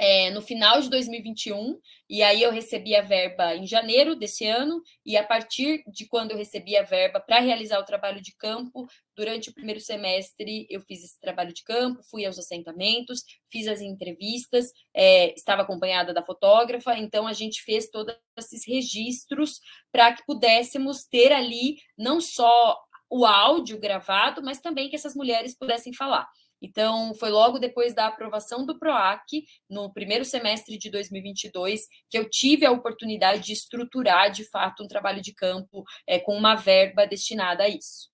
é, 0.00 0.30
no 0.30 0.40
final 0.40 0.80
de 0.80 0.88
2021, 0.88 1.78
e 2.08 2.22
aí 2.22 2.42
eu 2.42 2.50
recebi 2.50 2.96
a 2.96 3.02
verba 3.02 3.54
em 3.54 3.66
janeiro 3.66 4.16
desse 4.16 4.46
ano, 4.46 4.82
e 5.04 5.14
a 5.16 5.22
partir 5.22 5.82
de 5.92 6.06
quando 6.06 6.30
eu 6.30 6.38
recebi 6.38 6.74
a 6.76 6.82
verba 6.82 7.20
para 7.20 7.38
realizar 7.38 7.78
o 7.78 7.84
trabalho 7.84 8.22
de 8.22 8.34
campo, 8.34 8.86
durante 9.20 9.50
o 9.50 9.52
primeiro 9.52 9.78
semestre 9.80 10.66
eu 10.70 10.80
fiz 10.80 11.04
esse 11.04 11.20
trabalho 11.20 11.52
de 11.52 11.62
campo, 11.62 12.02
fui 12.02 12.24
aos 12.24 12.38
assentamentos, 12.38 13.22
fiz 13.50 13.68
as 13.68 13.82
entrevistas, 13.82 14.72
é, 14.96 15.34
estava 15.34 15.60
acompanhada 15.60 16.14
da 16.14 16.22
fotógrafa, 16.22 16.96
então 16.96 17.26
a 17.26 17.34
gente 17.34 17.62
fez 17.62 17.90
todos 17.90 18.14
esses 18.38 18.66
registros 18.66 19.60
para 19.92 20.14
que 20.14 20.24
pudéssemos 20.24 21.04
ter 21.04 21.32
ali 21.32 21.76
não 21.98 22.18
só 22.18 22.80
o 23.10 23.26
áudio 23.26 23.78
gravado, 23.78 24.42
mas 24.42 24.58
também 24.58 24.88
que 24.88 24.96
essas 24.96 25.14
mulheres 25.14 25.54
pudessem 25.54 25.92
falar. 25.92 26.26
Então, 26.62 27.14
foi 27.14 27.28
logo 27.28 27.58
depois 27.58 27.94
da 27.94 28.06
aprovação 28.06 28.64
do 28.64 28.78
PROAC, 28.78 29.44
no 29.68 29.92
primeiro 29.92 30.24
semestre 30.24 30.78
de 30.78 30.90
2022, 30.90 31.86
que 32.08 32.16
eu 32.16 32.28
tive 32.28 32.64
a 32.64 32.70
oportunidade 32.70 33.42
de 33.42 33.52
estruturar, 33.52 34.30
de 34.30 34.48
fato, 34.48 34.82
um 34.82 34.88
trabalho 34.88 35.20
de 35.20 35.34
campo 35.34 35.84
é, 36.06 36.18
com 36.18 36.34
uma 36.34 36.54
verba 36.54 37.06
destinada 37.06 37.64
a 37.64 37.68
isso. 37.68 38.10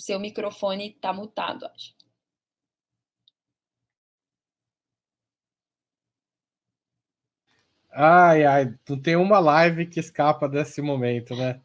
Seu 0.00 0.18
microfone 0.18 0.90
está 0.90 1.12
mutado, 1.12 1.66
acho. 1.66 1.94
Ai, 7.92 8.44
ai, 8.44 8.74
tu 8.84 8.96
tem 8.96 9.16
uma 9.16 9.38
live 9.40 9.86
que 9.86 9.98
escapa 9.98 10.48
desse 10.48 10.80
momento, 10.80 11.34
né? 11.34 11.60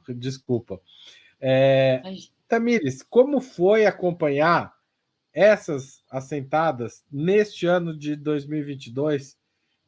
Desculpa. 0.10 0.82
É, 1.40 2.02
Tamires, 2.48 3.04
como 3.04 3.40
foi 3.40 3.86
acompanhar 3.86 4.74
essas 5.34 6.04
assentadas 6.10 7.04
neste 7.12 7.68
ano 7.68 7.96
de 7.96 8.16
2022, 8.16 9.38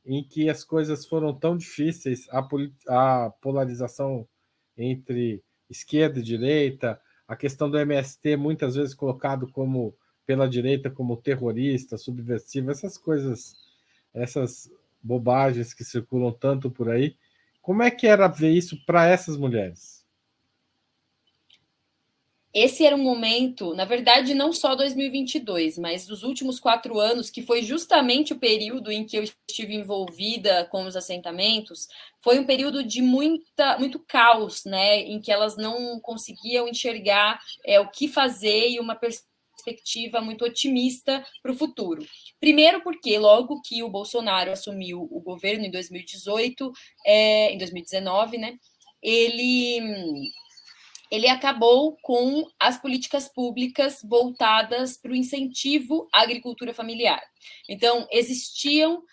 em 0.05 0.23
que 0.23 0.49
as 0.49 0.63
coisas 0.63 1.05
foram 1.05 1.33
tão 1.33 1.57
difíceis, 1.57 2.27
a, 2.29 2.47
a 2.87 3.29
polarização 3.41 4.27
entre 4.77 5.43
esquerda 5.69 6.19
e 6.19 6.23
direita, 6.23 6.99
a 7.27 7.35
questão 7.35 7.69
do 7.69 7.77
MST 7.77 8.35
muitas 8.37 8.75
vezes 8.75 8.93
colocado 8.93 9.47
como 9.51 9.95
pela 10.25 10.47
direita 10.47 10.89
como 10.91 11.17
terrorista, 11.17 11.97
subversivo, 11.97 12.69
essas 12.69 12.97
coisas, 12.97 13.55
essas 14.13 14.71
bobagens 15.01 15.73
que 15.73 15.83
circulam 15.83 16.31
tanto 16.31 16.69
por 16.69 16.89
aí. 16.89 17.15
Como 17.61 17.81
é 17.81 17.89
que 17.89 18.05
era 18.05 18.27
ver 18.27 18.51
isso 18.51 18.83
para 18.85 19.07
essas 19.07 19.37
mulheres? 19.37 19.98
Esse 22.53 22.83
era 22.83 22.95
um 22.95 23.03
momento, 23.03 23.75
na 23.75 23.85
verdade, 23.85 24.33
não 24.33 24.51
só 24.51 24.73
2022, 24.73 25.77
mas 25.77 26.07
dos 26.07 26.23
últimos 26.23 26.59
quatro 26.59 26.99
anos, 26.99 27.29
que 27.29 27.43
foi 27.43 27.61
justamente 27.61 28.33
o 28.33 28.39
período 28.39 28.91
em 28.91 29.05
que 29.05 29.17
eu 29.17 29.23
estive 29.23 29.75
envolvida 29.75 30.65
com 30.65 30.85
os 30.85 30.95
assentamentos, 30.95 31.87
foi 32.21 32.39
um 32.39 32.45
período 32.45 32.83
de 32.83 33.03
muita, 33.03 33.77
muito 33.77 33.99
caos, 33.99 34.65
né, 34.65 34.99
em 35.01 35.21
que 35.21 35.31
elas 35.31 35.57
não 35.57 35.99
conseguiam 35.99 36.67
enxergar 36.67 37.39
é, 37.63 37.79
o 37.79 37.89
que 37.91 38.07
fazer 38.07 38.69
e 38.69 38.79
uma 38.79 38.95
perspectiva 38.95 40.19
muito 40.19 40.43
otimista 40.43 41.23
para 41.43 41.51
o 41.51 41.55
futuro. 41.55 42.03
Primeiro, 42.39 42.81
porque 42.81 43.19
logo 43.19 43.61
que 43.61 43.83
o 43.83 43.89
Bolsonaro 43.89 44.51
assumiu 44.51 45.07
o 45.11 45.21
governo 45.21 45.65
em 45.65 45.71
2018, 45.71 46.71
é, 47.05 47.53
em 47.53 47.59
2019, 47.59 48.39
né, 48.39 48.57
ele 49.03 50.31
ele 51.09 51.27
acabou 51.27 51.97
com 52.01 52.47
as 52.59 52.77
políticas 52.77 53.27
públicas 53.27 53.99
voltadas 54.03 54.97
para 54.97 55.11
o 55.11 55.15
incentivo 55.15 56.07
à 56.13 56.21
agricultura 56.21 56.73
familiar. 56.73 57.21
Então, 57.67 58.07
existiam 58.11 59.03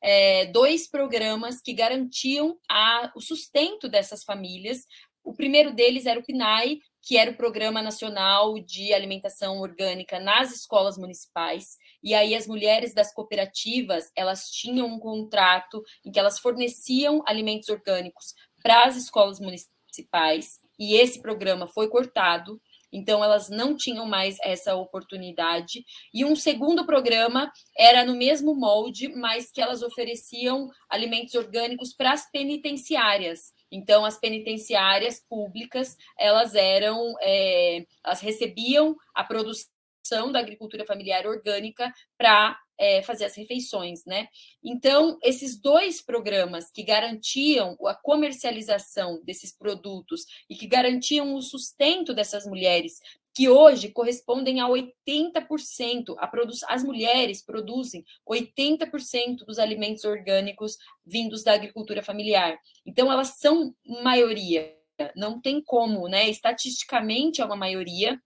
é, 0.00 0.46
dois 0.46 0.88
programas 0.88 1.60
que 1.60 1.72
garantiam 1.72 2.58
a, 2.68 3.12
o 3.16 3.20
sustento 3.20 3.88
dessas 3.88 4.22
famílias. 4.24 4.86
O 5.24 5.34
primeiro 5.34 5.72
deles 5.72 6.06
era 6.06 6.18
o 6.18 6.24
PNAE, 6.24 6.80
que 7.00 7.16
era 7.16 7.32
o 7.32 7.36
Programa 7.36 7.82
Nacional 7.82 8.60
de 8.60 8.92
Alimentação 8.94 9.60
Orgânica 9.60 10.20
nas 10.20 10.52
escolas 10.52 10.96
municipais. 10.96 11.76
E 12.02 12.14
aí 12.14 12.34
as 12.34 12.46
mulheres 12.46 12.94
das 12.94 13.12
cooperativas, 13.12 14.10
elas 14.16 14.48
tinham 14.48 14.86
um 14.86 15.00
contrato 15.00 15.82
em 16.04 16.12
que 16.12 16.18
elas 16.18 16.38
forneciam 16.38 17.20
alimentos 17.26 17.68
orgânicos 17.68 18.34
para 18.62 18.84
as 18.84 18.96
escolas 18.96 19.40
municipais 19.40 20.60
e 20.82 20.96
esse 20.96 21.22
programa 21.22 21.68
foi 21.68 21.88
cortado, 21.88 22.60
então 22.92 23.22
elas 23.22 23.48
não 23.48 23.76
tinham 23.76 24.04
mais 24.04 24.36
essa 24.42 24.74
oportunidade. 24.74 25.84
E 26.12 26.24
um 26.24 26.34
segundo 26.34 26.84
programa 26.84 27.52
era 27.78 28.04
no 28.04 28.16
mesmo 28.16 28.52
molde, 28.52 29.06
mas 29.14 29.48
que 29.52 29.62
elas 29.62 29.80
ofereciam 29.80 30.68
alimentos 30.90 31.36
orgânicos 31.36 31.94
para 31.94 32.10
as 32.10 32.28
penitenciárias. 32.32 33.52
Então, 33.70 34.04
as 34.04 34.18
penitenciárias 34.18 35.20
públicas, 35.20 35.96
elas 36.18 36.56
eram, 36.56 37.14
é, 37.20 37.86
elas 38.04 38.20
recebiam 38.20 38.96
a 39.14 39.22
produção 39.22 40.32
da 40.32 40.40
agricultura 40.40 40.84
familiar 40.84 41.28
orgânica 41.28 41.92
para 42.18 42.58
é, 42.78 43.02
fazer 43.02 43.24
as 43.24 43.36
refeições, 43.36 44.04
né? 44.04 44.28
Então, 44.62 45.18
esses 45.22 45.58
dois 45.60 46.02
programas 46.02 46.70
que 46.70 46.82
garantiam 46.82 47.76
a 47.86 47.94
comercialização 47.94 49.22
desses 49.24 49.56
produtos 49.56 50.24
e 50.48 50.56
que 50.56 50.66
garantiam 50.66 51.34
o 51.34 51.42
sustento 51.42 52.14
dessas 52.14 52.46
mulheres, 52.46 52.98
que 53.34 53.48
hoje 53.48 53.88
correspondem 53.88 54.60
a 54.60 54.68
80%, 54.68 56.14
a 56.18 56.26
produ 56.26 56.52
as 56.68 56.84
mulheres 56.84 57.42
produzem 57.42 58.04
80% 58.28 59.44
dos 59.46 59.58
alimentos 59.58 60.04
orgânicos 60.04 60.76
vindos 61.04 61.42
da 61.42 61.54
agricultura 61.54 62.02
familiar. 62.02 62.58
Então, 62.84 63.10
elas 63.10 63.38
são 63.38 63.74
maioria, 64.02 64.76
não 65.16 65.40
tem 65.40 65.62
como, 65.62 66.08
né? 66.08 66.28
Estatisticamente 66.28 67.40
é 67.40 67.44
uma 67.44 67.56
maioria, 67.56 68.20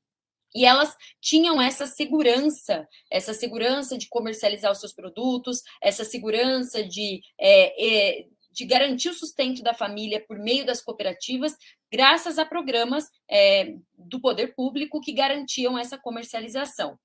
e 0.56 0.64
elas 0.64 0.96
tinham 1.20 1.60
essa 1.60 1.86
segurança, 1.86 2.88
essa 3.12 3.34
segurança 3.34 3.98
de 3.98 4.08
comercializar 4.08 4.72
os 4.72 4.80
seus 4.80 4.94
produtos, 4.94 5.60
essa 5.82 6.02
segurança 6.02 6.82
de, 6.82 7.20
é, 7.38 8.20
é, 8.20 8.26
de 8.50 8.64
garantir 8.64 9.10
o 9.10 9.14
sustento 9.14 9.62
da 9.62 9.74
família 9.74 10.24
por 10.26 10.38
meio 10.38 10.64
das 10.64 10.80
cooperativas, 10.80 11.54
graças 11.92 12.38
a 12.38 12.46
programas 12.46 13.04
é, 13.30 13.74
do 13.98 14.18
poder 14.18 14.54
público 14.54 14.98
que 14.98 15.12
garantiam 15.12 15.78
essa 15.78 15.98
comercialização. 15.98 16.98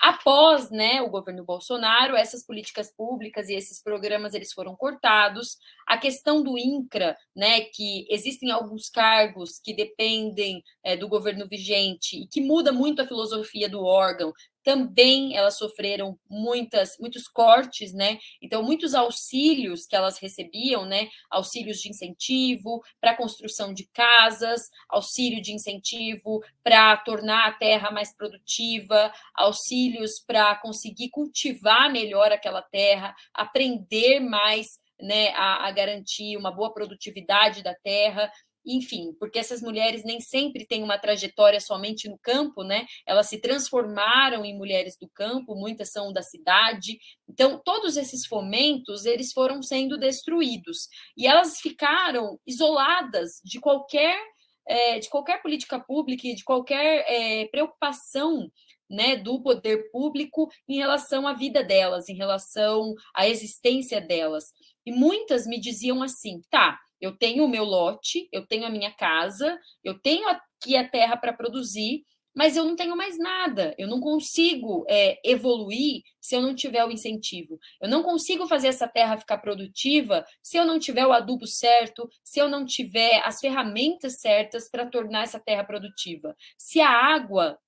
Após 0.00 0.70
né, 0.70 1.00
o 1.02 1.08
governo 1.08 1.44
Bolsonaro, 1.44 2.16
essas 2.16 2.44
políticas 2.44 2.92
públicas 2.94 3.48
e 3.48 3.54
esses 3.54 3.82
programas 3.82 4.34
eles 4.34 4.52
foram 4.52 4.76
cortados. 4.76 5.58
A 5.86 5.96
questão 5.96 6.42
do 6.42 6.58
INCRA, 6.58 7.16
né, 7.34 7.62
que 7.62 8.06
existem 8.10 8.50
alguns 8.50 8.88
cargos 8.88 9.58
que 9.58 9.74
dependem 9.74 10.62
é, 10.82 10.96
do 10.96 11.08
governo 11.08 11.46
vigente 11.48 12.22
e 12.22 12.26
que 12.26 12.40
muda 12.40 12.72
muito 12.72 13.00
a 13.02 13.06
filosofia 13.06 13.68
do 13.68 13.82
órgão, 13.82 14.32
também 14.66 15.36
elas 15.36 15.56
sofreram 15.56 16.18
muitas, 16.28 16.98
muitos 16.98 17.28
cortes, 17.28 17.94
né? 17.94 18.18
Então, 18.42 18.64
muitos 18.64 18.96
auxílios 18.96 19.86
que 19.86 19.94
elas 19.94 20.18
recebiam, 20.18 20.84
né? 20.84 21.08
Auxílios 21.30 21.78
de 21.78 21.88
incentivo 21.88 22.82
para 23.00 23.16
construção 23.16 23.72
de 23.72 23.86
casas, 23.94 24.68
auxílio 24.88 25.40
de 25.40 25.52
incentivo 25.52 26.42
para 26.64 26.96
tornar 26.96 27.46
a 27.46 27.52
terra 27.52 27.92
mais 27.92 28.12
produtiva, 28.12 29.12
auxílios 29.36 30.18
para 30.26 30.56
conseguir 30.56 31.10
cultivar 31.10 31.88
melhor 31.92 32.32
aquela 32.32 32.60
terra, 32.60 33.14
aprender 33.32 34.18
mais 34.18 34.84
né, 35.00 35.28
a, 35.34 35.68
a, 35.68 35.70
garantir 35.70 36.36
uma 36.36 36.50
boa 36.50 36.72
produtividade 36.72 37.62
da 37.62 37.74
terra 37.74 38.32
enfim, 38.66 39.14
porque 39.18 39.38
essas 39.38 39.62
mulheres 39.62 40.02
nem 40.04 40.20
sempre 40.20 40.66
têm 40.66 40.82
uma 40.82 40.98
trajetória 40.98 41.60
somente 41.60 42.08
no 42.08 42.18
campo, 42.18 42.64
né? 42.64 42.84
Elas 43.06 43.28
se 43.28 43.40
transformaram 43.40 44.44
em 44.44 44.56
mulheres 44.56 44.96
do 44.98 45.08
campo, 45.08 45.54
muitas 45.54 45.92
são 45.92 46.12
da 46.12 46.22
cidade. 46.22 46.98
Então, 47.28 47.60
todos 47.64 47.96
esses 47.96 48.26
fomentos, 48.26 49.06
eles 49.06 49.32
foram 49.32 49.62
sendo 49.62 49.96
destruídos. 49.96 50.88
E 51.16 51.26
elas 51.26 51.60
ficaram 51.60 52.40
isoladas 52.44 53.40
de 53.44 53.60
qualquer, 53.60 54.18
é, 54.66 54.98
de 54.98 55.08
qualquer 55.08 55.40
política 55.40 55.78
pública 55.78 56.26
e 56.26 56.34
de 56.34 56.42
qualquer 56.42 57.04
é, 57.08 57.46
preocupação 57.46 58.50
né, 58.90 59.16
do 59.16 59.40
poder 59.42 59.90
público 59.90 60.48
em 60.68 60.76
relação 60.76 61.26
à 61.26 61.32
vida 61.32 61.62
delas, 61.62 62.08
em 62.08 62.14
relação 62.14 62.94
à 63.14 63.28
existência 63.28 64.00
delas. 64.00 64.52
E 64.84 64.92
muitas 64.92 65.46
me 65.46 65.60
diziam 65.60 66.02
assim: 66.02 66.40
tá, 66.50 66.78
eu 67.00 67.16
tenho 67.16 67.44
o 67.44 67.48
meu 67.48 67.64
lote, 67.64 68.28
eu 68.32 68.46
tenho 68.46 68.66
a 68.66 68.70
minha 68.70 68.90
casa, 68.90 69.58
eu 69.84 69.98
tenho 69.98 70.28
aqui 70.28 70.76
a 70.76 70.88
terra 70.88 71.16
para 71.16 71.32
produzir, 71.32 72.04
mas 72.36 72.54
eu 72.54 72.64
não 72.64 72.76
tenho 72.76 72.94
mais 72.94 73.18
nada. 73.18 73.74
Eu 73.78 73.88
não 73.88 73.98
consigo 73.98 74.84
é, 74.90 75.18
evoluir 75.24 76.02
se 76.20 76.36
eu 76.36 76.42
não 76.42 76.54
tiver 76.54 76.84
o 76.84 76.90
incentivo. 76.90 77.58
Eu 77.80 77.88
não 77.88 78.02
consigo 78.02 78.46
fazer 78.46 78.68
essa 78.68 78.86
terra 78.86 79.16
ficar 79.16 79.38
produtiva 79.38 80.22
se 80.42 80.58
eu 80.58 80.66
não 80.66 80.78
tiver 80.78 81.06
o 81.06 81.12
adubo 81.14 81.46
certo, 81.46 82.06
se 82.22 82.38
eu 82.38 82.46
não 82.46 82.66
tiver 82.66 83.22
as 83.24 83.40
ferramentas 83.40 84.20
certas 84.20 84.68
para 84.70 84.84
tornar 84.84 85.22
essa 85.22 85.40
terra 85.40 85.64
produtiva. 85.64 86.36
Se 86.58 86.78
a 86.78 86.90
água 86.90 87.58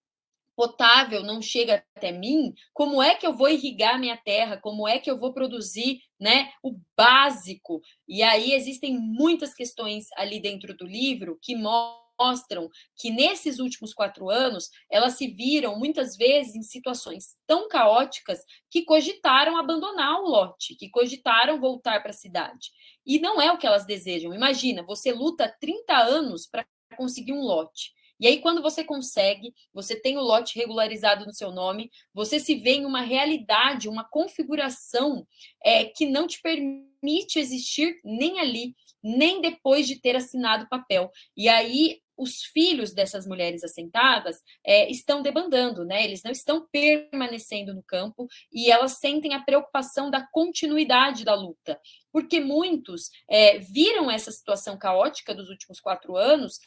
potável 0.59 1.23
não 1.23 1.41
chega 1.41 1.85
até 1.95 2.11
mim, 2.11 2.53
como 2.75 3.01
é 3.01 3.15
que 3.15 3.25
eu 3.25 3.33
vou 3.33 3.49
irrigar 3.49 3.97
minha 3.97 4.17
terra? 4.17 4.57
Como 4.57 4.89
é 4.89 4.99
que 4.99 5.09
eu 5.09 5.17
vou 5.17 5.33
produzir, 5.33 6.01
né, 6.19 6.51
o 6.65 6.77
básico? 6.97 7.81
E 8.09 8.25
aí 8.25 8.53
existem 8.53 8.99
muitas 8.99 9.55
questões 9.55 10.07
ali 10.17 10.41
dentro 10.41 10.77
do 10.77 10.85
livro 10.85 11.39
que 11.41 11.55
mostram 11.55 12.69
que 12.97 13.09
nesses 13.09 13.61
últimos 13.61 13.95
quatro 13.95 14.29
anos 14.29 14.69
elas 14.91 15.13
se 15.13 15.29
viram 15.29 15.79
muitas 15.79 16.17
vezes 16.17 16.57
em 16.57 16.63
situações 16.63 17.37
tão 17.47 17.69
caóticas 17.69 18.41
que 18.69 18.83
cogitaram 18.83 19.57
abandonar 19.57 20.21
o 20.21 20.29
lote, 20.29 20.75
que 20.75 20.91
cogitaram 20.91 21.61
voltar 21.61 22.03
para 22.03 22.11
a 22.11 22.13
cidade. 22.13 22.73
E 23.07 23.21
não 23.21 23.41
é 23.41 23.53
o 23.53 23.59
que 23.59 23.67
elas 23.67 23.87
desejam. 23.87 24.35
Imagina, 24.35 24.83
você 24.83 25.13
luta 25.13 25.55
30 25.61 25.97
anos 25.97 26.49
para 26.49 26.67
conseguir 26.97 27.33
um 27.33 27.43
lote. 27.43 27.97
E 28.21 28.27
aí, 28.27 28.41
quando 28.41 28.63
você 28.63 28.85
consegue, 28.85 29.55
você 29.73 29.95
tem 29.95 30.17
o 30.17 30.23
lote 30.23 30.59
regularizado 30.59 31.25
no 31.25 31.33
seu 31.33 31.53
nome, 31.53 31.91
você 32.13 32.41
se 32.41 32.55
vê 32.57 32.77
em 32.77 32.87
uma 32.87 33.03
realidade, 33.03 33.89
uma 33.89 34.05
configuração 34.05 35.27
é, 35.65 35.85
que 35.85 36.07
não 36.07 36.27
te 36.27 36.41
permite 36.43 37.39
existir 37.39 37.97
nem 38.05 38.41
ali, 38.41 38.75
nem 39.03 39.41
depois 39.41 39.87
de 39.87 40.01
ter 40.01 40.17
assinado 40.17 40.65
o 40.65 40.69
papel. 40.69 41.11
E 41.37 41.49
aí, 41.49 42.01
os 42.19 42.43
filhos 42.43 42.93
dessas 42.93 43.27
mulheres 43.27 43.63
assentadas 43.63 44.43
é, 44.67 44.91
estão 44.91 45.23
debandando, 45.23 45.85
né? 45.85 46.05
Eles 46.05 46.23
não 46.25 46.33
estão 46.33 46.67
permanecendo 46.71 47.73
no 47.73 47.83
campo 47.85 48.27
e 48.53 48.73
elas 48.73 48.99
sentem 48.99 49.35
a 49.35 49.41
preocupação 49.41 50.11
da 50.11 50.27
continuidade 50.33 51.25
da 51.25 51.35
luta, 51.35 51.81
porque 52.13 52.41
muitos 52.41 53.09
é, 53.31 53.59
viram 53.59 54.11
essa 54.11 54.33
situação 54.33 54.77
caótica 54.77 55.33
dos 55.33 55.49
últimos 55.49 55.79
quatro 55.79 56.17
anos 56.17 56.59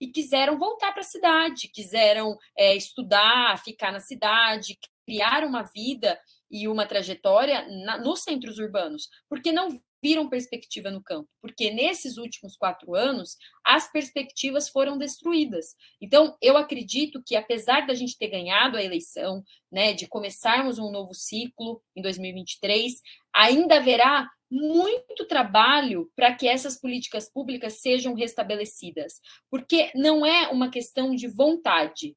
e 0.00 0.08
quiseram 0.08 0.58
voltar 0.58 0.92
para 0.92 1.00
a 1.00 1.04
cidade, 1.04 1.68
quiseram 1.68 2.36
é, 2.56 2.74
estudar, 2.76 3.62
ficar 3.62 3.92
na 3.92 4.00
cidade, 4.00 4.78
criar 5.06 5.44
uma 5.44 5.62
vida 5.62 6.18
e 6.50 6.68
uma 6.68 6.86
trajetória 6.86 7.66
na, 7.84 7.98
nos 7.98 8.22
centros 8.22 8.58
urbanos, 8.58 9.08
porque 9.28 9.52
não 9.52 9.80
viram 10.02 10.28
perspectiva 10.28 10.90
no 10.90 11.02
campo, 11.02 11.28
porque 11.40 11.70
nesses 11.70 12.16
últimos 12.16 12.56
quatro 12.56 12.94
anos 12.94 13.36
as 13.64 13.90
perspectivas 13.90 14.68
foram 14.68 14.98
destruídas. 14.98 15.76
Então, 16.00 16.36
eu 16.42 16.56
acredito 16.56 17.22
que, 17.24 17.36
apesar 17.36 17.86
da 17.86 17.94
gente 17.94 18.18
ter 18.18 18.28
ganhado 18.28 18.76
a 18.76 18.82
eleição, 18.82 19.42
né, 19.70 19.92
de 19.92 20.08
começarmos 20.08 20.78
um 20.78 20.90
novo 20.90 21.14
ciclo 21.14 21.80
em 21.94 22.02
2023, 22.02 23.00
ainda 23.32 23.76
haverá 23.76 24.28
muito 24.50 25.24
trabalho 25.26 26.10
para 26.14 26.34
que 26.34 26.46
essas 26.46 26.78
políticas 26.78 27.30
públicas 27.30 27.80
sejam 27.80 28.12
restabelecidas, 28.12 29.20
porque 29.50 29.90
não 29.94 30.26
é 30.26 30.48
uma 30.48 30.70
questão 30.70 31.14
de 31.14 31.26
vontade. 31.26 32.14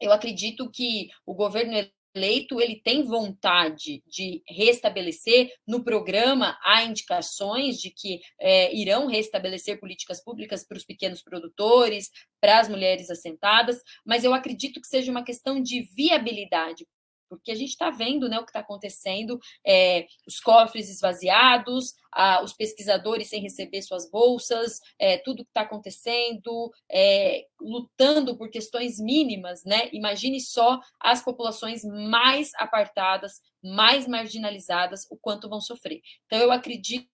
Eu 0.00 0.12
acredito 0.12 0.70
que 0.70 1.08
o 1.24 1.34
governo 1.34 1.76
eleito 2.18 2.60
ele 2.60 2.80
tem 2.82 3.04
vontade 3.04 4.02
de 4.06 4.42
restabelecer 4.48 5.50
no 5.66 5.84
programa 5.84 6.58
há 6.64 6.82
indicações 6.82 7.78
de 7.78 7.90
que 7.90 8.20
é, 8.40 8.74
irão 8.74 9.06
restabelecer 9.06 9.78
políticas 9.78 10.22
públicas 10.22 10.66
para 10.66 10.76
os 10.76 10.84
pequenos 10.84 11.22
produtores, 11.22 12.10
para 12.40 12.60
as 12.60 12.68
mulheres 12.68 13.10
assentadas, 13.10 13.80
mas 14.04 14.24
eu 14.24 14.34
acredito 14.34 14.80
que 14.80 14.86
seja 14.86 15.10
uma 15.10 15.24
questão 15.24 15.60
de 15.62 15.82
viabilidade, 15.94 16.86
porque 17.28 17.50
a 17.50 17.54
gente 17.54 17.70
está 17.70 17.90
vendo 17.90 18.28
né, 18.28 18.38
o 18.38 18.44
que 18.44 18.50
está 18.50 18.60
acontecendo, 18.60 19.38
é, 19.66 20.06
os 20.26 20.40
cofres 20.40 20.88
esvaziados, 20.88 21.94
a, 22.12 22.42
os 22.42 22.52
pesquisadores 22.52 23.28
sem 23.28 23.40
receber 23.40 23.82
suas 23.82 24.10
bolsas, 24.10 24.80
é, 24.98 25.18
tudo 25.18 25.44
que 25.44 25.50
está 25.50 25.62
acontecendo, 25.62 26.70
é, 26.90 27.44
lutando 27.60 28.36
por 28.36 28.50
questões 28.50 28.98
mínimas, 28.98 29.62
né? 29.64 29.88
Imagine 29.92 30.40
só 30.40 30.80
as 31.00 31.22
populações 31.22 31.82
mais 31.84 32.50
apartadas, 32.56 33.40
mais 33.62 34.06
marginalizadas, 34.06 35.06
o 35.10 35.16
quanto 35.16 35.48
vão 35.48 35.60
sofrer. 35.60 36.00
Então, 36.26 36.38
eu 36.38 36.50
acredito 36.50 37.08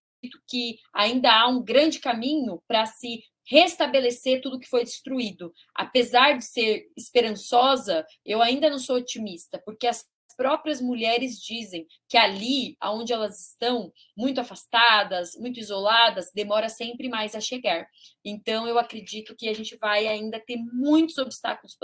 que 0.46 0.78
ainda 0.92 1.32
há 1.32 1.48
um 1.48 1.62
grande 1.62 1.98
caminho 1.98 2.62
para 2.66 2.86
se 2.86 3.22
restabelecer 3.46 4.40
tudo 4.40 4.58
que 4.58 4.68
foi 4.68 4.84
destruído. 4.84 5.52
Apesar 5.74 6.38
de 6.38 6.44
ser 6.44 6.90
esperançosa, 6.96 8.06
eu 8.24 8.42
ainda 8.42 8.70
não 8.70 8.78
sou 8.78 8.96
otimista, 8.96 9.58
porque 9.58 9.86
as 9.86 10.04
próprias 10.34 10.80
mulheres 10.80 11.40
dizem 11.40 11.86
que 12.08 12.16
ali, 12.16 12.76
onde 12.82 13.12
elas 13.12 13.50
estão, 13.50 13.92
muito 14.16 14.40
afastadas, 14.40 15.34
muito 15.36 15.58
isoladas, 15.58 16.30
demora 16.34 16.68
sempre 16.68 17.08
mais 17.08 17.34
a 17.34 17.40
chegar. 17.40 17.86
Então, 18.24 18.66
eu 18.66 18.78
acredito 18.78 19.34
que 19.36 19.48
a 19.48 19.54
gente 19.54 19.76
vai 19.76 20.06
ainda 20.06 20.40
ter 20.40 20.56
muitos 20.72 21.18
obstáculos 21.18 21.76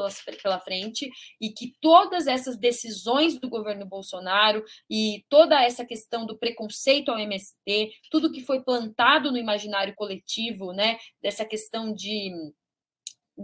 pela 0.43 0.61
frente 0.61 1.11
e 1.41 1.51
que 1.51 1.75
todas 1.81 2.27
essas 2.27 2.59
decisões 2.59 3.39
do 3.39 3.49
governo 3.49 3.87
Bolsonaro 3.87 4.65
e 4.89 5.25
toda 5.29 5.63
essa 5.63 5.85
questão 5.85 6.25
do 6.27 6.39
preconceito 6.39 7.11
ao 7.11 7.19
MST, 7.19 7.91
tudo 8.11 8.33
que 8.33 8.45
foi 8.45 8.63
plantado 8.63 9.31
no 9.31 9.39
imaginário 9.39 9.95
coletivo, 9.95 10.73
né, 10.73 10.99
dessa 11.23 11.45
questão 11.45 11.93
de 11.93 12.33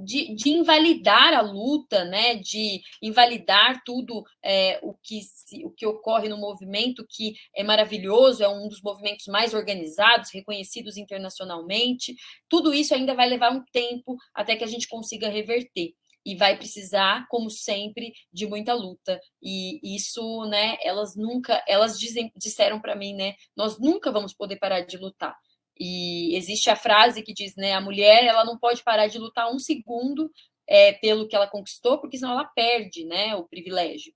de, 0.05 0.34
de, 0.34 0.51
invalidar 0.51 1.34
a 1.34 1.40
luta, 1.40 2.05
né, 2.05 2.36
de 2.36 2.82
invalidar 3.03 3.82
tudo 3.84 4.24
é, 4.42 4.78
o, 4.82 4.94
que 4.94 5.22
se, 5.22 5.64
o 5.64 5.70
que 5.70 5.86
ocorre 5.86 6.28
no 6.28 6.38
movimento, 6.38 7.07
que 7.09 7.34
é 7.55 7.62
maravilhoso, 7.62 8.42
é 8.42 8.49
um 8.49 8.68
dos 8.68 8.82
movimentos 8.82 9.26
mais 9.26 9.55
organizados, 9.55 10.30
reconhecidos 10.32 10.97
internacionalmente. 10.97 12.14
Tudo 12.49 12.72
isso 12.74 12.94
ainda 12.94 13.14
vai 13.14 13.28
levar 13.28 13.53
um 13.53 13.64
tempo 13.72 14.16
até 14.34 14.57
que 14.57 14.64
a 14.64 14.68
gente 14.68 14.88
consiga 14.88 15.28
reverter. 15.28 15.94
E 16.24 16.34
vai 16.34 16.57
precisar, 16.57 17.24
como 17.28 17.49
sempre, 17.49 18.12
de 18.32 18.49
muita 18.49 18.74
luta. 18.74 19.20
E 19.40 19.78
isso, 19.94 20.44
né, 20.47 20.76
elas 20.82 21.14
nunca, 21.14 21.62
elas 21.68 22.01
dizem, 22.01 22.32
disseram 22.34 22.80
para 22.80 22.97
mim, 22.97 23.14
né, 23.14 23.34
nós 23.57 23.78
nunca 23.78 24.11
vamos 24.11 24.34
poder 24.34 24.57
parar 24.57 24.80
de 24.80 24.97
lutar 24.97 25.36
e 25.79 26.35
existe 26.37 26.70
a 26.70 26.77
frase 26.77 27.22
que 27.22 27.35
diz, 27.35 27.55
né, 27.57 27.74
a 27.74 27.81
mulher 27.81 28.24
ela 28.24 28.45
não 28.45 28.59
pode 28.59 28.83
parar 28.83 29.09
de 29.09 29.18
lutar 29.18 29.53
um 29.53 29.59
segundo 29.59 30.31
é, 30.66 30.93
pelo 30.95 31.29
que 31.29 31.37
ela 31.37 31.47
conquistou, 31.47 31.99
porque 32.01 32.16
senão 32.16 32.33
ela 32.33 32.45
perde, 32.45 33.05
né, 33.05 33.35
o 33.37 33.45
privilégio. 33.45 34.12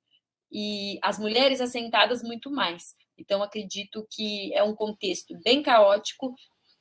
E 0.51 0.99
as 1.03 1.19
mulheres 1.19 1.61
assentadas 1.61 2.23
muito 2.23 2.51
mais. 2.51 2.95
Então 3.17 3.43
acredito 3.43 4.07
que 4.11 4.53
é 4.55 4.63
um 4.63 4.75
contexto 4.75 5.39
bem 5.45 5.63
caótico, 5.63 6.35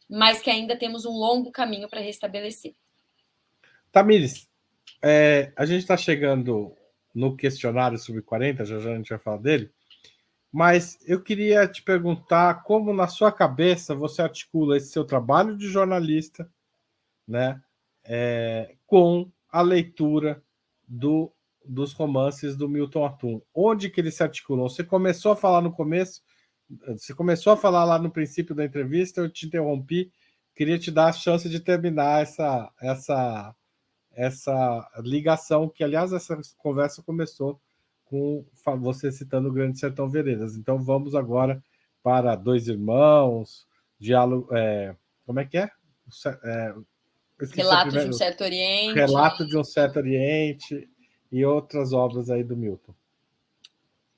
mas 0.09 0.41
que 0.41 0.49
ainda 0.49 0.77
temos 0.77 1.05
um 1.05 1.11
longo 1.11 1.51
caminho 1.51 1.89
para 1.89 1.99
restabelecer. 1.99 2.73
Tamires, 3.91 4.47
é, 5.03 5.51
a 5.55 5.65
gente 5.65 5.81
está 5.81 5.97
chegando 5.97 6.75
no 7.13 7.35
questionário 7.35 7.97
sobre 7.97 8.21
40, 8.21 8.65
já 8.65 8.79
já 8.79 8.91
a 8.91 8.95
gente 8.95 9.09
vai 9.09 9.19
falar 9.19 9.37
dele. 9.37 9.71
Mas 10.51 10.97
eu 11.05 11.21
queria 11.21 11.67
te 11.67 11.83
perguntar 11.83 12.63
como 12.63 12.91
na 12.93 13.07
sua 13.07 13.31
cabeça 13.31 13.93
você 13.93 14.21
articula 14.21 14.77
esse 14.77 14.89
seu 14.89 15.05
trabalho 15.05 15.55
de 15.55 15.67
jornalista, 15.67 16.49
né, 17.27 17.61
é, 18.03 18.75
com 18.87 19.31
a 19.51 19.61
leitura 19.61 20.43
do, 20.87 21.31
dos 21.63 21.93
romances 21.93 22.55
do 22.57 22.67
Milton 22.67 23.05
Atum. 23.05 23.41
Onde 23.53 23.89
que 23.89 24.01
eles 24.01 24.15
se 24.15 24.23
articulam? 24.23 24.67
Você 24.67 24.83
começou 24.83 25.31
a 25.31 25.35
falar 25.35 25.61
no 25.61 25.71
começo, 25.71 26.23
você 26.87 27.13
começou 27.13 27.53
a 27.53 27.57
falar 27.57 27.83
lá 27.83 27.99
no 27.99 28.11
princípio 28.11 28.55
da 28.55 28.65
entrevista, 28.65 29.21
eu 29.21 29.29
te 29.29 29.45
interrompi. 29.45 30.11
Queria 30.55 30.79
te 30.79 30.91
dar 30.91 31.07
a 31.07 31.13
chance 31.13 31.47
de 31.47 31.59
terminar 31.59 32.23
essa 32.23 32.71
essa 32.81 33.55
essa 34.11 34.91
ligação 34.97 35.69
que, 35.69 35.83
aliás, 35.83 36.11
essa 36.11 36.37
conversa 36.57 37.01
começou 37.01 37.61
com 38.09 38.43
você 38.79 39.11
citando 39.11 39.49
o 39.49 39.53
Grande 39.53 39.79
Sertão 39.79 40.09
Veredas. 40.09 40.55
Então 40.55 40.81
vamos 40.81 41.13
agora 41.13 41.63
para 42.01 42.35
Dois 42.35 42.67
Irmãos, 42.67 43.67
diálogo. 43.99 44.49
É, 44.55 44.95
como 45.25 45.39
é 45.39 45.45
que 45.45 45.57
é? 45.57 45.69
é 46.43 46.73
Relato 47.55 47.91
de 47.91 48.09
um 48.09 48.13
certo 48.13 48.43
Oriente. 48.43 48.95
Relato 48.95 49.47
de 49.47 49.57
um 49.57 49.63
certo 49.63 49.97
Oriente 49.97 50.89
e 51.31 51.45
outras 51.45 51.93
obras 51.93 52.29
aí 52.29 52.43
do 52.43 52.57
Milton. 52.57 52.93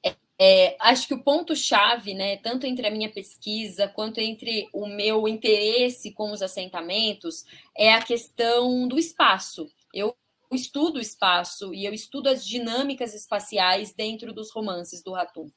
É, 0.04 0.16
é, 0.40 0.78
acho 0.80 1.08
que 1.08 1.14
o 1.14 1.22
ponto-chave, 1.22 2.14
né, 2.14 2.38
tanto 2.38 2.66
entre 2.66 2.88
a 2.88 2.92
minha 2.92 3.12
pesquisa 3.12 3.88
quanto 3.90 4.20
entre 4.20 4.70
o 4.74 4.88
meu 4.88 5.28
interesse 5.28 6.12
com 6.12 6.32
os 6.32 6.42
assentamentos, 6.42 7.46
é 7.78 7.94
a 7.94 8.02
questão 8.02 8.88
do 8.88 8.98
espaço. 8.98 9.70
Eu 9.94 10.16
estudo 10.56 10.98
o 10.98 11.02
espaço 11.02 11.74
e 11.74 11.86
eu 11.86 11.94
estudo 11.94 12.28
as 12.28 12.46
dinâmicas 12.46 13.14
espaciais 13.14 13.94
dentro 13.94 14.34
dos 14.34 14.52
romances 14.52 15.04
do 15.04 15.14
Ratum. 15.14 15.50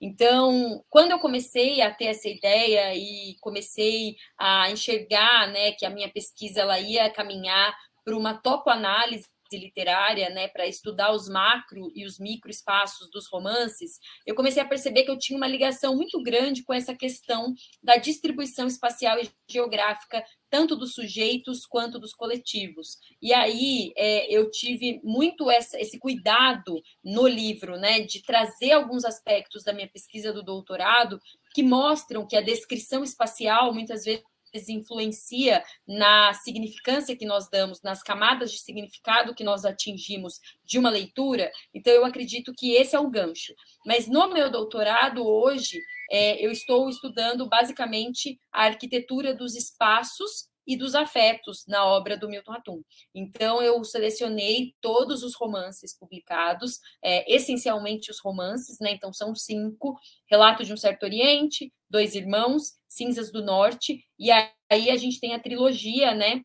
Então, 0.00 0.84
quando 0.88 1.12
eu 1.12 1.18
comecei 1.18 1.80
a 1.80 1.92
ter 1.92 2.06
essa 2.06 2.28
ideia 2.28 2.94
e 2.94 3.36
comecei 3.40 4.16
a 4.38 4.70
enxergar, 4.70 5.48
né, 5.48 5.72
que 5.72 5.86
a 5.86 5.90
minha 5.90 6.08
pesquisa 6.08 6.60
ela 6.60 6.80
ia 6.80 7.10
caminhar 7.10 7.76
para 8.04 8.16
uma 8.16 8.34
topoanálise 8.34 9.28
literária, 9.58 10.30
né, 10.30 10.48
para 10.48 10.66
estudar 10.66 11.12
os 11.12 11.28
macro 11.28 11.90
e 11.94 12.04
os 12.04 12.18
micro 12.18 12.50
espaços 12.50 13.10
dos 13.10 13.26
romances, 13.28 13.98
eu 14.26 14.34
comecei 14.34 14.62
a 14.62 14.68
perceber 14.68 15.04
que 15.04 15.10
eu 15.10 15.18
tinha 15.18 15.36
uma 15.36 15.46
ligação 15.46 15.96
muito 15.96 16.22
grande 16.22 16.62
com 16.62 16.72
essa 16.72 16.94
questão 16.94 17.54
da 17.82 17.96
distribuição 17.96 18.66
espacial 18.66 19.18
e 19.18 19.30
geográfica 19.48 20.24
tanto 20.50 20.74
dos 20.74 20.94
sujeitos 20.94 21.64
quanto 21.64 21.98
dos 21.98 22.12
coletivos. 22.12 22.98
E 23.22 23.32
aí 23.32 23.92
é, 23.96 24.30
eu 24.34 24.50
tive 24.50 25.00
muito 25.04 25.48
essa, 25.48 25.80
esse 25.80 25.98
cuidado 25.98 26.82
no 27.04 27.26
livro, 27.26 27.78
né, 27.78 28.00
de 28.00 28.20
trazer 28.22 28.72
alguns 28.72 29.04
aspectos 29.04 29.62
da 29.62 29.72
minha 29.72 29.88
pesquisa 29.88 30.32
do 30.32 30.42
doutorado 30.42 31.20
que 31.54 31.62
mostram 31.62 32.26
que 32.26 32.36
a 32.36 32.40
descrição 32.40 33.04
espacial 33.04 33.72
muitas 33.72 34.04
vezes 34.04 34.22
influencia 34.68 35.62
na 35.86 36.32
significância 36.34 37.16
que 37.16 37.26
nós 37.26 37.48
damos, 37.48 37.82
nas 37.82 38.02
camadas 38.02 38.50
de 38.50 38.58
significado 38.58 39.34
que 39.34 39.44
nós 39.44 39.64
atingimos 39.64 40.40
de 40.64 40.78
uma 40.78 40.90
leitura. 40.90 41.50
Então, 41.74 41.92
eu 41.92 42.04
acredito 42.04 42.52
que 42.52 42.72
esse 42.72 42.96
é 42.96 43.00
o 43.00 43.10
gancho. 43.10 43.54
Mas 43.84 44.08
no 44.08 44.32
meu 44.32 44.50
doutorado, 44.50 45.26
hoje, 45.26 45.80
é, 46.10 46.44
eu 46.44 46.50
estou 46.50 46.88
estudando 46.88 47.48
basicamente 47.48 48.38
a 48.52 48.64
arquitetura 48.64 49.34
dos 49.34 49.54
espaços 49.54 50.48
e 50.70 50.76
dos 50.76 50.94
afetos 50.94 51.66
na 51.66 51.84
obra 51.84 52.16
do 52.16 52.28
Milton 52.28 52.52
Atum. 52.52 52.82
Então, 53.12 53.60
eu 53.60 53.82
selecionei 53.82 54.72
todos 54.80 55.24
os 55.24 55.34
romances 55.34 55.98
publicados, 55.98 56.78
é, 57.02 57.34
essencialmente 57.34 58.08
os 58.08 58.20
romances, 58.20 58.78
né? 58.78 58.92
Então, 58.92 59.12
são 59.12 59.34
cinco: 59.34 59.98
Relato 60.30 60.64
de 60.64 60.72
um 60.72 60.76
Certo 60.76 61.02
Oriente, 61.02 61.72
Dois 61.90 62.14
Irmãos, 62.14 62.74
Cinzas 62.88 63.32
do 63.32 63.44
Norte, 63.44 64.06
e 64.16 64.30
aí 64.30 64.90
a 64.90 64.96
gente 64.96 65.18
tem 65.18 65.34
a 65.34 65.40
trilogia, 65.40 66.14
né? 66.14 66.40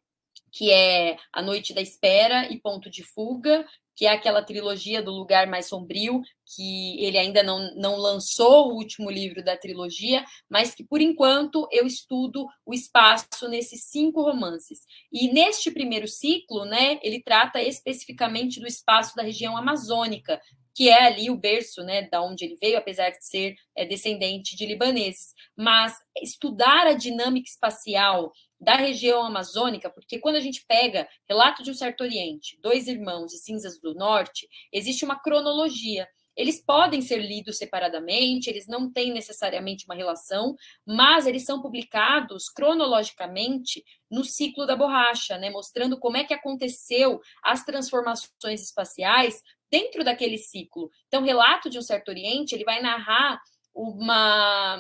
Que 0.52 0.72
é 0.72 1.18
A 1.32 1.44
Noite 1.44 1.72
da 1.72 1.82
Espera 1.82 2.52
e 2.52 2.60
Ponto 2.60 2.90
de 2.90 3.04
Fuga, 3.04 3.64
que 3.96 4.06
é 4.06 4.12
aquela 4.12 4.44
trilogia 4.44 5.02
do 5.02 5.12
Lugar 5.12 5.48
Mais 5.48 5.68
Sombrio, 5.68 6.22
que 6.54 7.02
ele 7.04 7.18
ainda 7.18 7.42
não, 7.42 7.74
não 7.76 7.96
lançou 7.96 8.68
o 8.68 8.76
último 8.76 9.10
livro 9.10 9.44
da 9.44 9.58
trilogia, 9.58 10.24
mas 10.50 10.76
que, 10.76 10.84
por 10.84 11.02
enquanto, 11.02 11.68
eu 11.72 11.88
estudo 11.88 12.46
o 12.66 12.74
espaço 12.74 13.48
nesses 13.48 13.86
cinco 13.86 14.22
romances. 14.22 14.82
E 15.12 15.32
neste 15.32 15.72
primeiro 15.72 16.08
ciclo, 16.08 16.66
né, 16.66 17.00
ele 17.02 17.22
trata 17.22 17.62
especificamente 17.62 18.60
do 18.60 18.68
espaço 18.68 19.16
da 19.16 19.24
região 19.24 19.56
amazônica, 19.58 20.42
que 20.76 20.90
é 20.90 21.04
ali 21.06 21.30
o 21.30 21.38
berço, 21.38 21.82
né, 21.84 22.02
da 22.10 22.22
onde 22.22 22.44
ele 22.44 22.58
veio, 22.62 22.78
apesar 22.78 23.10
de 23.10 23.26
ser 23.26 23.56
é, 23.74 23.86
descendente 23.86 24.58
de 24.58 24.66
libaneses. 24.66 25.34
Mas 25.56 25.96
estudar 26.22 26.86
a 26.86 26.94
dinâmica 26.94 27.50
espacial 27.50 28.34
da 28.60 28.76
região 28.76 29.24
amazônica, 29.24 29.90
porque 29.90 30.20
quando 30.20 30.38
a 30.38 30.42
gente 30.42 30.66
pega 30.68 31.08
relato 31.28 31.62
de 31.64 31.72
um 31.72 31.74
certo 31.74 32.02
Oriente, 32.02 32.58
dois 32.62 32.88
irmãos 32.88 33.34
e 33.34 33.38
cinzas 33.38 33.80
do 33.80 33.94
norte, 33.94 34.48
existe 34.72 35.04
uma 35.04 35.20
cronologia. 35.20 36.08
Eles 36.36 36.62
podem 36.62 37.02
ser 37.02 37.20
lidos 37.20 37.58
separadamente, 37.58 38.50
eles 38.50 38.68
não 38.68 38.92
têm 38.92 39.14
necessariamente 39.14 39.86
uma 39.86 39.96
relação, 39.96 40.56
mas 40.86 41.26
eles 41.26 41.46
são 41.46 41.62
publicados 41.62 42.50
cronologicamente 42.50 43.84
no 44.12 44.24
ciclo 44.24 44.66
da 44.66 44.76
borracha, 44.76 45.38
né, 45.38 45.50
mostrando 45.50 45.98
como 45.98 46.18
é 46.18 46.26
que 46.26 46.34
aconteceu 46.34 47.22
as 47.42 47.64
transformações 47.64 48.62
espaciais 48.62 49.42
dentro 49.72 50.04
daquele 50.04 50.38
ciclo. 50.38 50.90
Então, 51.08 51.24
relato 51.24 51.70
de 51.70 51.80
um 51.80 51.82
certo 51.82 52.10
Oriente, 52.10 52.54
ele 52.54 52.66
vai 52.66 52.82
narrar 52.82 53.40
uma 53.74 54.78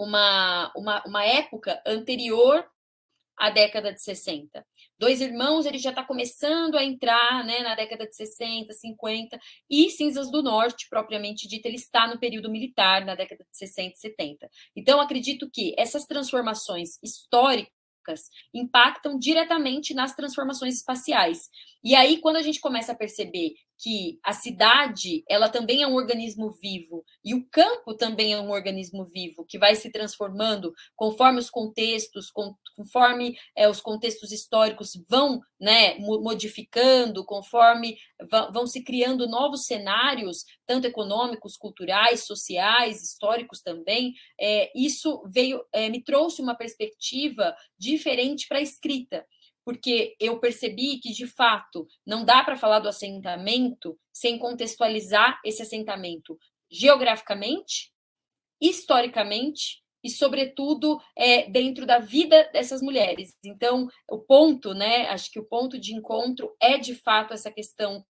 uma, 0.00 0.72
uma, 0.74 1.02
uma 1.04 1.24
época 1.24 1.80
anterior 1.84 2.64
à 3.40 3.48
década 3.48 3.90
de 3.90 4.02
60. 4.02 4.62
Dois 4.98 5.22
Irmãos, 5.22 5.64
ele 5.64 5.78
já 5.78 5.88
está 5.88 6.04
começando 6.04 6.76
a 6.76 6.84
entrar 6.84 7.42
né, 7.42 7.60
na 7.60 7.74
década 7.74 8.06
de 8.06 8.14
60, 8.14 8.70
50, 8.70 9.40
e 9.70 9.88
Cinzas 9.88 10.30
do 10.30 10.42
Norte, 10.42 10.86
propriamente 10.90 11.48
dito, 11.48 11.64
ele 11.64 11.76
está 11.76 12.06
no 12.06 12.20
período 12.20 12.50
militar, 12.50 13.02
na 13.06 13.14
década 13.14 13.42
de 13.50 13.56
60 13.56 13.94
e 13.94 13.98
70. 13.98 14.50
Então, 14.76 15.00
acredito 15.00 15.50
que 15.50 15.74
essas 15.78 16.04
transformações 16.04 16.98
históricas 17.02 17.70
impactam 18.52 19.18
diretamente 19.18 19.94
nas 19.94 20.14
transformações 20.14 20.76
espaciais. 20.76 21.48
E 21.82 21.94
aí, 21.94 22.18
quando 22.18 22.36
a 22.36 22.42
gente 22.42 22.60
começa 22.60 22.92
a 22.92 22.96
perceber 22.96 23.54
que 23.82 24.20
a 24.22 24.34
cidade 24.34 25.24
ela 25.26 25.48
também 25.48 25.82
é 25.82 25.86
um 25.86 25.94
organismo 25.94 26.50
vivo 26.50 27.02
e 27.24 27.34
o 27.34 27.46
campo 27.50 27.94
também 27.94 28.34
é 28.34 28.40
um 28.40 28.50
organismo 28.50 29.06
vivo 29.06 29.44
que 29.46 29.58
vai 29.58 29.74
se 29.74 29.90
transformando 29.90 30.74
conforme 30.94 31.38
os 31.38 31.48
contextos, 31.48 32.30
conforme 32.76 33.38
é, 33.56 33.68
os 33.68 33.80
contextos 33.80 34.32
históricos 34.32 34.92
vão 35.08 35.40
né, 35.58 35.98
modificando, 35.98 37.24
conforme 37.24 37.96
vão 38.52 38.66
se 38.66 38.82
criando 38.82 39.26
novos 39.26 39.64
cenários, 39.64 40.44
tanto 40.66 40.86
econômicos, 40.86 41.56
culturais, 41.56 42.24
sociais, 42.24 43.02
históricos 43.02 43.62
também. 43.62 44.14
É, 44.38 44.70
isso 44.74 45.22
veio 45.32 45.64
é, 45.72 45.88
me 45.88 46.02
trouxe 46.02 46.42
uma 46.42 46.54
perspectiva 46.54 47.54
diferente 47.78 48.46
para 48.46 48.58
a 48.58 48.62
escrita 48.62 49.24
porque 49.64 50.16
eu 50.18 50.38
percebi 50.38 50.98
que, 50.98 51.12
de 51.12 51.26
fato, 51.26 51.86
não 52.06 52.24
dá 52.24 52.42
para 52.42 52.56
falar 52.56 52.80
do 52.80 52.88
assentamento 52.88 53.98
sem 54.12 54.38
contextualizar 54.38 55.40
esse 55.44 55.62
assentamento 55.62 56.38
geograficamente, 56.70 57.92
historicamente 58.60 59.82
e, 60.02 60.10
sobretudo, 60.10 61.00
é, 61.16 61.48
dentro 61.50 61.84
da 61.84 61.98
vida 61.98 62.48
dessas 62.52 62.80
mulheres. 62.80 63.36
Então, 63.44 63.88
o 64.08 64.18
ponto, 64.18 64.72
né? 64.72 65.08
Acho 65.08 65.30
que 65.30 65.38
o 65.38 65.44
ponto 65.44 65.78
de 65.78 65.94
encontro 65.94 66.54
é, 66.60 66.78
de 66.78 66.94
fato, 66.94 67.34
essa 67.34 67.50
questão 67.50 68.04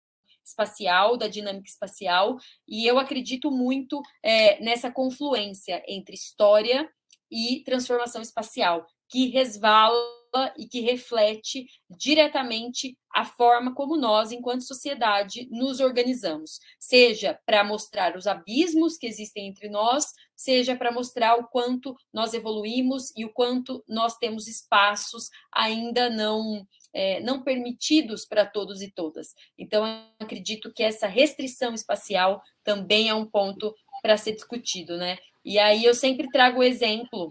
espacial, 0.46 1.18
da 1.18 1.28
dinâmica 1.28 1.70
espacial, 1.70 2.38
e 2.68 2.86
eu 2.86 2.98
acredito 2.98 3.52
muito 3.52 4.02
é, 4.24 4.60
nessa 4.62 4.92
confluência 4.92 5.84
entre 5.88 6.16
história 6.16 6.90
e 7.32 7.64
transformação 7.64 8.22
espacial, 8.22 8.88
que 9.10 9.30
resvala 9.30 10.20
e 10.58 10.68
que 10.68 10.82
reflete 10.82 11.66
diretamente 11.90 12.96
a 13.12 13.26
forma 13.26 13.74
como 13.74 13.98
nós, 13.98 14.32
enquanto 14.32 14.62
sociedade, 14.62 15.48
nos 15.50 15.80
organizamos, 15.80 16.60
seja 16.80 17.40
para 17.46 17.64
mostrar 17.64 18.16
os 18.16 18.28
abismos 18.28 18.98
que 18.98 19.08
existem 19.08 19.48
entre 19.48 19.68
nós, 19.70 20.06
seja 20.36 20.76
para 20.76 20.92
mostrar 20.92 21.36
o 21.36 21.48
quanto 21.48 21.96
nós 22.14 22.34
evoluímos 22.34 23.12
e 23.18 23.26
o 23.26 23.34
quanto 23.34 23.84
nós 23.88 24.16
temos 24.18 24.48
espaços 24.48 25.30
ainda 25.52 26.10
não 26.10 26.66
é, 26.94 27.20
não 27.22 27.44
permitidos 27.44 28.26
para 28.26 28.46
todos 28.46 28.82
e 28.82 28.92
todas. 28.92 29.34
Então, 29.58 29.84
acredito 30.20 30.72
que 30.74 30.84
essa 30.84 31.08
restrição 31.08 31.74
espacial 31.74 32.42
também 32.64 33.10
é 33.10 33.14
um 33.14 33.26
ponto 33.26 33.76
para 34.02 34.18
ser 34.18 34.34
discutido, 34.34 34.98
né? 34.98 35.18
E 35.44 35.60
aí 35.60 35.84
eu 35.84 35.94
sempre 35.94 36.30
trago 36.30 36.60
o 36.60 36.64
exemplo 36.64 37.30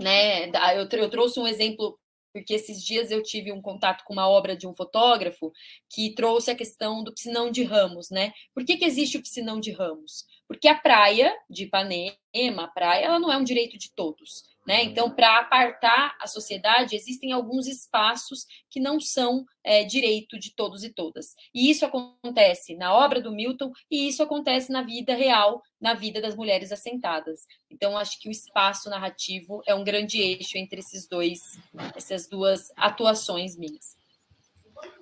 né? 0.00 0.46
Eu, 0.76 0.88
eu 0.90 1.10
trouxe 1.10 1.38
um 1.38 1.46
exemplo 1.46 1.98
porque 2.32 2.54
esses 2.54 2.82
dias 2.82 3.10
eu 3.10 3.22
tive 3.22 3.52
um 3.52 3.60
contato 3.60 4.04
com 4.04 4.14
uma 4.14 4.28
obra 4.28 4.56
de 4.56 4.66
um 4.66 4.72
fotógrafo 4.72 5.52
que 5.90 6.14
trouxe 6.14 6.50
a 6.50 6.54
questão 6.54 7.04
do 7.04 7.12
piscinão 7.12 7.50
de 7.50 7.62
Ramos, 7.62 8.10
né? 8.10 8.32
Por 8.54 8.64
que, 8.64 8.76
que 8.78 8.84
existe 8.84 9.18
o 9.18 9.22
piscinão 9.22 9.60
de 9.60 9.70
Ramos? 9.70 10.24
Porque 10.48 10.66
a 10.66 10.74
praia 10.74 11.32
de 11.48 11.64
Ipanema, 11.64 12.64
a 12.64 12.68
praia, 12.68 13.04
ela 13.04 13.18
não 13.18 13.30
é 13.30 13.36
um 13.36 13.44
direito 13.44 13.78
de 13.78 13.92
todos. 13.94 14.44
Né? 14.66 14.84
Então, 14.84 15.10
para 15.10 15.40
apartar 15.40 16.16
a 16.20 16.26
sociedade, 16.26 16.94
existem 16.94 17.32
alguns 17.32 17.66
espaços 17.66 18.46
que 18.70 18.78
não 18.78 19.00
são 19.00 19.44
é, 19.64 19.82
direito 19.82 20.38
de 20.38 20.54
todos 20.54 20.84
e 20.84 20.90
todas. 20.90 21.34
E 21.52 21.68
isso 21.68 21.84
acontece 21.84 22.76
na 22.76 22.94
obra 22.94 23.20
do 23.20 23.32
Milton 23.32 23.72
e 23.90 24.08
isso 24.08 24.22
acontece 24.22 24.70
na 24.70 24.82
vida 24.82 25.14
real, 25.14 25.62
na 25.80 25.94
vida 25.94 26.20
das 26.20 26.36
mulheres 26.36 26.70
assentadas. 26.70 27.40
Então, 27.68 27.98
acho 27.98 28.20
que 28.20 28.28
o 28.28 28.32
espaço 28.32 28.88
narrativo 28.88 29.62
é 29.66 29.74
um 29.74 29.82
grande 29.82 30.20
eixo 30.20 30.56
entre 30.56 30.78
esses 30.78 31.08
dois, 31.08 31.58
essas 31.96 32.28
duas 32.28 32.70
atuações 32.76 33.56
minhas. 33.56 33.96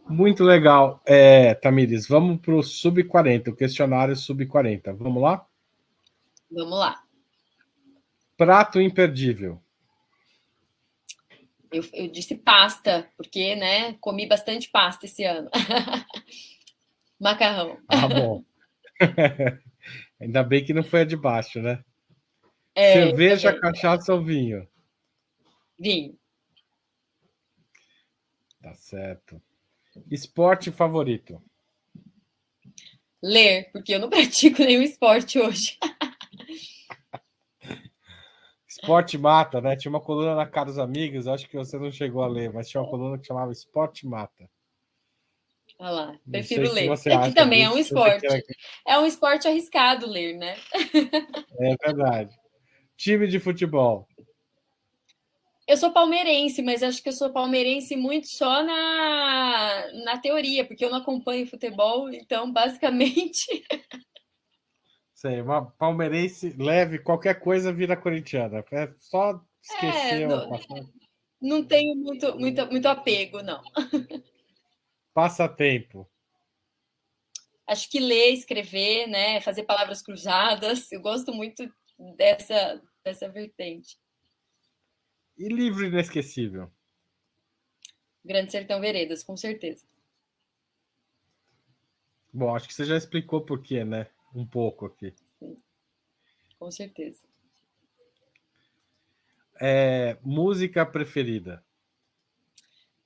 Muito 0.08 0.42
legal. 0.42 1.00
É, 1.04 1.54
Tamires, 1.54 2.08
vamos 2.08 2.40
para 2.40 2.54
o 2.54 2.62
Sub-40, 2.62 3.48
o 3.48 3.56
questionário 3.56 4.16
Sub-40. 4.16 4.96
Vamos 4.96 5.22
lá? 5.22 5.46
Vamos 6.50 6.78
lá. 6.78 7.00
Prato 8.40 8.80
imperdível. 8.80 9.62
Eu, 11.70 11.84
eu, 11.92 12.08
disse 12.08 12.34
pasta, 12.34 13.06
porque, 13.14 13.54
né, 13.54 13.92
comi 14.00 14.26
bastante 14.26 14.70
pasta 14.70 15.04
esse 15.04 15.22
ano. 15.24 15.50
Macarrão. 17.20 17.78
Ah, 17.86 18.08
bom. 18.08 18.42
Ainda 20.18 20.42
bem 20.42 20.64
que 20.64 20.72
não 20.72 20.82
foi 20.82 21.02
a 21.02 21.04
de 21.04 21.18
baixo, 21.18 21.60
né? 21.60 21.84
É, 22.74 22.94
Cerveja, 22.94 23.50
é. 23.50 23.60
cachaça 23.60 24.14
ou 24.14 24.24
vinho? 24.24 24.66
Vinho. 25.78 26.18
Tá 28.62 28.72
certo. 28.72 29.38
Esporte 30.10 30.72
favorito? 30.72 31.42
Ler, 33.22 33.70
porque 33.70 33.94
eu 33.94 33.98
não 33.98 34.08
pratico 34.08 34.64
nenhum 34.64 34.80
esporte 34.80 35.38
hoje. 35.38 35.76
Esporte 38.80 39.18
Mata, 39.18 39.60
né? 39.60 39.76
Tinha 39.76 39.90
uma 39.90 40.00
coluna 40.00 40.34
na 40.34 40.46
Caros 40.46 40.78
Amigos, 40.78 41.28
acho 41.28 41.48
que 41.48 41.56
você 41.56 41.78
não 41.78 41.90
chegou 41.90 42.22
a 42.22 42.26
ler, 42.26 42.52
mas 42.52 42.68
tinha 42.68 42.80
uma 42.80 42.88
coluna 42.88 43.18
que 43.18 43.26
chamava 43.26 43.52
Esporte 43.52 44.06
Mata. 44.06 44.48
Olha 45.78 45.90
lá, 45.90 46.14
prefiro 46.30 46.70
ler. 46.72 46.88
Que, 46.98 47.18
que 47.18 47.34
também 47.34 47.64
é 47.64 47.70
um 47.70 47.78
esporte. 47.78 48.26
É 48.86 48.98
um 48.98 49.06
esporte 49.06 49.48
arriscado 49.48 50.06
ler, 50.06 50.36
né? 50.36 50.56
É 51.58 51.76
verdade. 51.76 52.36
Time 52.96 53.26
de 53.26 53.38
futebol. 53.38 54.06
Eu 55.66 55.76
sou 55.76 55.92
palmeirense, 55.92 56.62
mas 56.62 56.82
acho 56.82 57.02
que 57.02 57.08
eu 57.08 57.12
sou 57.12 57.30
palmeirense 57.30 57.94
muito 57.96 58.26
só 58.26 58.62
na, 58.62 59.86
na 60.04 60.18
teoria, 60.18 60.64
porque 60.64 60.84
eu 60.84 60.90
não 60.90 60.98
acompanho 60.98 61.46
futebol, 61.46 62.10
então 62.10 62.52
basicamente 62.52 63.46
Sei, 65.20 65.42
uma 65.42 65.70
palmeirense 65.72 66.56
leve, 66.56 66.98
qualquer 66.98 67.38
coisa 67.40 67.70
vira 67.70 67.94
corintiana. 67.94 68.64
É 68.72 68.90
só 68.98 69.38
esquecer. 69.62 70.22
É, 70.22 70.26
não, 70.26 70.48
não 71.42 71.62
tenho 71.62 71.94
muito, 71.94 72.38
muito, 72.38 72.66
muito 72.68 72.86
apego, 72.86 73.42
não. 73.42 73.60
Passatempo. 75.12 76.10
Acho 77.66 77.90
que 77.90 78.00
ler, 78.00 78.30
escrever, 78.30 79.08
né, 79.08 79.42
fazer 79.42 79.64
palavras 79.64 80.00
cruzadas, 80.00 80.90
eu 80.90 81.02
gosto 81.02 81.34
muito 81.34 81.70
dessa, 82.16 82.80
dessa 83.04 83.28
vertente. 83.28 83.98
E 85.36 85.48
livro 85.48 85.84
inesquecível? 85.84 86.72
Grande 88.24 88.52
Sertão 88.52 88.80
Veredas, 88.80 89.22
com 89.22 89.36
certeza. 89.36 89.86
Bom, 92.32 92.56
acho 92.56 92.66
que 92.66 92.72
você 92.72 92.86
já 92.86 92.96
explicou 92.96 93.42
por 93.42 93.60
quê, 93.60 93.84
né? 93.84 94.10
Um 94.34 94.46
pouco 94.46 94.86
aqui. 94.86 95.14
Sim, 95.38 95.56
com 96.58 96.70
certeza. 96.70 97.20
É, 99.60 100.16
música 100.22 100.86
preferida? 100.86 101.62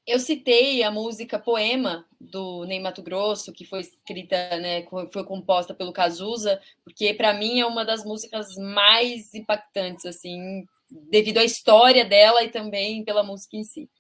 Eu 0.07 0.21
citei 0.21 0.83
a 0.83 0.91
música 0.91 1.39
Poema 1.39 2.07
do 2.21 2.65
Ney 2.67 2.79
Mato 2.79 3.03
Grosso, 3.03 3.53
que 3.53 3.65
foi 3.65 3.81
escrita, 3.81 4.57
né, 4.59 4.87
foi 5.11 5.25
composta 5.25 5.75
pelo 5.75 5.95
Cazuza, 5.95 6.61
porque 6.85 7.15
para 7.15 7.33
mim 7.33 7.61
é 7.61 7.67
uma 7.67 7.85
das 7.85 8.05
músicas 8.05 8.55
mais 8.57 9.33
impactantes, 9.35 10.05
assim, 10.05 10.67
devido 10.91 11.39
à 11.39 11.45
história 11.45 12.05
dela 12.05 12.45
e 12.45 12.51
também 12.51 13.03
pela 13.03 13.23
música 13.23 13.57
em 13.57 13.65
si. 13.65 13.91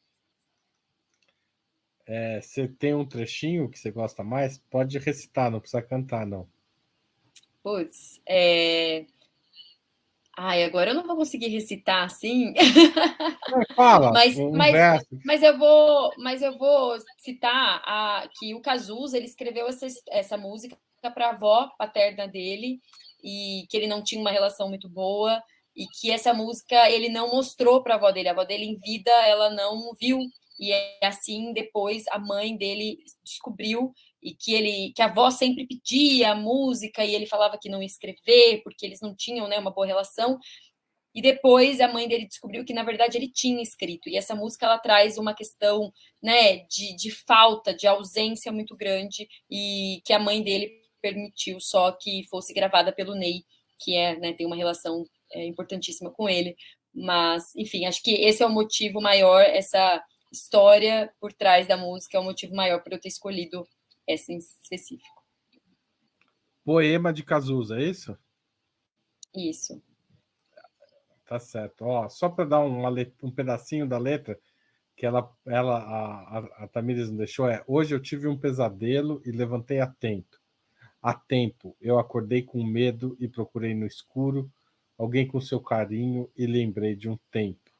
É, 2.06 2.38
você 2.38 2.68
tem 2.68 2.94
um 2.94 3.06
trechinho 3.06 3.70
que 3.70 3.78
você 3.78 3.90
gosta 3.90 4.22
mais? 4.22 4.58
Pode 4.70 4.98
recitar, 4.98 5.50
não 5.50 5.58
precisa 5.58 5.82
cantar, 5.82 6.26
não. 6.26 6.46
Putz, 7.64 8.20
é... 8.28 9.06
Ai, 10.36 10.64
agora 10.64 10.90
eu 10.90 10.94
não 10.94 11.06
vou 11.06 11.16
conseguir 11.16 11.48
recitar 11.48 12.04
assim. 12.04 12.52
Fala, 13.74 14.10
mas, 14.12 14.36
mas, 14.36 15.06
mas, 15.24 15.42
eu 15.42 15.56
vou, 15.56 16.10
mas 16.18 16.42
eu 16.42 16.58
vou 16.58 16.98
citar 17.16 17.80
a, 17.86 18.28
que 18.38 18.54
o 18.54 18.60
Cazuza 18.60 19.16
ele 19.16 19.26
escreveu 19.26 19.66
essa, 19.66 19.86
essa 20.10 20.36
música 20.36 20.76
para 21.14 21.28
a 21.28 21.30
avó 21.30 21.70
paterna 21.78 22.26
dele 22.26 22.80
e 23.22 23.66
que 23.70 23.76
ele 23.76 23.86
não 23.86 24.02
tinha 24.02 24.20
uma 24.20 24.30
relação 24.30 24.68
muito 24.68 24.88
boa 24.88 25.42
e 25.74 25.86
que 25.86 26.10
essa 26.10 26.34
música 26.34 26.90
ele 26.90 27.08
não 27.08 27.30
mostrou 27.30 27.82
para 27.82 27.94
a 27.94 27.96
avó 27.96 28.10
dele. 28.10 28.28
A 28.28 28.32
avó 28.32 28.44
dele 28.44 28.64
em 28.64 28.76
vida 28.76 29.10
ela 29.26 29.50
não 29.50 29.94
viu 29.98 30.18
e 30.58 30.70
é 30.72 30.98
assim 31.02 31.52
depois 31.52 32.04
a 32.10 32.18
mãe 32.18 32.56
dele 32.56 32.98
descobriu 33.22 33.94
e 34.24 34.34
que 34.34 34.54
ele 34.54 34.92
que 34.96 35.02
a 35.02 35.04
avó 35.04 35.30
sempre 35.30 35.66
pedia 35.66 36.34
música 36.34 37.04
e 37.04 37.14
ele 37.14 37.26
falava 37.26 37.58
que 37.60 37.68
não 37.68 37.82
ia 37.82 37.86
escrever 37.86 38.62
porque 38.64 38.86
eles 38.86 39.00
não 39.02 39.14
tinham 39.14 39.46
né, 39.46 39.58
uma 39.58 39.70
boa 39.70 39.86
relação. 39.86 40.38
E 41.14 41.22
depois 41.22 41.80
a 41.80 41.86
mãe 41.86 42.08
dele 42.08 42.26
descobriu 42.26 42.64
que 42.64 42.74
na 42.74 42.82
verdade 42.82 43.18
ele 43.18 43.30
tinha 43.30 43.62
escrito. 43.62 44.08
E 44.08 44.16
essa 44.16 44.34
música 44.34 44.66
ela 44.66 44.78
traz 44.78 45.18
uma 45.18 45.34
questão 45.34 45.92
né 46.22 46.58
de, 46.68 46.96
de 46.96 47.10
falta 47.10 47.74
de 47.74 47.86
ausência 47.86 48.50
muito 48.50 48.74
grande 48.74 49.28
e 49.50 50.00
que 50.04 50.12
a 50.14 50.18
mãe 50.18 50.42
dele 50.42 50.72
permitiu 51.02 51.60
só 51.60 51.92
que 51.92 52.26
fosse 52.30 52.54
gravada 52.54 52.92
pelo 52.92 53.14
Ney 53.14 53.44
que 53.78 53.94
é 53.96 54.16
né, 54.18 54.32
tem 54.32 54.46
uma 54.46 54.56
relação 54.56 55.04
é, 55.32 55.44
importantíssima 55.46 56.10
com 56.10 56.28
ele. 56.28 56.56
Mas 56.94 57.54
enfim 57.56 57.84
acho 57.84 58.02
que 58.02 58.12
esse 58.12 58.42
é 58.42 58.46
o 58.46 58.50
motivo 58.50 59.00
maior 59.02 59.42
essa 59.42 60.02
história 60.32 61.12
por 61.20 61.32
trás 61.32 61.68
da 61.68 61.76
música 61.76 62.16
é 62.16 62.20
o 62.20 62.24
motivo 62.24 62.54
maior 62.56 62.82
para 62.82 62.94
eu 62.94 63.00
ter 63.00 63.08
escolhido 63.08 63.66
essa 64.06 64.32
em 64.32 64.38
específico. 64.38 65.22
Poema 66.64 67.12
de 67.12 67.22
Cazuza, 67.22 67.78
é 67.78 67.84
isso? 67.84 68.16
Isso. 69.34 69.82
Tá 71.26 71.38
certo. 71.38 71.84
Ó, 71.84 72.08
só 72.08 72.28
para 72.28 72.44
dar 72.44 72.60
um, 72.60 72.82
um 73.22 73.30
pedacinho 73.30 73.86
da 73.86 73.98
letra 73.98 74.38
que 74.96 75.04
ela, 75.04 75.30
ela 75.46 75.78
a, 75.78 76.38
a, 76.38 76.64
a 76.64 76.68
Tamires 76.68 77.10
não 77.10 77.16
deixou 77.16 77.48
é: 77.48 77.62
hoje 77.66 77.94
eu 77.94 78.00
tive 78.00 78.28
um 78.28 78.38
pesadelo 78.38 79.20
e 79.24 79.30
levantei 79.30 79.80
atento. 79.80 80.40
A 81.02 81.12
tempo, 81.12 81.76
eu 81.80 81.98
acordei 81.98 82.42
com 82.42 82.64
medo 82.64 83.16
e 83.20 83.28
procurei 83.28 83.74
no 83.74 83.86
escuro 83.86 84.50
alguém 84.96 85.26
com 85.26 85.40
seu 85.40 85.60
carinho 85.60 86.30
e 86.36 86.46
lembrei 86.46 86.94
de 86.94 87.08
um 87.08 87.18
tempo. 87.30 87.70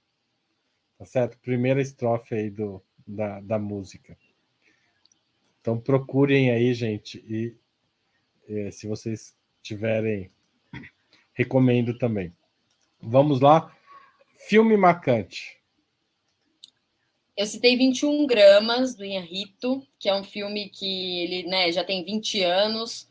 Tá 0.98 1.06
certo? 1.06 1.38
Primeira 1.38 1.80
estrofe 1.80 2.34
aí 2.34 2.50
do, 2.50 2.82
da, 3.06 3.40
da 3.40 3.58
música. 3.58 4.16
Então 5.64 5.80
procurem 5.80 6.50
aí, 6.50 6.74
gente, 6.74 7.24
e, 7.26 7.56
e 8.46 8.70
se 8.70 8.86
vocês 8.86 9.34
tiverem, 9.62 10.30
recomendo 11.32 11.96
também. 11.96 12.36
Vamos 13.00 13.40
lá. 13.40 13.74
Filme 14.46 14.76
marcante. 14.76 15.58
Eu 17.34 17.46
citei 17.46 17.78
21 17.78 18.26
gramas 18.26 18.94
do 18.94 19.06
Inharito, 19.06 19.82
que 19.98 20.06
é 20.06 20.14
um 20.14 20.22
filme 20.22 20.68
que 20.68 21.22
ele 21.22 21.48
né, 21.48 21.72
já 21.72 21.82
tem 21.82 22.04
20 22.04 22.42
anos, 22.42 23.08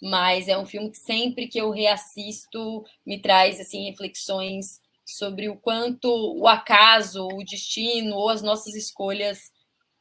mas 0.00 0.46
é 0.46 0.56
um 0.56 0.64
filme 0.64 0.92
que 0.92 0.98
sempre 0.98 1.48
que 1.48 1.60
eu 1.60 1.72
reassisto 1.72 2.84
me 3.04 3.20
traz 3.20 3.58
assim 3.58 3.90
reflexões 3.90 4.80
sobre 5.04 5.48
o 5.48 5.56
quanto 5.56 6.08
o 6.08 6.46
acaso, 6.46 7.26
o 7.26 7.42
destino 7.42 8.14
ou 8.14 8.28
as 8.28 8.42
nossas 8.42 8.76
escolhas 8.76 9.50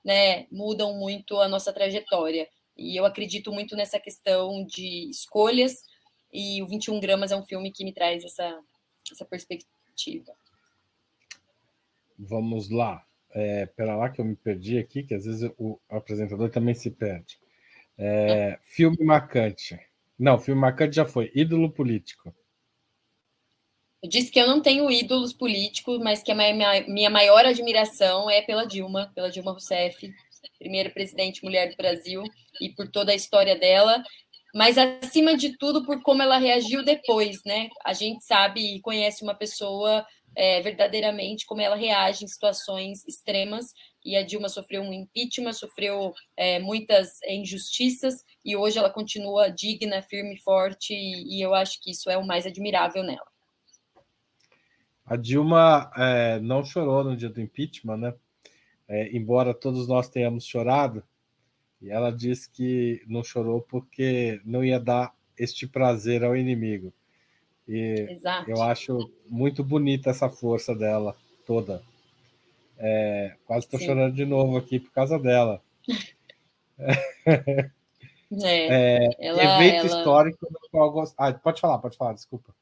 né, 0.05 0.45
mudam 0.51 0.93
muito 0.93 1.39
a 1.39 1.49
nossa 1.49 1.73
trajetória. 1.73 2.47
E 2.77 2.95
eu 2.95 3.05
acredito 3.05 3.51
muito 3.51 3.75
nessa 3.75 3.99
questão 3.99 4.63
de 4.63 5.09
escolhas, 5.09 5.83
e 6.31 6.61
o 6.61 6.67
21 6.67 6.99
Gramas 6.99 7.31
é 7.31 7.35
um 7.35 7.43
filme 7.43 7.71
que 7.71 7.83
me 7.83 7.93
traz 7.93 8.23
essa, 8.23 8.61
essa 9.11 9.25
perspectiva. 9.25 10.33
Vamos 12.19 12.69
lá. 12.69 13.03
É, 13.31 13.65
pera 13.65 13.95
lá 13.95 14.09
que 14.09 14.21
eu 14.21 14.25
me 14.25 14.35
perdi 14.35 14.77
aqui, 14.77 15.03
que 15.03 15.13
às 15.13 15.25
vezes 15.25 15.49
o 15.57 15.79
apresentador 15.89 16.49
também 16.49 16.75
se 16.75 16.91
perde. 16.91 17.39
É, 17.97 18.59
filme 18.63 19.03
marcante. 19.03 19.79
Não, 20.19 20.37
filme 20.37 20.59
marcante 20.59 20.97
já 20.97 21.05
foi. 21.05 21.31
Ídolo 21.33 21.71
político. 21.71 22.33
Eu 24.05 24.09
disse 24.09 24.29
que 24.29 24.39
eu 24.39 24.47
não 24.47 24.61
tenho 24.61 24.91
ídolos 24.91 25.33
políticos, 25.33 25.97
mas 25.97 26.21
que 26.21 26.31
a 26.31 26.35
minha, 26.35 27.09
maior 27.09 27.43
admiração 27.43 28.29
é 28.29 28.39
pela 28.39 28.63
Dilma, 28.63 29.11
pela 29.15 29.31
Dilma 29.31 29.51
Rousseff, 29.51 30.13
primeira 30.59 30.91
presidente 30.91 31.43
mulher 31.43 31.71
do 31.71 31.75
Brasil, 31.75 32.21
e 32.61 32.69
por 32.69 32.87
toda 32.87 33.11
a 33.11 33.15
história 33.15 33.57
dela, 33.57 34.03
mas 34.53 34.77
acima 34.77 35.35
de 35.35 35.57
tudo 35.57 35.83
por 35.83 36.03
como 36.03 36.21
ela 36.21 36.37
reagiu 36.37 36.85
depois, 36.85 37.43
né? 37.43 37.67
A 37.83 37.93
gente 37.93 38.23
sabe 38.23 38.75
e 38.75 38.79
conhece 38.79 39.23
uma 39.23 39.33
pessoa 39.33 40.05
é, 40.35 40.61
verdadeiramente 40.61 41.43
como 41.47 41.61
ela 41.61 41.75
reage 41.75 42.23
em 42.23 42.27
situações 42.27 43.03
extremas, 43.07 43.73
e 44.05 44.15
a 44.15 44.21
Dilma 44.21 44.49
sofreu 44.49 44.83
um 44.83 44.93
impeachment, 44.93 45.53
sofreu 45.53 46.13
é, 46.37 46.59
muitas 46.59 47.19
injustiças, 47.27 48.23
e 48.45 48.55
hoje 48.55 48.77
ela 48.77 48.91
continua 48.91 49.49
digna, 49.49 50.03
firme, 50.03 50.37
forte, 50.41 50.93
e, 50.93 51.39
e 51.39 51.41
eu 51.41 51.55
acho 51.55 51.81
que 51.81 51.89
isso 51.89 52.07
é 52.07 52.15
o 52.19 52.23
mais 52.23 52.45
admirável 52.45 53.01
nela. 53.01 53.34
A 55.05 55.15
Dilma 55.15 55.91
é, 55.95 56.39
não 56.39 56.63
chorou 56.63 57.03
no 57.03 57.15
dia 57.15 57.29
do 57.29 57.41
impeachment, 57.41 57.97
né? 57.97 58.13
É, 58.87 59.15
embora 59.15 59.53
todos 59.53 59.87
nós 59.87 60.09
tenhamos 60.09 60.45
chorado, 60.45 61.03
e 61.81 61.89
ela 61.89 62.11
disse 62.11 62.49
que 62.49 63.03
não 63.07 63.23
chorou 63.23 63.61
porque 63.61 64.41
não 64.43 64.63
ia 64.63 64.79
dar 64.79 65.13
este 65.37 65.67
prazer 65.67 66.23
ao 66.23 66.35
inimigo. 66.35 66.93
E 67.67 68.07
Exato. 68.09 68.49
eu 68.49 68.61
acho 68.61 69.11
muito 69.27 69.63
bonita 69.63 70.09
essa 70.09 70.29
força 70.29 70.75
dela 70.75 71.15
toda. 71.45 71.81
É, 72.77 73.35
quase 73.45 73.65
estou 73.65 73.79
chorando 73.79 74.13
de 74.13 74.25
novo 74.25 74.57
aqui 74.57 74.79
por 74.79 74.91
causa 74.91 75.19
dela. 75.19 75.61
É, 78.43 79.07
ela, 79.19 79.43
evento 79.43 79.85
ela... 79.85 79.99
histórico 79.99 80.47
no 80.51 80.59
qual. 80.69 81.03
Ah, 81.15 81.31
pode 81.31 81.61
falar, 81.61 81.77
pode 81.77 81.95
falar, 81.95 82.13
desculpa. 82.13 82.53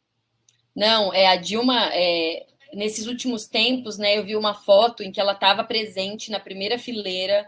Não, 0.76 1.13
é 1.13 1.28
a 1.28 1.36
Dilma. 1.36 1.89
É, 1.93 2.45
nesses 2.74 3.07
últimos 3.07 3.45
tempos, 3.47 3.97
né, 3.97 4.17
eu 4.17 4.24
vi 4.24 4.36
uma 4.36 4.53
foto 4.53 5.03
em 5.03 5.11
que 5.11 5.19
ela 5.19 5.34
estava 5.34 5.63
presente 5.63 6.32
na 6.32 6.39
primeira 6.39 6.78
fileira 6.78 7.47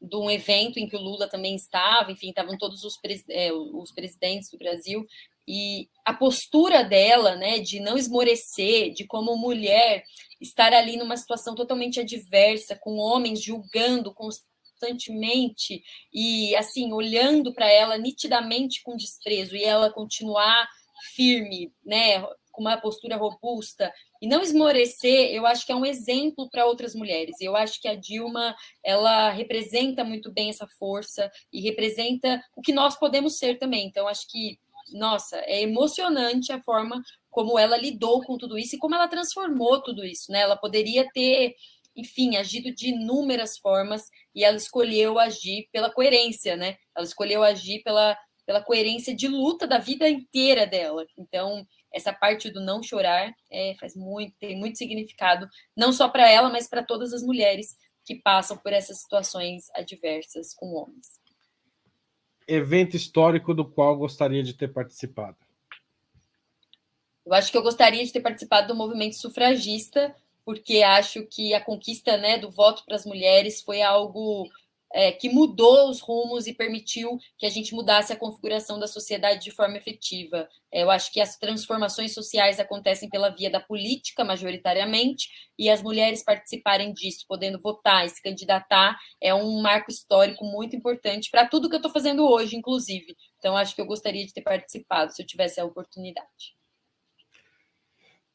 de 0.00 0.16
um 0.16 0.30
evento 0.30 0.78
em 0.78 0.88
que 0.88 0.96
o 0.96 1.00
Lula 1.00 1.28
também 1.28 1.56
estava, 1.56 2.12
enfim, 2.12 2.28
estavam 2.28 2.56
todos 2.56 2.84
os, 2.84 2.96
pres, 2.96 3.24
é, 3.28 3.52
os 3.52 3.90
presidentes 3.92 4.48
do 4.50 4.58
Brasil, 4.58 5.04
e 5.46 5.88
a 6.04 6.12
postura 6.12 6.84
dela, 6.84 7.34
né, 7.34 7.58
de 7.58 7.80
não 7.80 7.96
esmorecer, 7.96 8.92
de 8.92 9.04
como 9.06 9.36
mulher 9.36 10.04
estar 10.40 10.72
ali 10.72 10.96
numa 10.96 11.16
situação 11.16 11.54
totalmente 11.54 11.98
adversa, 11.98 12.76
com 12.76 12.98
homens 12.98 13.42
julgando 13.42 14.14
constantemente 14.14 15.82
e 16.12 16.54
assim 16.54 16.92
olhando 16.92 17.52
para 17.52 17.68
ela 17.68 17.98
nitidamente 17.98 18.82
com 18.82 18.96
desprezo 18.96 19.56
e 19.56 19.64
ela 19.64 19.90
continuar 19.90 20.68
firme, 21.14 21.72
né, 21.84 22.20
com 22.52 22.62
uma 22.62 22.76
postura 22.76 23.16
robusta 23.16 23.92
e 24.20 24.26
não 24.26 24.42
esmorecer, 24.42 25.32
eu 25.32 25.46
acho 25.46 25.64
que 25.64 25.70
é 25.70 25.76
um 25.76 25.86
exemplo 25.86 26.50
para 26.50 26.66
outras 26.66 26.94
mulheres. 26.94 27.40
Eu 27.40 27.54
acho 27.54 27.80
que 27.80 27.86
a 27.86 27.94
Dilma, 27.94 28.54
ela 28.82 29.30
representa 29.30 30.02
muito 30.02 30.32
bem 30.32 30.50
essa 30.50 30.66
força 30.78 31.30
e 31.52 31.60
representa 31.60 32.42
o 32.56 32.60
que 32.60 32.72
nós 32.72 32.98
podemos 32.98 33.38
ser 33.38 33.58
também. 33.58 33.86
Então 33.86 34.08
acho 34.08 34.28
que 34.28 34.58
nossa, 34.92 35.36
é 35.40 35.62
emocionante 35.62 36.52
a 36.52 36.60
forma 36.62 37.02
como 37.30 37.58
ela 37.58 37.76
lidou 37.76 38.22
com 38.22 38.36
tudo 38.36 38.58
isso 38.58 38.76
e 38.76 38.78
como 38.78 38.94
ela 38.94 39.08
transformou 39.08 39.82
tudo 39.82 40.04
isso, 40.04 40.32
né? 40.32 40.40
Ela 40.40 40.56
poderia 40.56 41.06
ter, 41.12 41.54
enfim, 41.94 42.36
agido 42.36 42.74
de 42.74 42.88
inúmeras 42.88 43.58
formas 43.58 44.04
e 44.34 44.44
ela 44.44 44.56
escolheu 44.56 45.18
agir 45.18 45.68
pela 45.72 45.92
coerência, 45.92 46.56
né? 46.56 46.76
Ela 46.96 47.04
escolheu 47.04 47.42
agir 47.42 47.82
pela 47.82 48.16
pela 48.48 48.62
coerência 48.62 49.14
de 49.14 49.28
luta 49.28 49.66
da 49.66 49.76
vida 49.76 50.08
inteira 50.08 50.66
dela. 50.66 51.06
Então, 51.18 51.66
essa 51.92 52.14
parte 52.14 52.50
do 52.50 52.62
não 52.62 52.82
chorar 52.82 53.30
é, 53.52 53.74
faz 53.78 53.94
muito, 53.94 54.34
tem 54.38 54.56
muito 54.56 54.78
significado, 54.78 55.46
não 55.76 55.92
só 55.92 56.08
para 56.08 56.26
ela, 56.30 56.48
mas 56.48 56.66
para 56.66 56.82
todas 56.82 57.12
as 57.12 57.22
mulheres 57.22 57.76
que 58.06 58.14
passam 58.14 58.56
por 58.56 58.72
essas 58.72 59.02
situações 59.02 59.66
adversas 59.74 60.54
com 60.54 60.72
homens. 60.72 61.20
Evento 62.46 62.96
histórico 62.96 63.52
do 63.52 63.66
qual 63.66 63.94
gostaria 63.98 64.42
de 64.42 64.54
ter 64.54 64.68
participado? 64.68 65.36
Eu 67.26 67.34
acho 67.34 67.52
que 67.52 67.58
eu 67.58 67.62
gostaria 67.62 68.02
de 68.02 68.10
ter 68.10 68.20
participado 68.20 68.68
do 68.68 68.74
movimento 68.74 69.16
sufragista, 69.16 70.16
porque 70.42 70.82
acho 70.82 71.22
que 71.26 71.52
a 71.52 71.62
conquista 71.62 72.16
né, 72.16 72.38
do 72.38 72.50
voto 72.50 72.82
para 72.86 72.96
as 72.96 73.04
mulheres 73.04 73.60
foi 73.60 73.82
algo 73.82 74.48
é, 74.92 75.12
que 75.12 75.28
mudou 75.28 75.90
os 75.90 76.00
rumos 76.00 76.46
e 76.46 76.54
permitiu 76.54 77.18
que 77.36 77.46
a 77.46 77.50
gente 77.50 77.74
mudasse 77.74 78.12
a 78.12 78.16
configuração 78.16 78.78
da 78.78 78.86
sociedade 78.86 79.44
de 79.44 79.50
forma 79.50 79.76
efetiva. 79.76 80.48
É, 80.72 80.82
eu 80.82 80.90
acho 80.90 81.12
que 81.12 81.20
as 81.20 81.36
transformações 81.36 82.14
sociais 82.14 82.60
acontecem 82.60 83.08
pela 83.08 83.30
via 83.30 83.50
da 83.50 83.60
política, 83.60 84.24
majoritariamente, 84.24 85.28
e 85.58 85.68
as 85.70 85.82
mulheres 85.82 86.22
participarem 86.22 86.92
disso, 86.92 87.24
podendo 87.28 87.60
votar 87.60 88.06
e 88.06 88.10
se 88.10 88.22
candidatar, 88.22 88.98
é 89.20 89.34
um 89.34 89.60
marco 89.60 89.90
histórico 89.90 90.44
muito 90.44 90.76
importante 90.76 91.30
para 91.30 91.46
tudo 91.46 91.68
que 91.68 91.74
eu 91.74 91.78
estou 91.78 91.92
fazendo 91.92 92.26
hoje, 92.28 92.56
inclusive. 92.56 93.16
Então, 93.38 93.56
acho 93.56 93.74
que 93.74 93.80
eu 93.80 93.86
gostaria 93.86 94.24
de 94.26 94.32
ter 94.32 94.42
participado, 94.42 95.12
se 95.12 95.22
eu 95.22 95.26
tivesse 95.26 95.60
a 95.60 95.64
oportunidade. 95.64 96.57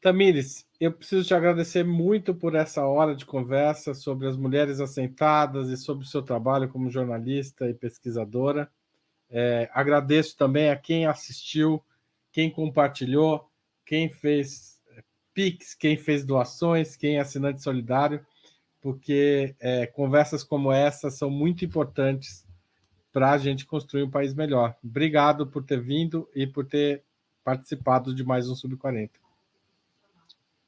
Tamires, 0.03 0.67
eu 0.81 0.91
preciso 0.91 1.25
te 1.25 1.33
agradecer 1.33 1.85
muito 1.85 2.35
por 2.35 2.55
essa 2.55 2.85
hora 2.85 3.15
de 3.15 3.25
conversa 3.25 3.93
sobre 3.93 4.27
as 4.27 4.35
mulheres 4.35 4.81
assentadas 4.81 5.69
e 5.69 5.77
sobre 5.77 6.03
o 6.03 6.07
seu 6.07 6.21
trabalho 6.21 6.67
como 6.67 6.89
jornalista 6.89 7.69
e 7.69 7.73
pesquisadora. 7.73 8.69
É, 9.29 9.69
agradeço 9.71 10.35
também 10.35 10.69
a 10.69 10.75
quem 10.75 11.05
assistiu, 11.05 11.81
quem 12.33 12.51
compartilhou, 12.51 13.49
quem 13.85 14.09
fez 14.09 14.77
é, 14.89 15.01
Pix, 15.33 15.73
quem 15.73 15.95
fez 15.95 16.25
doações, 16.25 16.97
quem 16.97 17.15
é 17.15 17.21
assinante 17.21 17.63
solidário, 17.63 18.25
porque 18.81 19.55
é, 19.57 19.87
conversas 19.87 20.43
como 20.43 20.69
essa 20.69 21.09
são 21.09 21.29
muito 21.29 21.63
importantes 21.63 22.45
para 23.09 23.31
a 23.31 23.37
gente 23.37 23.65
construir 23.65 24.03
um 24.03 24.11
país 24.11 24.33
melhor. 24.33 24.75
Obrigado 24.83 25.47
por 25.47 25.63
ter 25.63 25.79
vindo 25.79 26.29
e 26.35 26.45
por 26.45 26.65
ter 26.65 27.05
participado 27.41 28.13
de 28.13 28.25
mais 28.25 28.49
um 28.49 28.55
Sub 28.55 28.75
40. 28.75 29.22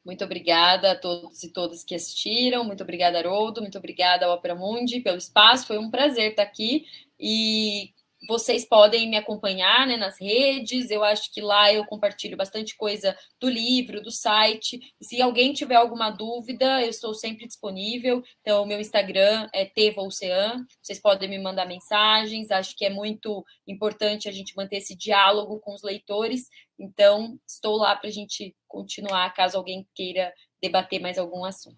Muito 0.06 0.24
obrigada 0.24 0.92
a 0.92 0.96
todos 0.96 1.44
e 1.44 1.52
todas 1.52 1.84
que 1.84 1.96
assistiram. 1.96 2.64
Muito 2.64 2.84
obrigada, 2.84 3.18
Haroldo. 3.18 3.62
Muito 3.62 3.78
obrigada 3.78 4.26
ao 4.28 4.36
Opera 4.36 4.56
Mundi 4.56 5.00
pelo 5.00 5.18
espaço. 5.18 5.66
Foi 5.66 5.80
um 5.80 5.90
prazer 5.90 6.32
estar 6.32 6.44
aqui. 6.44 6.86
E 7.20 7.92
vocês 8.28 8.68
podem 8.68 9.10
me 9.10 9.18
acompanhar 9.18 9.88
né, 9.88 9.98
nas 9.98 10.20
redes. 10.20 10.90
Eu 10.90 11.04
acho 11.04 11.32
que 11.32 11.42
lá 11.42 11.72
eu 11.72 11.86
compartilho 11.86 12.38
bastante 12.38 12.76
coisa 12.76 13.18
do 13.40 13.50
livro, 13.50 14.02
do 14.02 14.12
site. 14.12 14.80
Se 15.02 15.22
alguém 15.22 15.54
tiver 15.54 15.76
alguma 15.76 16.10
dúvida, 16.10 16.82
eu 16.82 16.90
estou 16.90 17.14
sempre 17.14 17.48
disponível. 17.48 18.24
Então, 18.42 18.64
o 18.64 18.66
meu 18.66 18.80
Instagram 18.80 19.50
é 19.54 19.66
Tevaocean. 19.66 20.66
Vocês 20.82 21.00
podem 21.00 21.30
me 21.30 21.40
mandar 21.40 21.66
mensagens. 21.66 22.52
Acho 22.52 22.76
que 22.76 22.86
é 22.86 22.90
muito 22.90 23.46
importante 23.68 24.30
a 24.30 24.32
gente 24.32 24.56
manter 24.56 24.78
esse 24.78 24.96
diálogo 24.96 25.60
com 25.60 25.74
os 25.74 25.84
leitores. 25.84 26.50
Então, 26.80 27.40
estou 27.48 27.78
lá 27.78 27.96
para 27.96 28.10
a 28.10 28.14
gente 28.14 28.56
continuar, 28.68 29.34
caso 29.34 29.58
alguém 29.58 29.88
queira 29.96 30.34
debater 30.62 31.00
mais 31.00 31.18
algum 31.18 31.46
assunto. 31.46 31.78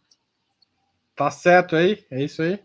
Tá 1.15 1.31
certo 1.31 1.75
aí? 1.75 2.05
É 2.11 2.23
isso 2.23 2.41
aí? 2.41 2.59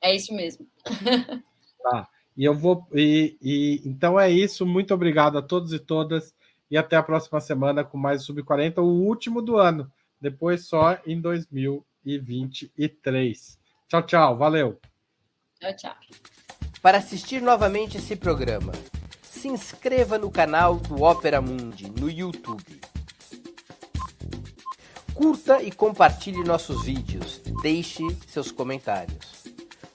É 0.00 0.14
isso 0.14 0.34
mesmo. 0.34 0.66
tá. 1.82 2.08
E 2.38 2.44
eu 2.44 2.54
vou. 2.54 2.86
E, 2.94 3.36
e, 3.42 3.82
então 3.84 4.18
é 4.18 4.30
isso. 4.30 4.64
Muito 4.64 4.94
obrigado 4.94 5.36
a 5.36 5.42
todos 5.42 5.72
e 5.72 5.78
todas. 5.80 6.32
E 6.70 6.78
até 6.78 6.94
a 6.94 7.02
próxima 7.02 7.40
semana 7.40 7.82
com 7.82 7.98
mais 7.98 8.22
Sub 8.22 8.40
40, 8.44 8.80
o 8.80 8.86
último 8.86 9.42
do 9.42 9.56
ano. 9.56 9.90
Depois 10.20 10.66
só 10.66 10.96
em 11.04 11.20
2023. 11.20 13.58
Tchau, 13.88 14.02
tchau. 14.04 14.36
Valeu. 14.36 14.78
Tchau, 15.58 15.74
tchau. 15.74 15.96
Para 16.80 16.98
assistir 16.98 17.42
novamente 17.42 17.96
esse 17.96 18.14
programa, 18.14 18.70
se 19.20 19.48
inscreva 19.48 20.16
no 20.16 20.30
canal 20.30 20.76
do 20.76 21.02
Opera 21.02 21.40
Mundi 21.40 21.90
no 21.90 22.08
YouTube. 22.08 22.80
Curta 25.12 25.60
e 25.60 25.72
compartilhe 25.72 26.44
nossos 26.44 26.84
vídeos. 26.84 27.42
Deixe 27.62 28.04
seus 28.28 28.52
comentários 28.52 29.27